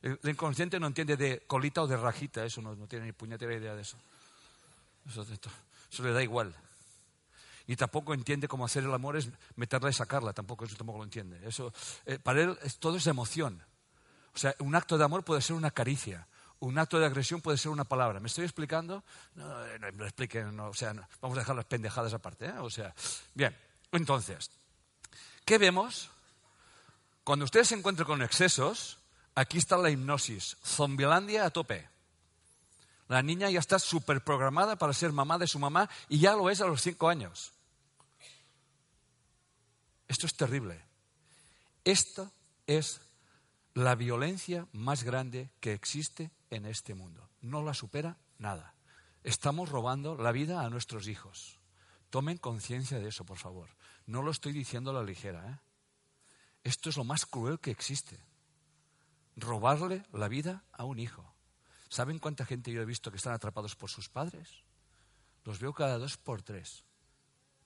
[0.01, 3.53] El, inconsciente no entiende de colita o de rajita, eso no, no tiene ni puñetera
[3.53, 3.97] idea de eso.
[5.09, 5.27] Eso,
[5.91, 6.55] eso le da igual.
[7.67, 11.05] Y tampoco entiende cómo hacer el amor es meterla y sacarla, tampoco eso tampoco lo
[11.05, 11.41] entiende.
[11.45, 11.73] Eso,
[12.07, 13.61] eh, para él todo es emoción.
[14.35, 16.27] O sea, un acto de amor puede ser una caricia,
[16.59, 18.21] un acto de agresión puede ser una palabra.
[18.21, 19.05] ¿Me estoy explicando?
[19.35, 22.47] No, eh, no expliquen, o sea, vamos a dejar las pendejadas aparte.
[22.47, 22.59] ¿eh?
[22.59, 22.95] O sea,
[23.35, 23.57] bien,
[23.93, 24.51] entonces,
[25.45, 26.11] ¿qué vemos?
[27.23, 28.99] Cuando ustedes se encuentren con excesos,
[29.35, 31.89] aquí está la hipnosis, zombilandia a tope.
[33.09, 36.51] La niña ya está súper programada para ser mamá de su mamá y ya lo
[36.51, 37.53] es a los cinco años.
[40.09, 40.81] Esto es terrible.
[41.85, 42.31] Esto
[42.67, 43.01] es
[43.75, 47.29] la violencia más grande que existe en este mundo.
[47.41, 48.77] No la supera nada.
[49.25, 51.59] Estamos robando la vida a nuestros hijos.
[52.09, 53.71] Tomen conciencia de eso, por favor.
[54.07, 55.51] No lo estoy diciendo a la ligera.
[55.51, 55.59] ¿eh?
[56.63, 58.21] Esto es lo más cruel que existe.
[59.35, 61.35] Robarle la vida a un hijo.
[61.89, 64.63] ¿Saben cuánta gente yo he visto que están atrapados por sus padres?
[65.43, 66.85] Los veo cada dos por tres.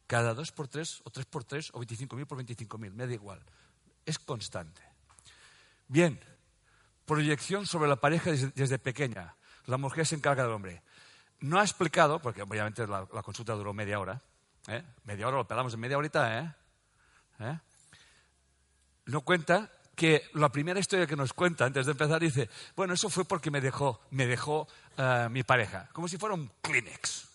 [0.07, 3.45] Cada dos por tres, o tres por tres, o 25.000 por 25.000, me da igual.
[4.07, 4.88] Es constante.
[5.89, 6.21] Bien,
[7.07, 9.35] proyección sobre la pareja desde, pequeña.
[9.67, 10.83] La mujer se encarga del hombre.
[11.41, 14.23] No ha explicado, porque obviamente la, consulta duró media hora.
[14.67, 14.85] ¿eh?
[15.05, 16.55] Media hora, lo pelamos en media horita, ¿eh?
[17.41, 17.59] ¿Eh?
[19.07, 23.09] No cuenta que la primera historia que nos cuenta antes de empezar dice, bueno, eso
[23.09, 27.29] fue porque me dejó, me dejó eh, mi pareja, como si fuera un Kleenex.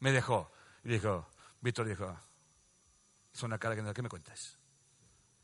[0.00, 0.50] Me dejó.
[0.82, 1.28] Y dijo,
[1.60, 2.18] Víctor dijo,
[3.32, 4.56] es una cara que ¿qué me cuentas?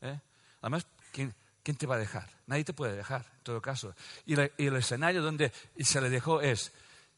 [0.01, 0.19] ¿Eh?
[0.61, 2.29] Además, ¿quién, te va a dejar?
[2.47, 3.95] Nadie te puede dejar, en todo caso.
[4.25, 6.73] Y, el escenario donde se le dejó es,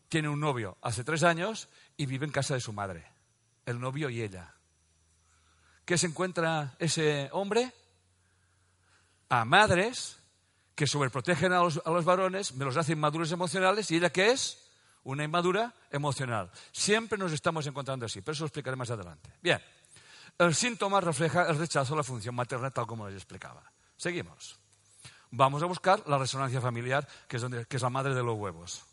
[0.08, 1.68] tiene un novio hace tres años
[1.98, 3.06] y vive en casa de su madre.
[3.66, 4.54] El novio y ella.
[5.86, 7.74] ¿Qué se encuentra ese hombre?
[9.30, 10.20] A madres
[10.76, 14.70] que sobreprotegen a los, varones, me los hacen inmaduros emocionales, y ella qué es?
[15.04, 16.52] Una inmadura emocional.
[16.72, 19.32] Siempre nos estamos encontrando así, pero eso lo explicaré más adelante.
[19.42, 19.60] Bien,
[20.38, 23.64] el síntoma refleja el rechazo a la función materna, tal como les explicaba.
[23.98, 24.58] Seguimos.
[25.32, 28.38] Vamos a buscar la resonancia familiar, que es, donde, que es la madre de los
[28.38, 28.84] huevos.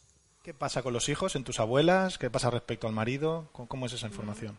[0.42, 2.18] ¿Qué pasa con los hijos en tus abuelas?
[2.18, 3.48] ¿Qué pasa respecto al marido?
[3.52, 4.58] ¿Cómo, cómo es esa información?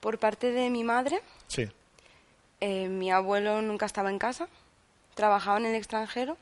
[0.00, 1.68] Por parte de mi madre, Sí.
[2.60, 4.48] eh, mi abuelo nunca estaba en casa,
[5.14, 6.36] trabajaba en el extranjero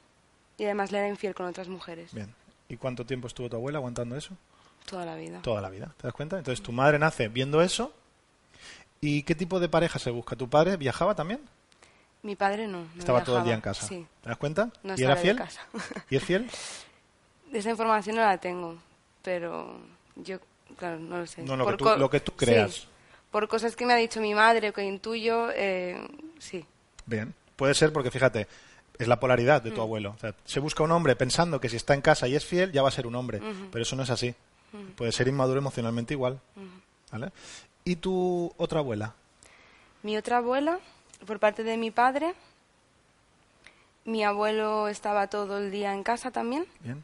[0.59, 2.13] y además le era infiel con otras mujeres.
[2.15, 2.35] Bien.
[2.69, 4.35] ¿Y cuánto tiempo estuvo tu abuela aguantando eso?
[4.87, 5.41] Toda la vida.
[5.43, 6.39] Toda la vida, ¿te das cuenta?
[6.39, 7.93] Entonces tu madre nace viendo eso.
[9.01, 10.35] ¿Y qué tipo de pareja se busca?
[10.37, 11.41] ¿Tu padre viajaba también?
[12.25, 12.81] Mi padre no.
[12.81, 13.87] no Estaba todo el día en casa.
[13.87, 14.71] Sí, ¿Te das cuenta?
[14.83, 15.37] no ¿Y era de fiel?
[15.37, 15.61] casa.
[16.11, 16.51] ¿Y es fiel?
[17.53, 18.77] Esa información no la tengo,
[19.23, 19.79] pero
[20.17, 20.39] yo,
[20.77, 21.43] claro, no lo sé.
[21.43, 22.87] No, lo Por que tú- lo que tú sí, creas.
[23.31, 25.97] por cosas que me ha dicho mi madre o que intuyo, eh,
[26.41, 26.65] sí.
[27.07, 27.33] Bien.
[27.57, 28.49] Puede ser porque, fíjate,
[28.99, 30.15] es la polaridad de tu abuelo.
[30.17, 32.73] O sea, se busca un hombre pensando que si está en casa y es fiel,
[32.73, 33.41] ya va a ser un hombre.
[33.71, 34.35] Pero eso no es así.
[34.97, 36.41] Puede ser inmaduro emocionalmente igual.
[37.13, 37.31] ¿Vale?
[37.85, 39.15] ¿Y tu otra abuela?
[40.03, 40.81] Mi otra abuela,
[41.25, 42.35] por parte de mi padre,
[44.05, 47.03] mi abuelo estaba todo el día en casa también Bien.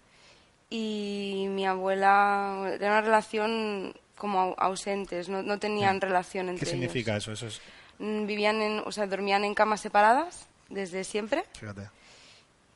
[0.69, 6.71] y mi abuela era una relación como au- ausentes, no, no tenían relación ¿Qué entre
[6.71, 7.33] significa eso?
[7.33, 7.63] Eso es, ellos.
[8.01, 11.89] Mm, Vivían en, o sea, dormían en camas separadas desde siempre fíjate.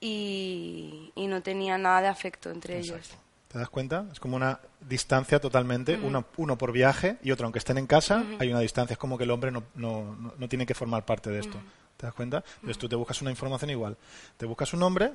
[0.01, 3.11] y, y no tenían nada de afecto entre ellos.
[3.55, 4.05] ¿Te das cuenta?
[4.11, 8.25] Es como una distancia totalmente, uno, uno por viaje y otro, aunque estén en casa,
[8.41, 8.95] hay una distancia.
[8.95, 11.57] Es como que el hombre no, no, no- tiene que formar parte de esto.
[11.97, 12.43] ¿Te das cuenta?
[12.57, 13.97] Entonces tú te buscas una información igual.
[14.37, 15.13] Te buscas un hombre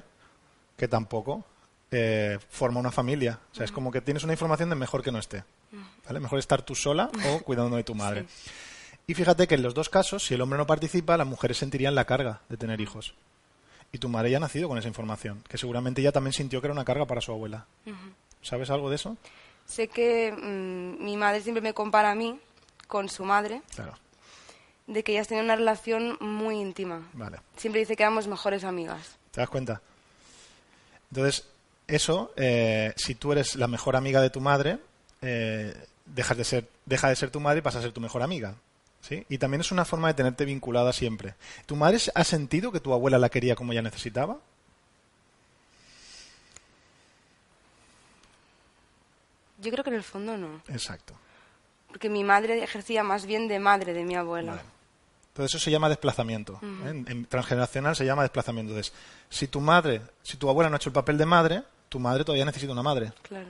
[0.78, 1.44] que tampoco
[1.92, 3.40] eh, forma una familia.
[3.52, 5.44] O sea, es como que tienes una información de mejor que no esté.
[6.06, 6.22] ¿Vale?
[6.22, 8.26] Mejor estar tú sola o cuidando de tu madre.
[9.06, 11.94] Y fíjate que en los dos casos, si el hombre no participa, las mujeres sentirían
[11.94, 13.16] la carga de tener hijos.
[13.92, 16.68] Y tu madre ya ha nacido con esa información, que seguramente ella también sintió que
[16.68, 17.66] era una carga para su abuela.
[18.42, 19.18] ¿Sabes algo de eso?
[19.66, 22.40] Sé que mm, mi madre siempre me compara a mí
[22.88, 23.94] con su madre, Claro.
[24.88, 27.08] de que ellas tenían una relación muy íntima.
[27.14, 27.38] Vale.
[27.58, 29.18] Siempre dice que éramos mejores amigas.
[29.32, 29.82] ¿Te das cuenta?
[31.12, 31.46] Entonces,
[31.88, 34.80] eso, eh, si tú eres la mejor amiga de tu madre,
[35.22, 35.74] eh,
[36.06, 38.56] dejas de ser, deja de ser tu madre y pasa a ser tu mejor amiga.
[39.02, 39.26] ¿Sí?
[39.30, 41.36] Y también es una forma de tenerte vinculada siempre.
[41.66, 44.38] ¿Tu madre ha sentido que tu abuela la quería como ella necesitaba?
[49.62, 51.14] Yo creo que en el fondo no, Exacto.
[51.88, 54.52] porque mi madre ejercía más bien de madre de mi abuela.
[54.54, 54.64] Vale.
[55.30, 56.60] Entonces eso se llama desplazamiento.
[56.62, 56.90] ¿eh?
[56.90, 58.72] en, en transgeneracional se llama desplazamiento.
[58.74, 58.94] Entonces,
[59.30, 62.24] si tu madre, si tu abuela no ha hecho el papel de madre, tu madre
[62.26, 63.14] todavía necesita una madre.
[63.22, 63.50] Claro.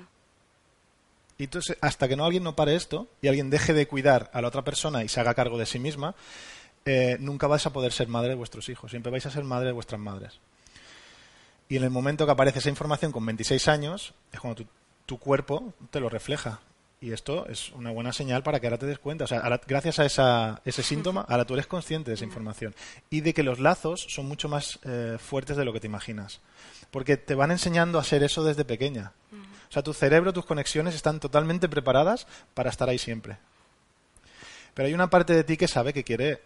[1.37, 4.41] Y entonces, hasta que no alguien no pare esto y alguien deje de cuidar a
[4.41, 6.13] la otra persona y se haga cargo de sí misma,
[6.85, 8.91] eh, nunca vais a poder ser madre de vuestros hijos.
[8.91, 10.39] Siempre vais a ser madre de vuestras madres.
[11.69, 14.69] Y en el momento que aparece esa información con 26 años, es cuando tu,
[15.09, 16.59] tu cuerpo te lo refleja.
[17.01, 19.23] Y esto es una buena señal para que ahora te des cuenta.
[19.23, 22.75] O sea, ahora, gracias a esa, ese síntoma, ahora tú eres consciente de esa información.
[23.09, 26.41] Y de que los lazos son mucho más eh, fuertes de lo que te imaginas.
[26.91, 29.13] Porque te van enseñando a ser eso desde pequeña.
[29.69, 33.37] O sea, tu cerebro, tus conexiones están totalmente preparadas para estar ahí siempre.
[34.75, 36.41] Pero hay una parte de ti que sabe que quiere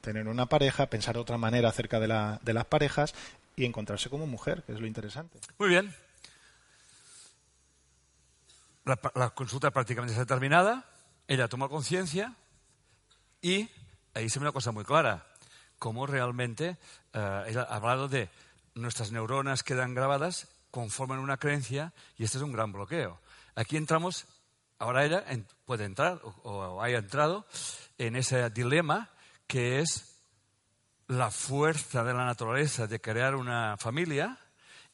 [0.00, 3.14] tener una pareja, pensar de otra manera acerca de, la- de las parejas
[3.56, 5.38] y encontrarse como mujer, que es lo interesante.
[5.58, 5.92] Muy bien.
[8.86, 10.84] La, consulta prácticamente está terminada.
[11.26, 12.36] Ella toma conciencia
[13.42, 13.68] y
[14.14, 15.26] ahí se ve una cosa muy clara.
[15.80, 16.78] Cómo realmente
[17.12, 18.30] eh, ella ha hablado de
[18.76, 23.18] nuestras neuronas quedan grabadas, conforman una creencia y este es un gran bloqueo.
[23.56, 24.26] Aquí entramos,
[24.78, 25.24] ahora ella
[25.64, 27.44] puede entrar o haya entrado
[27.98, 29.10] en ese dilema
[29.48, 30.16] que es
[31.08, 34.38] la fuerza de la naturaleza de crear una familia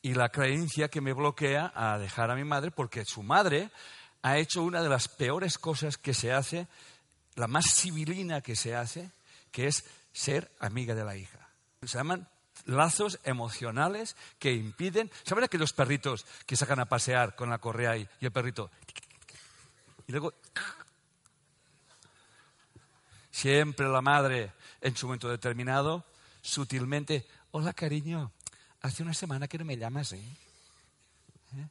[0.02, 3.70] y la creencia que me bloquea a dejar a mi madre porque su madre
[4.22, 6.66] ha hecho una de las peores cosas que se hace,
[7.34, 9.10] la más civilina que se hace,
[9.50, 11.48] que es ser amiga de la hija.
[11.82, 12.28] Se llaman
[12.66, 15.10] lazos emocionales que impiden.
[15.24, 18.70] ¿Saben aquellos perritos que sacan a pasear con la correa y, y el perrito?
[20.06, 20.34] Y luego
[23.32, 26.04] Siempre la madre, en su momento determinado,
[26.42, 28.30] sutilmente, hola cariño,
[28.82, 30.36] hace una semana que no me llamas, ¿eh?
[31.56, 31.68] ¿Eh?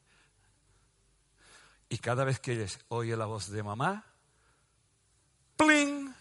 [1.90, 4.04] Y cada vez que ella oye la voz de mamá,
[5.56, 6.12] ¡pling!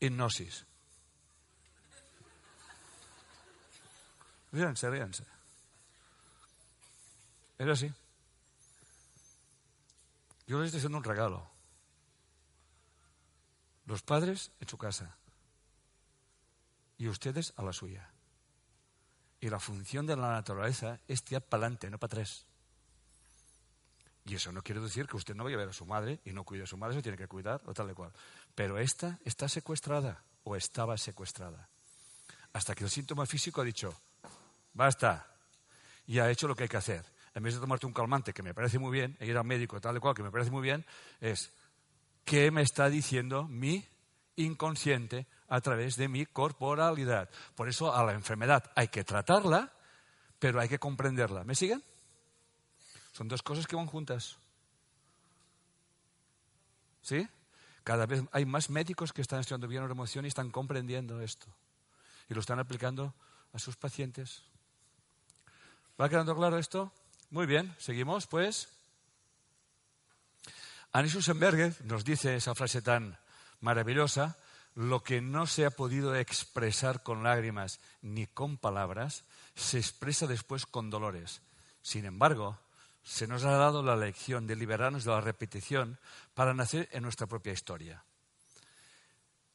[0.00, 0.66] Hipnosis.
[4.52, 5.24] Ríanse, ríanse.
[7.58, 7.92] Es así.
[10.46, 11.48] Yo les estoy haciendo un regalo.
[13.86, 15.16] Los padres en su casa
[16.98, 18.10] y ustedes a la suya.
[19.40, 22.46] Y la función de la naturaleza es tirar para adelante, no para atrás.
[24.26, 26.32] Y eso no quiere decir que usted no vaya a ver a su madre y
[26.32, 28.12] no cuide a su madre, se tiene que cuidar o tal y cual.
[28.54, 31.68] Pero esta está secuestrada o estaba secuestrada.
[32.52, 33.94] Hasta que el síntoma físico ha dicho,
[34.74, 35.26] basta,
[36.06, 37.04] y ha hecho lo que hay que hacer.
[37.32, 39.80] en vez de tomarte un calmante, que me parece muy bien, e ir al médico
[39.80, 40.84] tal y cual, que me parece muy bien,
[41.20, 41.52] es
[42.24, 43.86] qué me está diciendo mi
[44.34, 47.28] inconsciente a través de mi corporalidad.
[47.54, 49.72] Por eso a la enfermedad hay que tratarla,
[50.38, 51.44] pero hay que comprenderla.
[51.44, 51.82] ¿Me siguen?
[53.12, 54.38] Son dos cosas que van juntas.
[57.02, 57.28] ¿Sí?
[57.82, 61.48] Cada vez hay más médicos que están estudiando bien la emoción y están comprendiendo esto.
[62.28, 63.12] Y lo están aplicando
[63.52, 64.44] a sus pacientes.
[66.00, 66.92] ¿Va quedando claro esto?
[67.30, 68.68] Muy bien, seguimos, pues.
[70.92, 73.18] Annie Susenberger nos dice esa frase tan
[73.60, 74.38] maravillosa,
[74.74, 80.66] lo que no se ha podido expresar con lágrimas ni con palabras, se expresa después
[80.66, 81.42] con dolores.
[81.82, 82.58] Sin embargo,
[83.02, 85.98] se nos ha dado la lección de liberarnos de la repetición
[86.34, 88.04] para nacer en nuestra propia historia.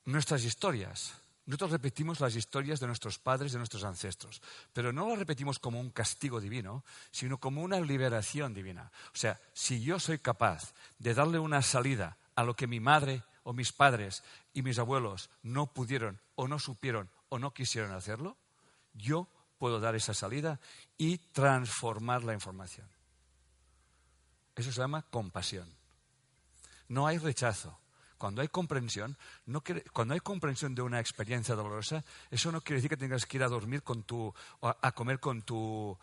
[0.06, 1.14] Nuestras historias.
[1.46, 4.42] Nosotros repetimos las historias de nuestros padres, de nuestros ancestros,
[4.74, 8.92] pero no las repetimos como un castigo divino, sino como una liberación divina.
[9.14, 13.22] O sea, si yo soy capaz de darle una salida a lo que mi madre
[13.46, 14.24] o mis padres
[14.54, 18.38] y mis abuelos no pudieron o no supieron o no quisieron hacerlo,
[18.94, 19.30] yo
[19.60, 20.60] puedo dar esa salida
[20.98, 22.90] y transformar la información.
[24.56, 25.70] Eso se llama compasión.
[26.88, 27.80] No hay rechazo.
[28.18, 29.18] Cuando hay comprensión,
[29.94, 33.44] cuando hay comprensión de una experiencia dolorosa, eso no quiere decir que tengas que ir
[33.44, 35.98] a dormir con tu, a comer con tu,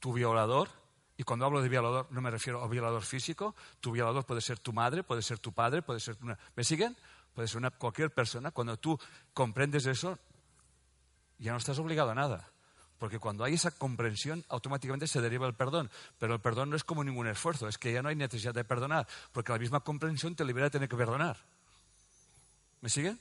[0.00, 0.70] tu violador.
[1.16, 3.54] Y cuando hablo de violador, no me refiero a violador físico.
[3.80, 6.38] Tu violador puede ser tu madre, puede ser tu padre, puede ser una.
[6.56, 6.96] ¿Me siguen?
[7.34, 8.50] Puede ser una, cualquier persona.
[8.50, 8.98] Cuando tú
[9.32, 10.18] comprendes eso,
[11.38, 12.48] ya no estás obligado a nada.
[12.98, 15.90] Porque cuando hay esa comprensión, automáticamente se deriva el perdón.
[16.18, 18.64] Pero el perdón no es como ningún esfuerzo, es que ya no hay necesidad de
[18.64, 21.36] perdonar, porque la misma comprensión te libera de tener que perdonar.
[22.80, 23.20] ¿Me siguen?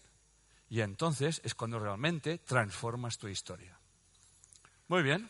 [0.69, 3.77] Y entonces es cuando realmente transformas tu historia.
[4.87, 5.29] Muy bien.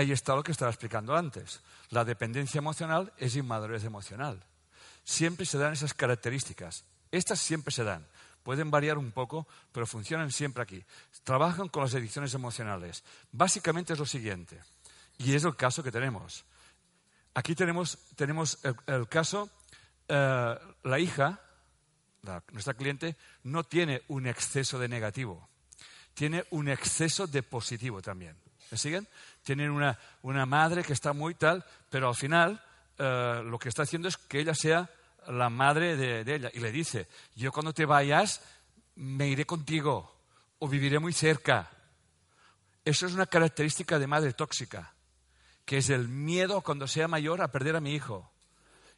[0.00, 1.60] Ahí está lo que estaba explicando antes.
[1.90, 4.42] La dependencia emocional es inmadurez emocional.
[5.04, 6.84] Siempre se dan esas características.
[7.10, 8.06] Estas siempre se dan.
[8.42, 10.82] Pueden variar un poco, pero funcionan siempre aquí.
[11.22, 13.04] Trabajan con las adicciones emocionales.
[13.30, 14.58] Básicamente es lo siguiente,
[15.18, 16.46] y es el caso que tenemos.
[17.34, 19.50] Aquí tenemos, tenemos el, caso,
[20.08, 21.42] eh, la hija,
[22.52, 25.46] nuestra cliente, no tiene un exceso de negativo,
[26.14, 28.34] tiene un exceso de positivo también.
[28.70, 29.06] ¿Me siguen?
[29.42, 32.62] Tienen una, una madre que está muy tal, pero al final
[32.98, 34.90] eh, lo que está haciendo es que ella sea
[35.28, 38.42] la madre de, ella y le dice, yo cuando te vayas
[38.96, 40.20] me iré contigo
[40.58, 41.70] o viviré muy cerca.
[42.84, 44.94] Eso es una característica de madre tóxica,
[45.64, 48.30] que es el miedo cuando sea mayor a perder a mi hijo.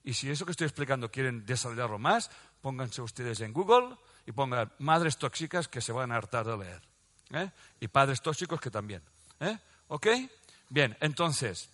[0.03, 2.29] Y si eso que estoy explicando quieren desarrollarlo más,
[2.61, 6.83] pónganse ustedes en Google y pongan madres tóxicas que se van a hartar de leer.
[7.31, 7.51] ¿eh?
[7.79, 9.03] Y padres tóxicos que también.
[9.39, 9.59] ¿eh?
[9.93, 10.07] ¿Ok?
[10.71, 11.69] Bien, entonces,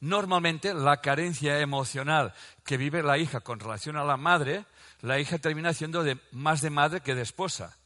[0.00, 4.64] Normalmente la carencia emocional que vive la hija con relación a la madre,
[5.00, 7.76] la hija termina siendo de, más de madre que de esposa.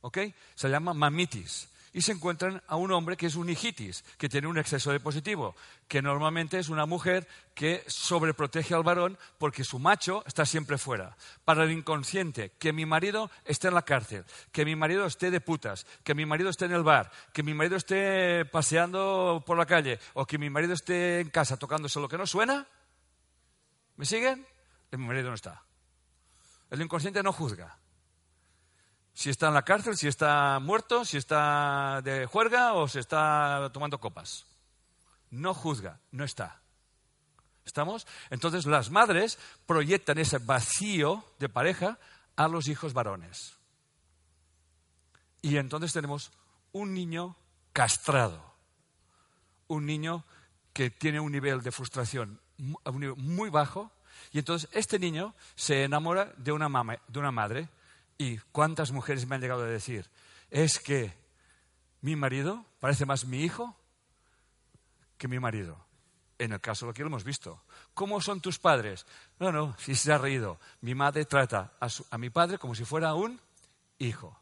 [0.00, 0.16] ¿Ok?
[0.54, 4.46] Se llama mamitis y se encuentran a un hombre que es un hijitis, que tiene
[4.46, 5.56] un exceso de positivo,
[5.88, 11.16] que normalmente es una mujer que sobreprotege al varón porque su macho está siempre fuera.
[11.44, 15.40] Para el inconsciente, que mi marido esté en la cárcel, que mi marido esté de
[15.40, 19.66] putas, que mi marido esté en el bar, que mi marido esté paseando por la
[19.66, 22.66] calle o que mi marido esté en casa tocándose lo que no suena,
[23.96, 24.46] ¿me siguen?
[24.92, 25.62] Mi marido no está.
[26.70, 27.76] El inconsciente no juzga
[29.14, 33.70] si está en la cárcel, si está muerto, si está de juerga o si está
[33.72, 34.46] tomando copas.
[35.30, 36.60] No juzga, no está.
[37.64, 38.06] ¿Estamos?
[38.30, 41.98] Entonces las madres proyectan ese vacío de pareja
[42.36, 43.56] a los hijos varones.
[45.42, 46.32] Y entonces tenemos
[46.72, 47.36] un niño
[47.72, 48.42] castrado,
[49.68, 50.24] un niño
[50.72, 53.90] que tiene un nivel de frustración muy bajo,
[54.32, 56.68] y entonces este niño se enamora de una,
[57.08, 57.68] de una madre
[58.20, 60.04] ¿Y cuántas mujeres me han llegado a decir?
[60.50, 61.10] Es que
[62.02, 63.74] mi marido parece más mi hijo
[65.16, 65.82] que mi marido.
[66.38, 67.62] En el caso de lo que lo hemos visto.
[67.94, 69.06] ¿Cómo son tus padres?
[69.38, 70.60] No, no, si se ha reído.
[70.82, 73.40] Mi madre trata a, a mi padre como si fuera un
[73.98, 74.38] hijo.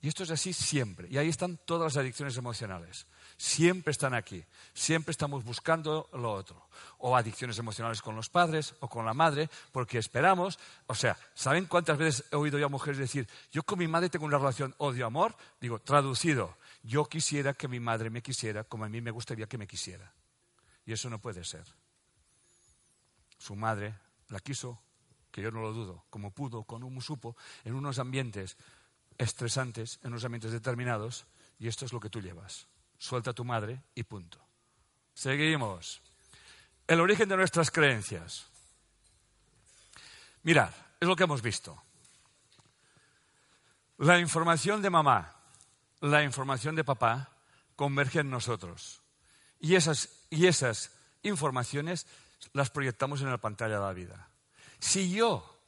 [0.00, 1.06] Y esto es así siempre.
[1.08, 3.06] Y ahí están todas las adicciones emocionales.
[3.40, 4.44] Siempre están aquí.
[4.74, 6.68] Siempre estamos buscando lo otro.
[6.98, 10.58] O adicciones emocionales con los padres o con la madre, porque esperamos.
[10.88, 14.10] O sea, ¿saben cuántas veces he oído yo a mujeres decir, yo con mi madre
[14.10, 15.34] tengo una relación odio-amor?
[15.58, 19.56] Digo, traducido, yo quisiera que mi madre me quisiera como a mí me gustaría que
[19.56, 20.12] me quisiera.
[20.84, 21.64] Y eso no puede ser.
[23.38, 23.94] Su madre
[24.28, 24.82] la quiso,
[25.30, 28.58] que yo no lo dudo, como pudo, como supo, en unos ambientes
[29.16, 31.26] estresantes en unos ambientes determinados
[31.58, 32.69] y esto es lo que tú llevas.
[33.00, 34.38] Suelta a tu madre y punto.
[35.14, 36.02] Seguimos.
[36.86, 38.46] El origen de nuestras creencias.
[40.42, 40.70] Mirad,
[41.00, 41.82] es lo que hemos visto.
[43.96, 45.34] La información de mamá,
[46.00, 47.30] la información de papá
[47.74, 49.00] convergen en nosotros.
[49.58, 52.06] Y esas, y esas informaciones
[52.52, 54.28] las proyectamos en la pantalla de la vida.
[54.78, 55.58] Si yo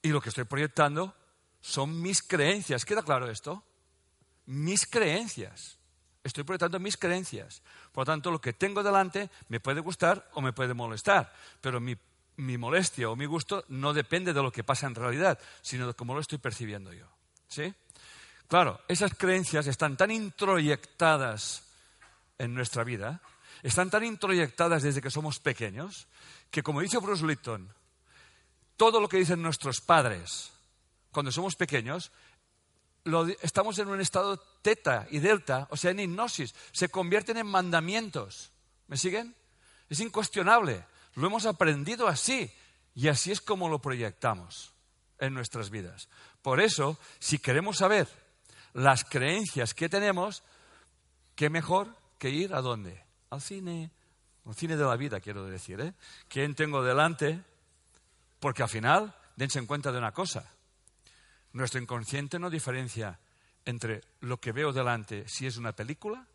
[0.00, 1.12] y lo que estoy proyectando
[1.60, 3.64] son mis creencias, ¿queda claro esto?
[4.46, 5.79] Mis creencias.
[6.22, 7.62] Estoy proyectando mis creencias.
[7.92, 11.80] Por lo tanto, lo que tengo delante me puede gustar o me puede molestar, pero
[11.80, 11.96] mi,
[12.36, 15.94] mi molestia o mi gusto no depende de lo que pasa en realidad, sino de
[15.94, 17.06] cómo lo estoy percibiendo yo.
[17.48, 17.72] ¿Sí?
[18.48, 21.62] Claro, esas creencias están tan introyectadas
[22.38, 23.22] en nuestra vida,
[23.62, 26.08] están tan introyectadas desde que somos pequeños,
[26.50, 27.72] que como dice Bruce Lipton,
[28.76, 30.52] todo lo que dicen nuestros padres
[31.10, 32.12] cuando somos pequeños,
[33.42, 38.52] estamos en un estado teta y delta, o sea, en hipnosis, se convierten en mandamientos.
[38.86, 39.34] ¿Me siguen?
[39.88, 40.84] Es incuestionable,
[41.14, 42.50] lo hemos aprendido así
[42.94, 44.72] y así es como lo proyectamos
[45.18, 46.08] en nuestras vidas.
[46.42, 48.08] Por eso, si queremos saber
[48.72, 50.42] las creencias que tenemos,
[51.34, 53.04] qué mejor que ir a dónde?
[53.30, 53.90] Al cine,
[54.44, 55.80] al cine de la vida, quiero decir.
[55.80, 55.94] ¿eh?
[56.28, 57.42] ¿Quién tengo delante?
[58.38, 60.52] Porque al final, dense en cuenta de una cosa.
[61.52, 63.18] Nuestro inconsciente no diferencia
[63.64, 66.26] entre lo que veo delante si es una película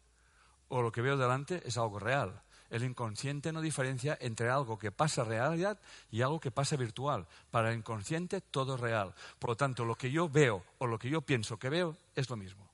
[0.68, 2.42] o lo que veo delante es algo real.
[2.70, 5.80] El inconsciente no diferencia entre algo que pasa realidad
[6.12, 7.28] y algo que pasa virtual.
[7.52, 9.14] Para el inconsciente todo es real.
[9.40, 12.30] Por lo tanto, lo que yo veo o lo que yo pienso que veo es
[12.30, 12.68] lo mismo.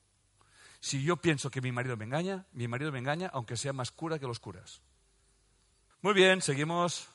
[0.80, 3.92] Si yo pienso que mi marido me engaña, mi marido me engaña aunque sea más
[3.92, 4.80] cura que los curas.
[6.00, 7.08] Muy bien, seguimos.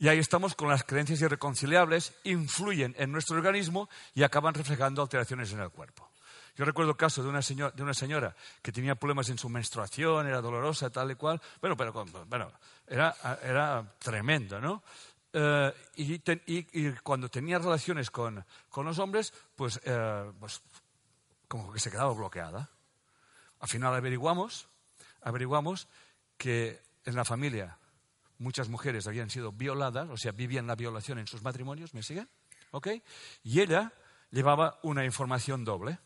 [0.00, 5.52] Y ahí estamos con las creencias irreconciliables, influyen en nuestro organismo y acaban reflejando alteraciones
[5.52, 6.10] en el cuerpo.
[6.56, 10.26] Yo recuerdo el caso de una, de una señora que tenía problemas en su menstruación,
[10.26, 11.38] era dolorosa, tal y cual.
[11.60, 11.92] Bueno, pero
[12.26, 12.50] bueno,
[12.86, 14.82] era, era tremendo, ¿no?
[15.34, 20.62] Eh, y, cuando tenía relaciones con, con los hombres, pues, eh, pues
[21.46, 22.70] como que se quedaba bloqueada.
[23.60, 24.66] Al final averiguamos,
[25.20, 25.88] averiguamos
[26.38, 27.76] que en la familia
[28.40, 32.28] muchas mujeres habían sido violadas, o sea, vivían la violación en sus matrimonios, ¿me siguen?
[32.72, 32.88] ¿Ok?
[33.44, 33.92] Y ella
[34.30, 35.98] llevaba una información doble.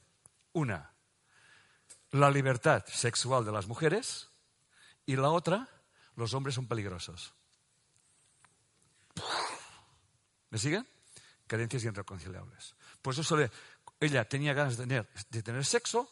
[0.52, 0.92] Una,
[2.10, 4.30] la libertad sexual de las mujeres
[5.06, 5.68] y la otra,
[6.16, 7.34] los hombres son peligrosos.
[10.50, 10.86] ¿Me siguen?
[11.46, 12.76] Carencias irreconciliables.
[13.02, 13.36] Por eso
[14.00, 16.08] ella tenía ganas de tener, sexo,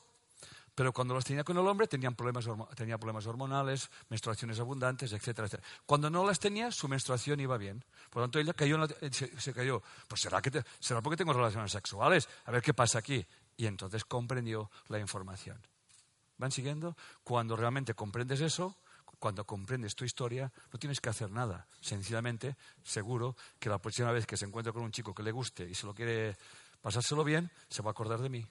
[0.75, 5.47] pero cuando los tenía con el hombre tenían problemas, tenía problemas hormonales, menstruaciones abundantes, etcétera,
[5.47, 5.69] etcétera.
[5.85, 7.85] Cuando no las tenía, su menstruación iba bien.
[8.11, 8.79] Por lo tanto, ella cayó
[9.11, 9.83] se, cayó.
[10.09, 12.29] Pues será, que será porque tengo relaciones sexuales.
[12.47, 13.25] A ver qué pasa aquí.
[13.57, 15.61] Y entonces comprendió la información.
[16.39, 16.97] ¿Van siguiendo?
[17.23, 18.77] Cuando realmente comprendes eso,
[19.19, 21.67] cuando comprendes tu historia, no tienes que hacer nada.
[21.81, 25.69] Sencillamente, seguro que la próxima vez que se encuentre con un chico que le guste
[25.69, 26.37] y se lo quiere
[26.81, 28.47] pasárselo bien, se va a acordar de mí.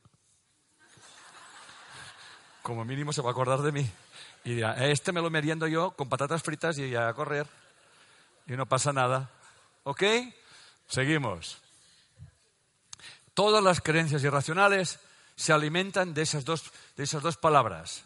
[2.61, 3.89] Como mínimo se va a acordar de mí.
[4.43, 7.47] Y dirá, este me lo meriendo yo con patatas fritas y a correr.
[8.47, 9.29] Y no pasa nada.
[9.83, 10.03] ¿Ok?
[10.87, 11.57] Seguimos.
[13.33, 14.99] Todas las creencias irracionales
[15.35, 18.03] se alimentan de esas dos, de esas dos palabras.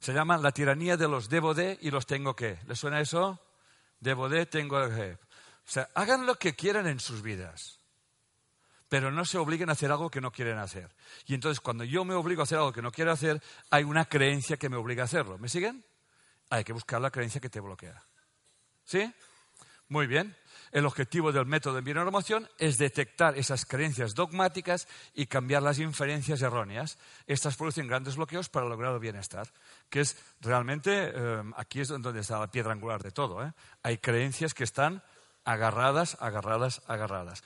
[0.00, 2.58] Se llaman la tiranía de los debo de y los tengo que.
[2.66, 3.40] ¿Les suena eso?
[4.00, 5.12] Debo de, tengo que.
[5.14, 7.77] O sea, hagan lo que quieran en sus vidas,
[8.88, 10.94] pero no se obliguen a hacer algo que no quieren hacer.
[11.26, 14.06] Y entonces, cuando yo me obligo a hacer algo que no quiero hacer, hay una
[14.06, 15.38] creencia que me obliga a hacerlo.
[15.38, 15.84] ¿Me siguen?
[16.50, 18.02] Hay que buscar la creencia que te bloquea.
[18.84, 19.12] ¿Sí?
[19.88, 20.36] Muy bien.
[20.70, 26.42] El objetivo del método de bionormación es detectar esas creencias dogmáticas y cambiar las inferencias
[26.42, 26.98] erróneas.
[27.26, 29.48] Estas producen grandes bloqueos para lograr el bienestar,
[29.88, 33.42] que es realmente, eh, aquí es donde está la piedra angular de todo.
[33.42, 33.52] ¿eh?
[33.82, 35.02] Hay creencias que están
[35.44, 37.42] agarradas, agarradas, agarradas.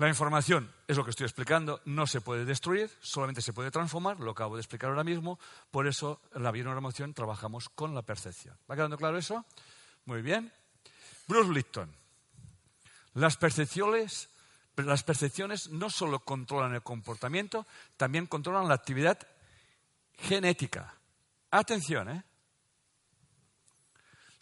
[0.00, 4.18] La información, es lo que estoy explicando, no se puede destruir, solamente se puede transformar,
[4.18, 5.38] lo acabo de explicar ahora mismo,
[5.70, 8.56] por eso en la bionormación trabajamos con la percepción.
[8.70, 9.44] ¿Va quedando claro eso?
[10.06, 10.50] Muy bien.
[11.28, 11.94] Bruce Lipton.
[13.12, 14.30] Las percepciones,
[14.76, 17.66] las percepciones no solo controlan el comportamiento,
[17.98, 19.18] también controlan la actividad
[20.16, 20.94] genética.
[21.50, 22.24] Atención, ¿eh?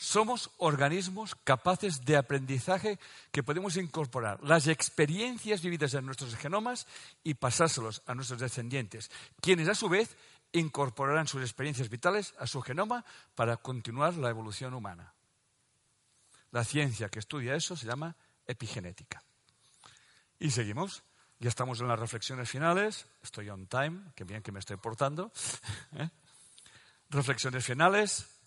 [0.01, 3.01] Somos organismos capaces de aprendizaje
[3.33, 6.87] que podemos incorporar las experiencias vividas en nuestros genomas
[7.25, 9.11] y pasárselos a nuestros descendientes,
[9.41, 10.16] quienes a su vez
[10.53, 13.05] incorporarán sus experiencias vitales a su genoma
[13.35, 15.15] para continuar la evolución humana.
[16.53, 18.15] La ciencia que estudia eso se llama
[18.47, 19.25] epigenética.
[20.39, 21.03] Y seguimos.
[21.41, 23.07] Ya estamos en las reflexiones finales.
[23.20, 25.33] Estoy on time, que bien que me estoy portando.
[25.97, 26.09] ¿eh?
[27.11, 28.38] Reflexiones finales.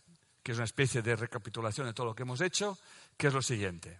[0.44, 2.78] Que es una especie de recapitulación de todo lo que hemos hecho,
[3.18, 4.00] que es lo siguiente.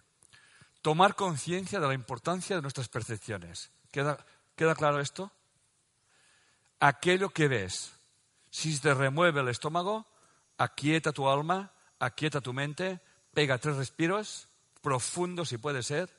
[0.80, 3.70] Tomar conciencia de la importancia de nuestras percepciones.
[3.90, 4.24] ¿Queda,
[4.56, 5.30] ¿Queda claro esto?
[6.80, 7.92] Aquello que ves,
[8.50, 10.06] si te remueve el estómago,
[10.58, 13.00] aquieta tu alma, aquieta tu mente,
[13.32, 14.48] pega tres respiros,
[14.80, 16.10] profundos si puede ser,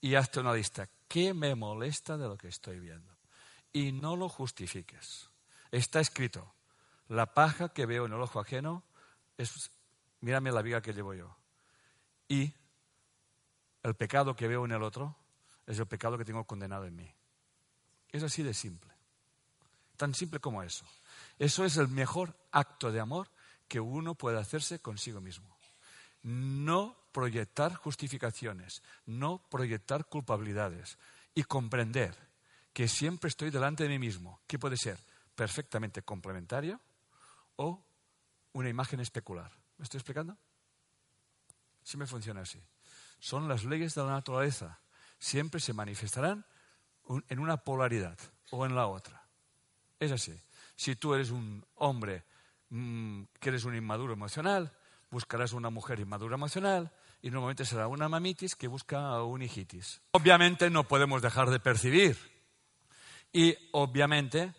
[0.00, 0.88] y hazte una lista.
[1.08, 3.14] ¿Qué me molesta de lo que estoy viendo?
[3.72, 5.28] Y no lo justifiques.
[5.70, 6.54] Está escrito,
[7.08, 8.82] la paja que veo en el ojo ajeno
[9.38, 9.70] es,
[10.20, 11.34] mírame la viga que llevo yo.
[12.28, 12.52] Y
[13.82, 15.16] el pecado que veo en el otro
[15.66, 17.10] es el pecado que tengo condenado en mí.
[18.10, 18.92] Es así de simple.
[19.96, 20.84] Tan simple como eso.
[21.38, 23.30] Eso es el mejor acto de amor
[23.66, 25.56] que uno puede hacerse consigo mismo.
[26.22, 30.98] No proyectar justificaciones, no proyectar culpabilidades
[31.34, 32.14] y comprender
[32.72, 34.98] que siempre estoy delante de mí mismo, que puede ser
[35.34, 36.80] perfectamente complementario
[37.56, 37.84] o
[38.52, 39.52] una imagen especular.
[39.76, 40.36] ¿Me estoy explicando?
[41.82, 42.62] Sí me funciona así.
[43.18, 44.80] Son las leyes de la naturaleza.
[45.18, 46.44] Siempre se manifestarán
[47.28, 48.18] en una polaridad
[48.50, 49.24] o en la otra.
[49.98, 50.38] Es así.
[50.76, 52.24] Si tú eres un hombre
[52.70, 54.72] mm, que eres un inmaduro emocional,
[55.10, 56.92] buscarás una mujer inmadura emocional
[57.22, 60.00] y normalmente será una mamitis que busca un hijitis.
[60.12, 62.16] Obviamente no podemos dejar de percibir
[63.32, 64.54] y obviamente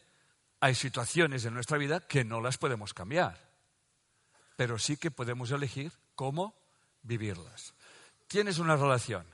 [0.60, 3.49] hay situaciones en nuestra vida que no las podemos cambiar,
[4.60, 6.54] pero sí que podemos elegir cómo
[7.02, 7.76] vivirlas.
[8.28, 9.26] Tienes una relación.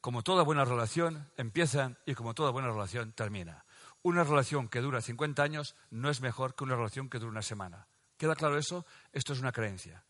[0.00, 3.64] Como toda buena relación, empieza y como toda buena relación, termina.
[4.02, 7.42] Una relación que dura 50 años no es mejor que una relación que dura una
[7.42, 7.86] semana.
[8.16, 8.84] ¿Queda claro eso?
[9.12, 10.02] Esto es una creencia.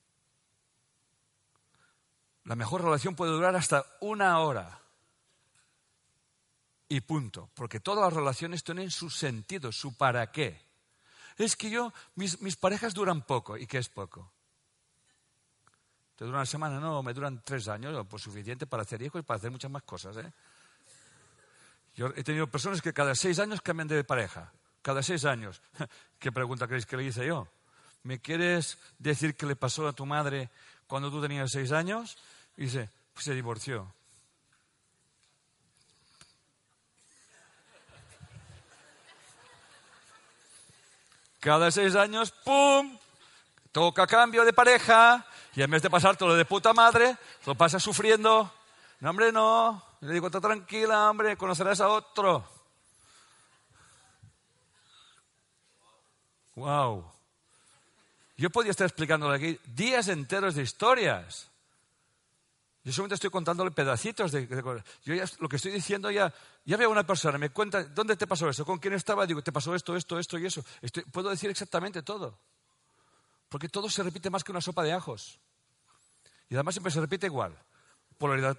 [2.45, 4.81] La mejor relación puede durar hasta una hora.
[6.89, 7.51] Y punto.
[7.53, 10.70] Porque todas las relaciones tienen su sentido, su para qué.
[11.41, 13.57] Es que yo, mis, parejas duran poco.
[13.57, 14.31] ¿Y qué es poco?
[16.15, 16.79] ¿Te dura una semana?
[16.79, 19.83] No, me duran tres años, pues suficiente para hacer hijos y para hacer muchas más
[19.83, 20.19] cosas.
[20.19, 20.31] ¿eh?
[21.95, 24.53] Yo he tenido personas que cada seis años cambian de pareja.
[24.83, 25.63] Cada seis años.
[26.19, 27.49] ¿Qué pregunta creéis que le hice yo?
[28.03, 30.51] ¿Me quieres decir qué le pasó a tu madre
[30.87, 32.19] cuando tú tenías seis años?
[32.59, 33.95] Y dice, pues se divorció.
[41.41, 42.99] Cada seis años, ¡pum!
[43.73, 45.27] Toca cambio de pareja.
[45.55, 48.53] Y en vez de pasar todo de puta madre, lo pasa sufriendo.
[49.01, 49.83] No, hombre, no.
[50.01, 52.45] Le digo, está tranquila, hombre, conocerás a otro.
[56.55, 57.11] Wow.
[58.37, 61.50] Yo podía estar explicándole aquí días enteros de historias.
[62.83, 64.85] Yo solamente estoy contándole pedacitos de, cosas.
[65.05, 66.33] Yo ya, lo que estoy diciendo ya,
[66.65, 68.65] ya veo a una persona, me cuenta, ¿dónde te pasó eso?
[68.65, 69.27] ¿Con quién estaba?
[69.27, 70.65] Digo, te pasó esto, esto, esto y eso.
[71.13, 72.39] puedo decir exactamente todo.
[73.51, 75.39] Porque todo se repite más que una sopa de ajos.
[76.49, 77.55] Y además siempre se repite igual.
[78.17, 78.59] Polaridad,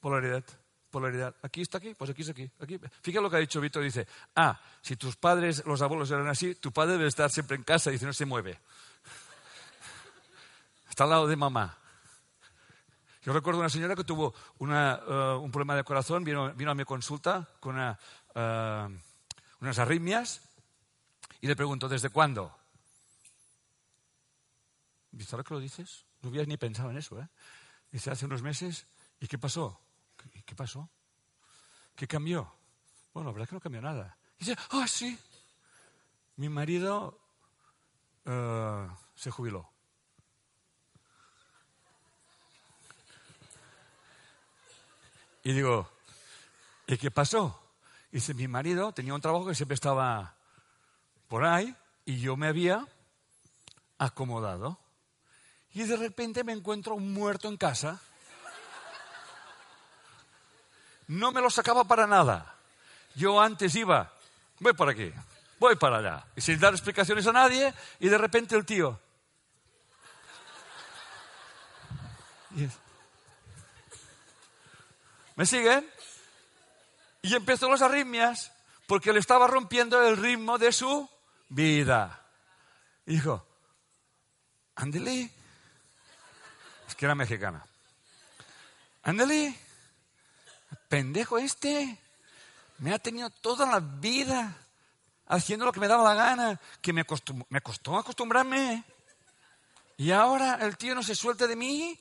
[0.00, 0.44] polaridad,
[0.90, 1.34] polaridad.
[1.42, 2.50] Aquí está aquí, pues aquí es aquí.
[2.60, 2.78] aquí.
[3.02, 3.82] Fíjate lo que ha dicho Víctor.
[3.82, 4.06] Dice,
[4.36, 7.90] ah, si tus padres, los abuelos eran así, tu padre debe estar siempre en casa
[7.90, 8.60] y dice, no se mueve.
[10.88, 11.77] Está al lado de mamá.
[13.28, 17.46] Yo recuerdo una señora que tuvo eh, un problema de corazón, vino, a mi consulta
[17.60, 17.94] con eh,
[19.60, 20.40] unas arritmias
[21.42, 22.56] y le pregunto, ¿desde cuándo?
[25.10, 26.06] Dice, ¿ahora que lo dices?
[26.22, 27.28] No habías ni pensado en eso, ¿eh?
[27.92, 28.86] Dice, hace unos meses,
[29.20, 29.78] ¿y qué pasó?
[30.46, 30.88] ¿Qué, pasó?
[31.96, 32.50] ¿Qué cambió?
[33.12, 34.16] Bueno, la verdad es que no cambió nada.
[34.38, 35.18] dice, ah, sí,
[36.36, 37.20] mi marido
[38.24, 39.70] eh, se jubiló.
[45.48, 45.88] Y digo,
[46.86, 47.58] ¿y qué pasó?
[48.12, 50.34] Dice, mi marido tenía un trabajo que siempre estaba
[51.26, 52.86] por ahí y yo me había
[53.96, 54.78] acomodado.
[55.72, 57.98] Y de repente me encuentro muerto en casa.
[61.06, 62.54] No me lo sacaba para nada.
[63.14, 64.12] Yo antes iba,
[64.60, 65.10] voy por aquí,
[65.58, 69.00] voy para allá, y sin dar explicaciones a nadie, y de repente el tío.
[75.38, 75.88] ¿Me siguen?
[77.22, 78.50] Y empezó las arritmias
[78.88, 81.08] porque le estaba rompiendo el ritmo de su
[81.48, 82.26] vida.
[83.06, 83.46] Y dijo,
[84.74, 85.30] ándele,
[86.88, 87.64] es que era mexicana.
[89.04, 89.56] Ándale,
[90.88, 91.96] pendejo este,
[92.78, 94.56] me ha tenido toda la vida
[95.28, 97.06] haciendo lo que me daba la gana, que me,
[97.48, 98.82] me costó acostumbrarme.
[99.98, 101.96] Y ahora el tío no se suelta de mí.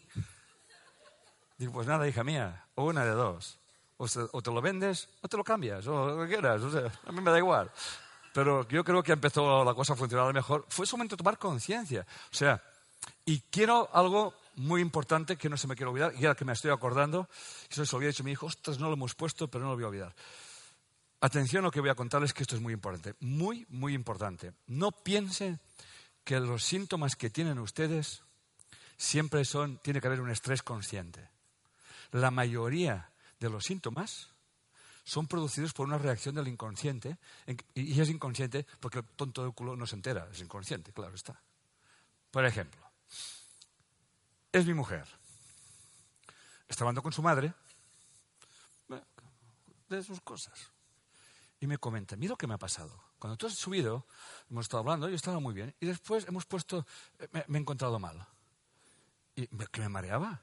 [1.57, 3.57] Digo, pues nada, hija mía, una de dos.
[3.97, 6.61] O, te lo vendes o te lo cambias, o lo que quieras.
[6.61, 7.71] O sea, a mí me da igual.
[8.33, 10.65] Pero yo creo que empezó la cosa a funcionar mejor.
[10.69, 12.05] Fue su momento de tomar conciencia.
[12.31, 12.61] O sea,
[13.25, 16.53] Y quiero algo muy importante que no se me quiere olvidar, y ahora que me
[16.53, 17.29] estoy acordando,
[17.69, 19.75] eso se lo había dicho mi hijo, ostras, no lo hemos puesto, pero no lo
[19.75, 20.15] voy a olvidar.
[21.21, 24.53] Atención a lo que voy a contarles, que esto es muy importante, muy, muy importante.
[24.67, 25.59] No piensen
[26.23, 28.23] que los síntomas que tienen ustedes
[28.97, 31.27] siempre son, tiene que haber un estrés consciente.
[32.11, 34.29] La mayoría de los síntomas
[35.03, 37.17] son producidos por una reacción del inconsciente,
[37.73, 41.41] y es inconsciente porque el tonto del culo no se entera, es inconsciente, claro está.
[42.31, 42.81] Por ejemplo,
[44.51, 45.07] es mi mujer.
[46.67, 47.53] Está hablando con su madre
[49.89, 50.71] de sus cosas.
[51.59, 53.03] Y me comenta, mira lo que me ha pasado.
[53.19, 54.05] Cuando tú has subido,
[54.49, 55.73] hemos estado hablando, yo estaba muy bien.
[55.79, 56.85] Y después hemos puesto,
[57.31, 58.27] me, he encontrado mal.
[59.35, 60.41] Y que me mareaba,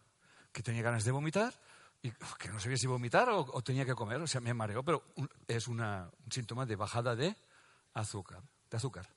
[0.54, 1.52] que tenía ganas de vomitar,
[2.00, 4.22] y que no sabía si vomitar o, tenía que comer.
[4.22, 5.02] O sea, me mareó, pero
[5.48, 5.82] es un
[6.30, 7.36] síntoma de bajada de
[7.92, 8.40] azúcar.
[8.70, 9.08] De azúcar.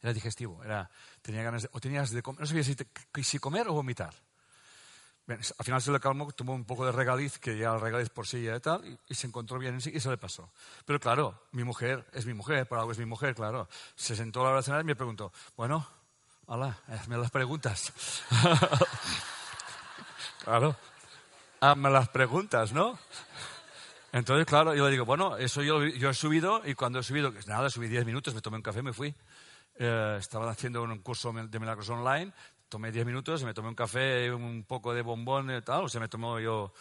[0.00, 0.90] Era digestivo, era,
[1.20, 4.14] tenía ganas de, o tenías de comer, no sabía si, comer o vomitar.
[5.28, 8.26] al final se le calmó, tomó un poco de regaliz, que ya el regaliz por
[8.26, 10.50] sí ya y tal, y, se encontró bien en sí y se le pasó.
[10.86, 13.68] Pero claro, mi mujer es mi mujer, por algo es mi mujer, claro.
[13.94, 15.86] Se sentó a la hora de cenar y me preguntó, bueno,
[16.46, 17.92] hola, hazme las preguntas.
[20.44, 20.76] claro,
[21.60, 22.98] hazme las preguntas, ¿no?
[24.12, 27.32] Entonces, claro, yo le digo, bueno, eso yo, yo he subido y cuando he subido,
[27.46, 29.12] nada, subí 10 minutos, me tomé un café me fui.
[29.76, 32.32] Eh, estaba haciendo un curso de milagros online,
[32.68, 36.00] tomé 10 minutos, me tomé un café, un poco de bombón y tal, o sea,
[36.00, 36.72] me tomó yo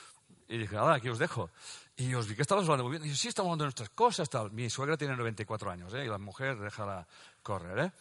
[0.47, 1.49] y dije, nada, aquí os dejo.
[1.95, 3.03] Y os vi que estabas hablando muy bien.
[3.03, 4.51] Y dije, sí, estamos hablando de nuestras cosas, tal.
[4.51, 6.05] Mi suegra tiene 94 años, ¿eh?
[6.05, 7.07] Y la mujer, déjala
[7.41, 7.91] correr, ¿eh?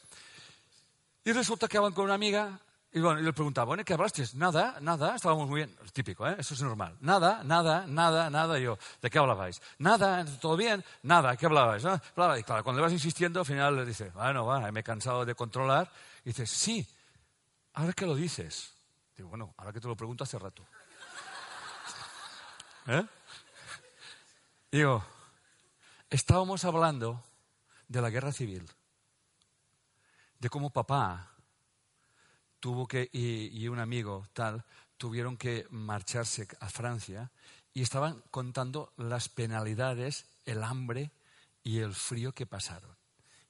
[1.24, 2.59] Y resulta que hablan con una amiga
[2.94, 4.23] y bueno, y le preguntaba, bueno, ¿qué hablaste?
[4.35, 5.74] Nada, nada, estábamos muy bien.
[5.94, 6.36] Típico, ¿eh?
[6.39, 6.94] Eso es normal.
[7.01, 8.59] Nada, nada, nada, nada.
[8.59, 9.62] Y yo, ¿de qué hablabais?
[9.78, 10.85] Nada, ¿todo bien?
[11.02, 11.82] Nada, ¿qué hablabais?
[11.82, 11.94] ¿No?
[11.94, 15.24] Y claro, cuando le vas insistiendo, al final le dice, bueno, va, me he cansado
[15.24, 15.90] de controlar.
[16.23, 16.86] Y dices, sí,
[17.73, 18.74] ahora que lo dices.
[19.16, 20.62] Digo, bueno, ahora que te lo pregunto hace rato.
[22.89, 23.06] ¿Eh?
[24.70, 25.02] Digo,
[26.10, 27.24] estábamos hablando
[27.89, 28.70] de la guerra civil,
[30.39, 31.32] de cómo papá
[32.62, 34.64] tuvo que, y, un amigo tal,
[34.97, 37.32] tuvieron que marcharse a Francia
[37.74, 41.10] y estaban contando las penalidades, el hambre
[41.64, 42.97] y el frío que pasaron.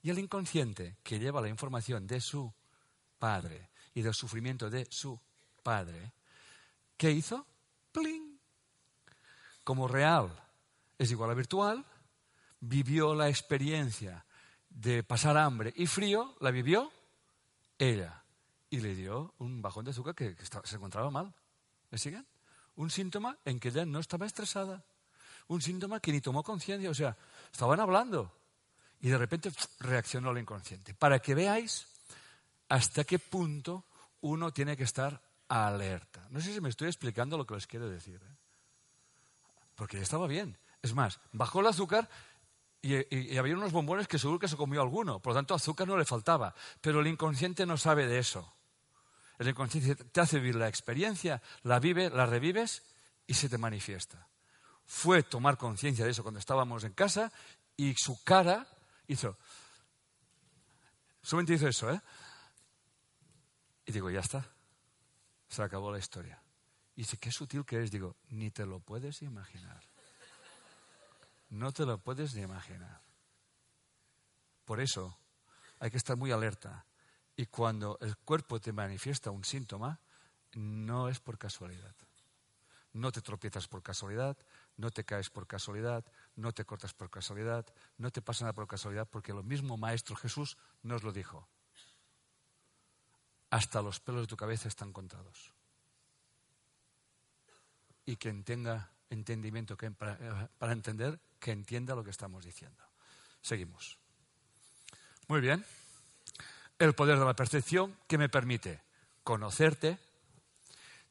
[0.02, 2.51] Y el inconsciente, que lleva la información de su
[3.18, 5.20] padre y del sufrimiento de su
[5.62, 6.14] padre,
[6.97, 7.47] ¿qué hizo?
[7.93, 8.40] ¡Pling!
[9.62, 10.30] Como real
[10.97, 11.84] es igual a virtual,
[12.60, 14.24] vivió la experiencia
[14.70, 16.90] de pasar hambre y frío, la vivió
[17.78, 18.22] ella
[18.73, 20.35] y le dio un bajón de azúcar que,
[20.65, 21.35] se encontraba mal.
[21.90, 22.27] ¿Me siguen?
[22.77, 24.82] Un síntoma en que ella no estaba estresada.
[25.49, 26.89] Un síntoma que ni tomó conciencia.
[26.89, 27.15] O sea,
[27.53, 28.32] estaban hablando
[29.03, 30.94] y de repente reaccionó al inconsciente.
[30.94, 31.86] Para que veáis
[32.70, 33.85] hasta qué punto
[34.23, 36.27] uno tiene que estar alerta.
[36.31, 38.23] No sé si me estoy explicando lo que les quiero decir.
[38.24, 38.36] ¿eh?
[39.74, 40.57] Porque estaba bien.
[40.81, 42.09] Es más, bajó el azúcar
[42.81, 45.20] y, y, había unos bombones que seguro que se comió alguno.
[45.20, 46.55] Por lo tanto, azúcar no le faltaba.
[46.81, 48.51] Pero el inconsciente no sabe de eso.
[49.43, 52.85] El inconsciente te hace vivir la experiencia, la vive, la revives
[53.27, 54.28] y se te manifiesta.
[54.86, 57.32] Fue tomar conciencia de eso cuando estábamos en casa
[57.77, 58.69] y su cara
[59.09, 59.36] hizo.
[61.23, 62.01] Solamente hizo eso, ¿eh?
[63.85, 64.47] Y digo, ya está.
[65.48, 66.40] Se acabó la historia.
[66.94, 67.90] Y dice, qué sutil que es.
[67.90, 69.82] Digo, ni te lo puedes imaginar.
[71.51, 73.01] No te lo puedes ni imaginar.
[74.64, 75.19] Por eso
[75.81, 76.86] hay que estar muy alerta
[77.37, 79.99] y cuando el cuerpo te manifiesta un síntoma,
[80.55, 81.95] no es por casualidad.
[82.93, 84.37] No te tropiezas por casualidad,
[84.77, 86.05] no te caes por casualidad,
[86.37, 90.15] no te cortas por casualidad, no te pasa nada por casualidad, porque lo mismo Maestro
[90.15, 91.49] Jesús nos lo dijo.
[93.49, 95.55] Hasta los pelos de tu cabeza están contados.
[98.05, 102.83] Y quien tenga entendimiento para, para entender, que entienda lo que estamos diciendo.
[103.41, 103.99] Seguimos.
[105.29, 105.65] Muy bien
[106.85, 108.81] el poder de la percepción que me permite
[109.23, 110.01] conocerte,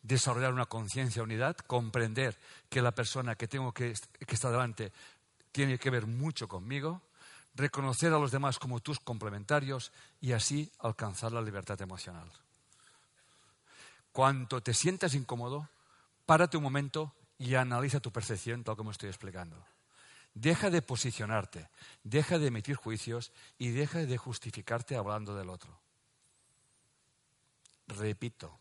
[0.02, 2.38] desarrollar una conciencia unidad, comprender
[2.70, 3.94] que la persona que tengo que,
[4.28, 4.92] que está delante
[5.54, 7.02] tiene que ver mucho conmigo,
[7.56, 12.30] reconocer a los demás como tus complementarios y así alcanzar la libertad emocional.
[14.12, 15.70] Cuando te sientas incómodo,
[16.26, 19.66] párate un momento y analiza tu percepción tal como estoy explicando.
[20.34, 21.70] Deja de posicionarte,
[22.04, 25.82] deja de emitir juicios y deja de justificarte hablando del otro.
[27.88, 28.58] Repito,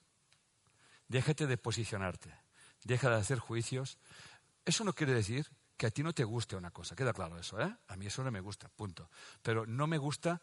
[1.06, 2.34] déjate de posicionarte,
[2.84, 3.98] deja de hacer juicios.
[4.64, 7.60] Eso no quiere decir que a ti no te guste una cosa, queda claro eso,
[7.60, 7.76] ¿eh?
[7.88, 9.08] A mí eso no me gusta, punto.
[9.40, 10.42] Pero no me gusta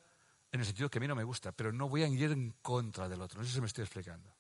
[0.52, 2.56] en el sentido que a mí no me gusta, pero no voy a ir en
[2.62, 3.42] contra del otro.
[3.42, 4.37] No sé si me estoy explicando.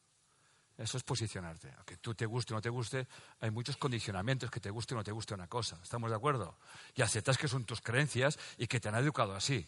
[0.78, 1.74] Eso es posicionarte.
[1.76, 3.08] Aunque tú te guste o no te guste,
[3.40, 5.80] hay muchos condicionamientos que te guste o no te guste una cosa.
[5.82, 6.56] ¿Estamos de acuerdo?
[6.95, 9.68] Y aceptas que son tus creencias y que te han educado así.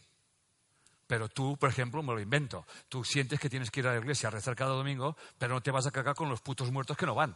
[1.07, 2.67] Pero tú, por ejemplo, me lo invento.
[2.87, 5.61] Tú sientes que tienes que ir a la iglesia a rezar cada domingo, pero no
[5.61, 7.35] te vas a cagar con los putos muertos que no van.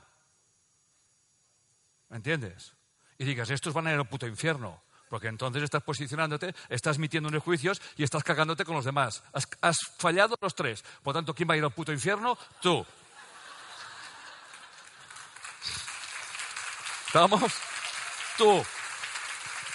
[2.09, 2.75] ¿Me entiendes?
[3.17, 4.83] Y digas, estos van a ir al puto infierno.
[5.09, 9.23] Porque entonces estás posicionándote, estás metiendo en juicios y estás cagándote con los demás.
[9.33, 10.83] Has, has fallado los tres.
[11.01, 12.37] Por tanto, ¿quién va a ir al puto infierno?
[12.61, 12.85] Tú.
[17.13, 17.53] ¿Estamos?
[18.37, 18.65] Tú.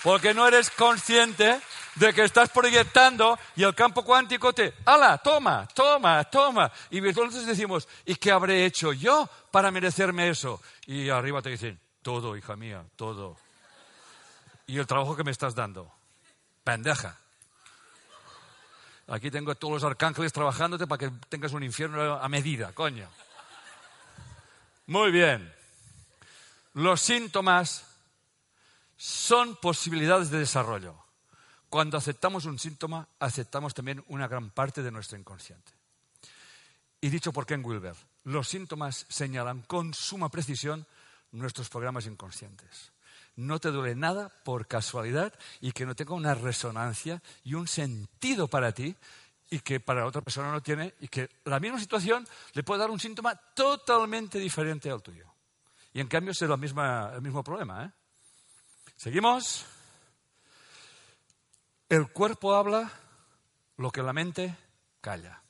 [0.02, 1.60] Porque no eres consciente
[1.94, 5.18] de que estás proyectando y el campo cuántico te, ¡hala!
[5.18, 6.72] Toma, toma, toma.
[6.90, 10.60] Y entonces decimos, ¿y qué habré hecho yo para merecerme eso?
[10.86, 13.36] Y arriba te dicen, todo, hija mía, todo
[14.68, 15.90] y el trabajo que me estás dando.
[16.62, 17.16] Pendeja.
[19.08, 23.08] Aquí tengo a todos los arcángeles trabajándote para que tengas un infierno a medida, coño.
[24.86, 25.57] Muy bien.
[26.78, 27.84] Los síntomas
[28.96, 30.94] son posibilidades de desarrollo.
[31.68, 35.72] Cuando aceptamos un síntoma, aceptamos también una gran parte de nuestro inconsciente.
[37.00, 40.86] Y dicho por Ken Wilber, los síntomas señalan con suma precisión
[41.32, 42.92] nuestros programas inconscientes
[43.34, 48.48] no te duele nada por casualidad y que no tenga una resonancia y un sentido
[48.48, 48.96] para ti
[49.50, 52.90] y que para otra persona no tiene y que la misma situación le puede dar
[52.90, 55.37] un síntoma totalmente diferente al tuyo.
[55.98, 57.86] Y en cambio es el mismo problema.
[57.86, 57.92] ¿eh?
[58.94, 59.66] Seguimos.
[61.88, 62.88] El cuerpo habla
[63.78, 64.56] lo que la mente
[65.00, 65.42] calla.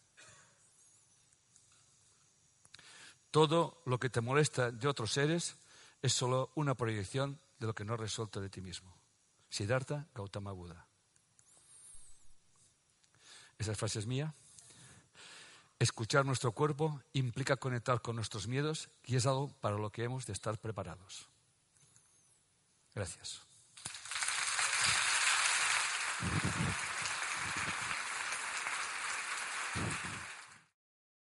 [3.30, 5.54] Todo lo que te molesta de otros seres
[6.00, 8.96] es solo una proyección de lo que no resuelto de ti mismo.
[9.50, 10.86] Siddhartha Gautama Buda.
[13.58, 14.32] Esa frase es mía.
[15.80, 20.26] Escuchar nuestro cuerpo implica conectar con nuestros miedos y es algo para lo que hemos
[20.26, 21.28] de estar preparados.
[22.94, 23.42] Gracias.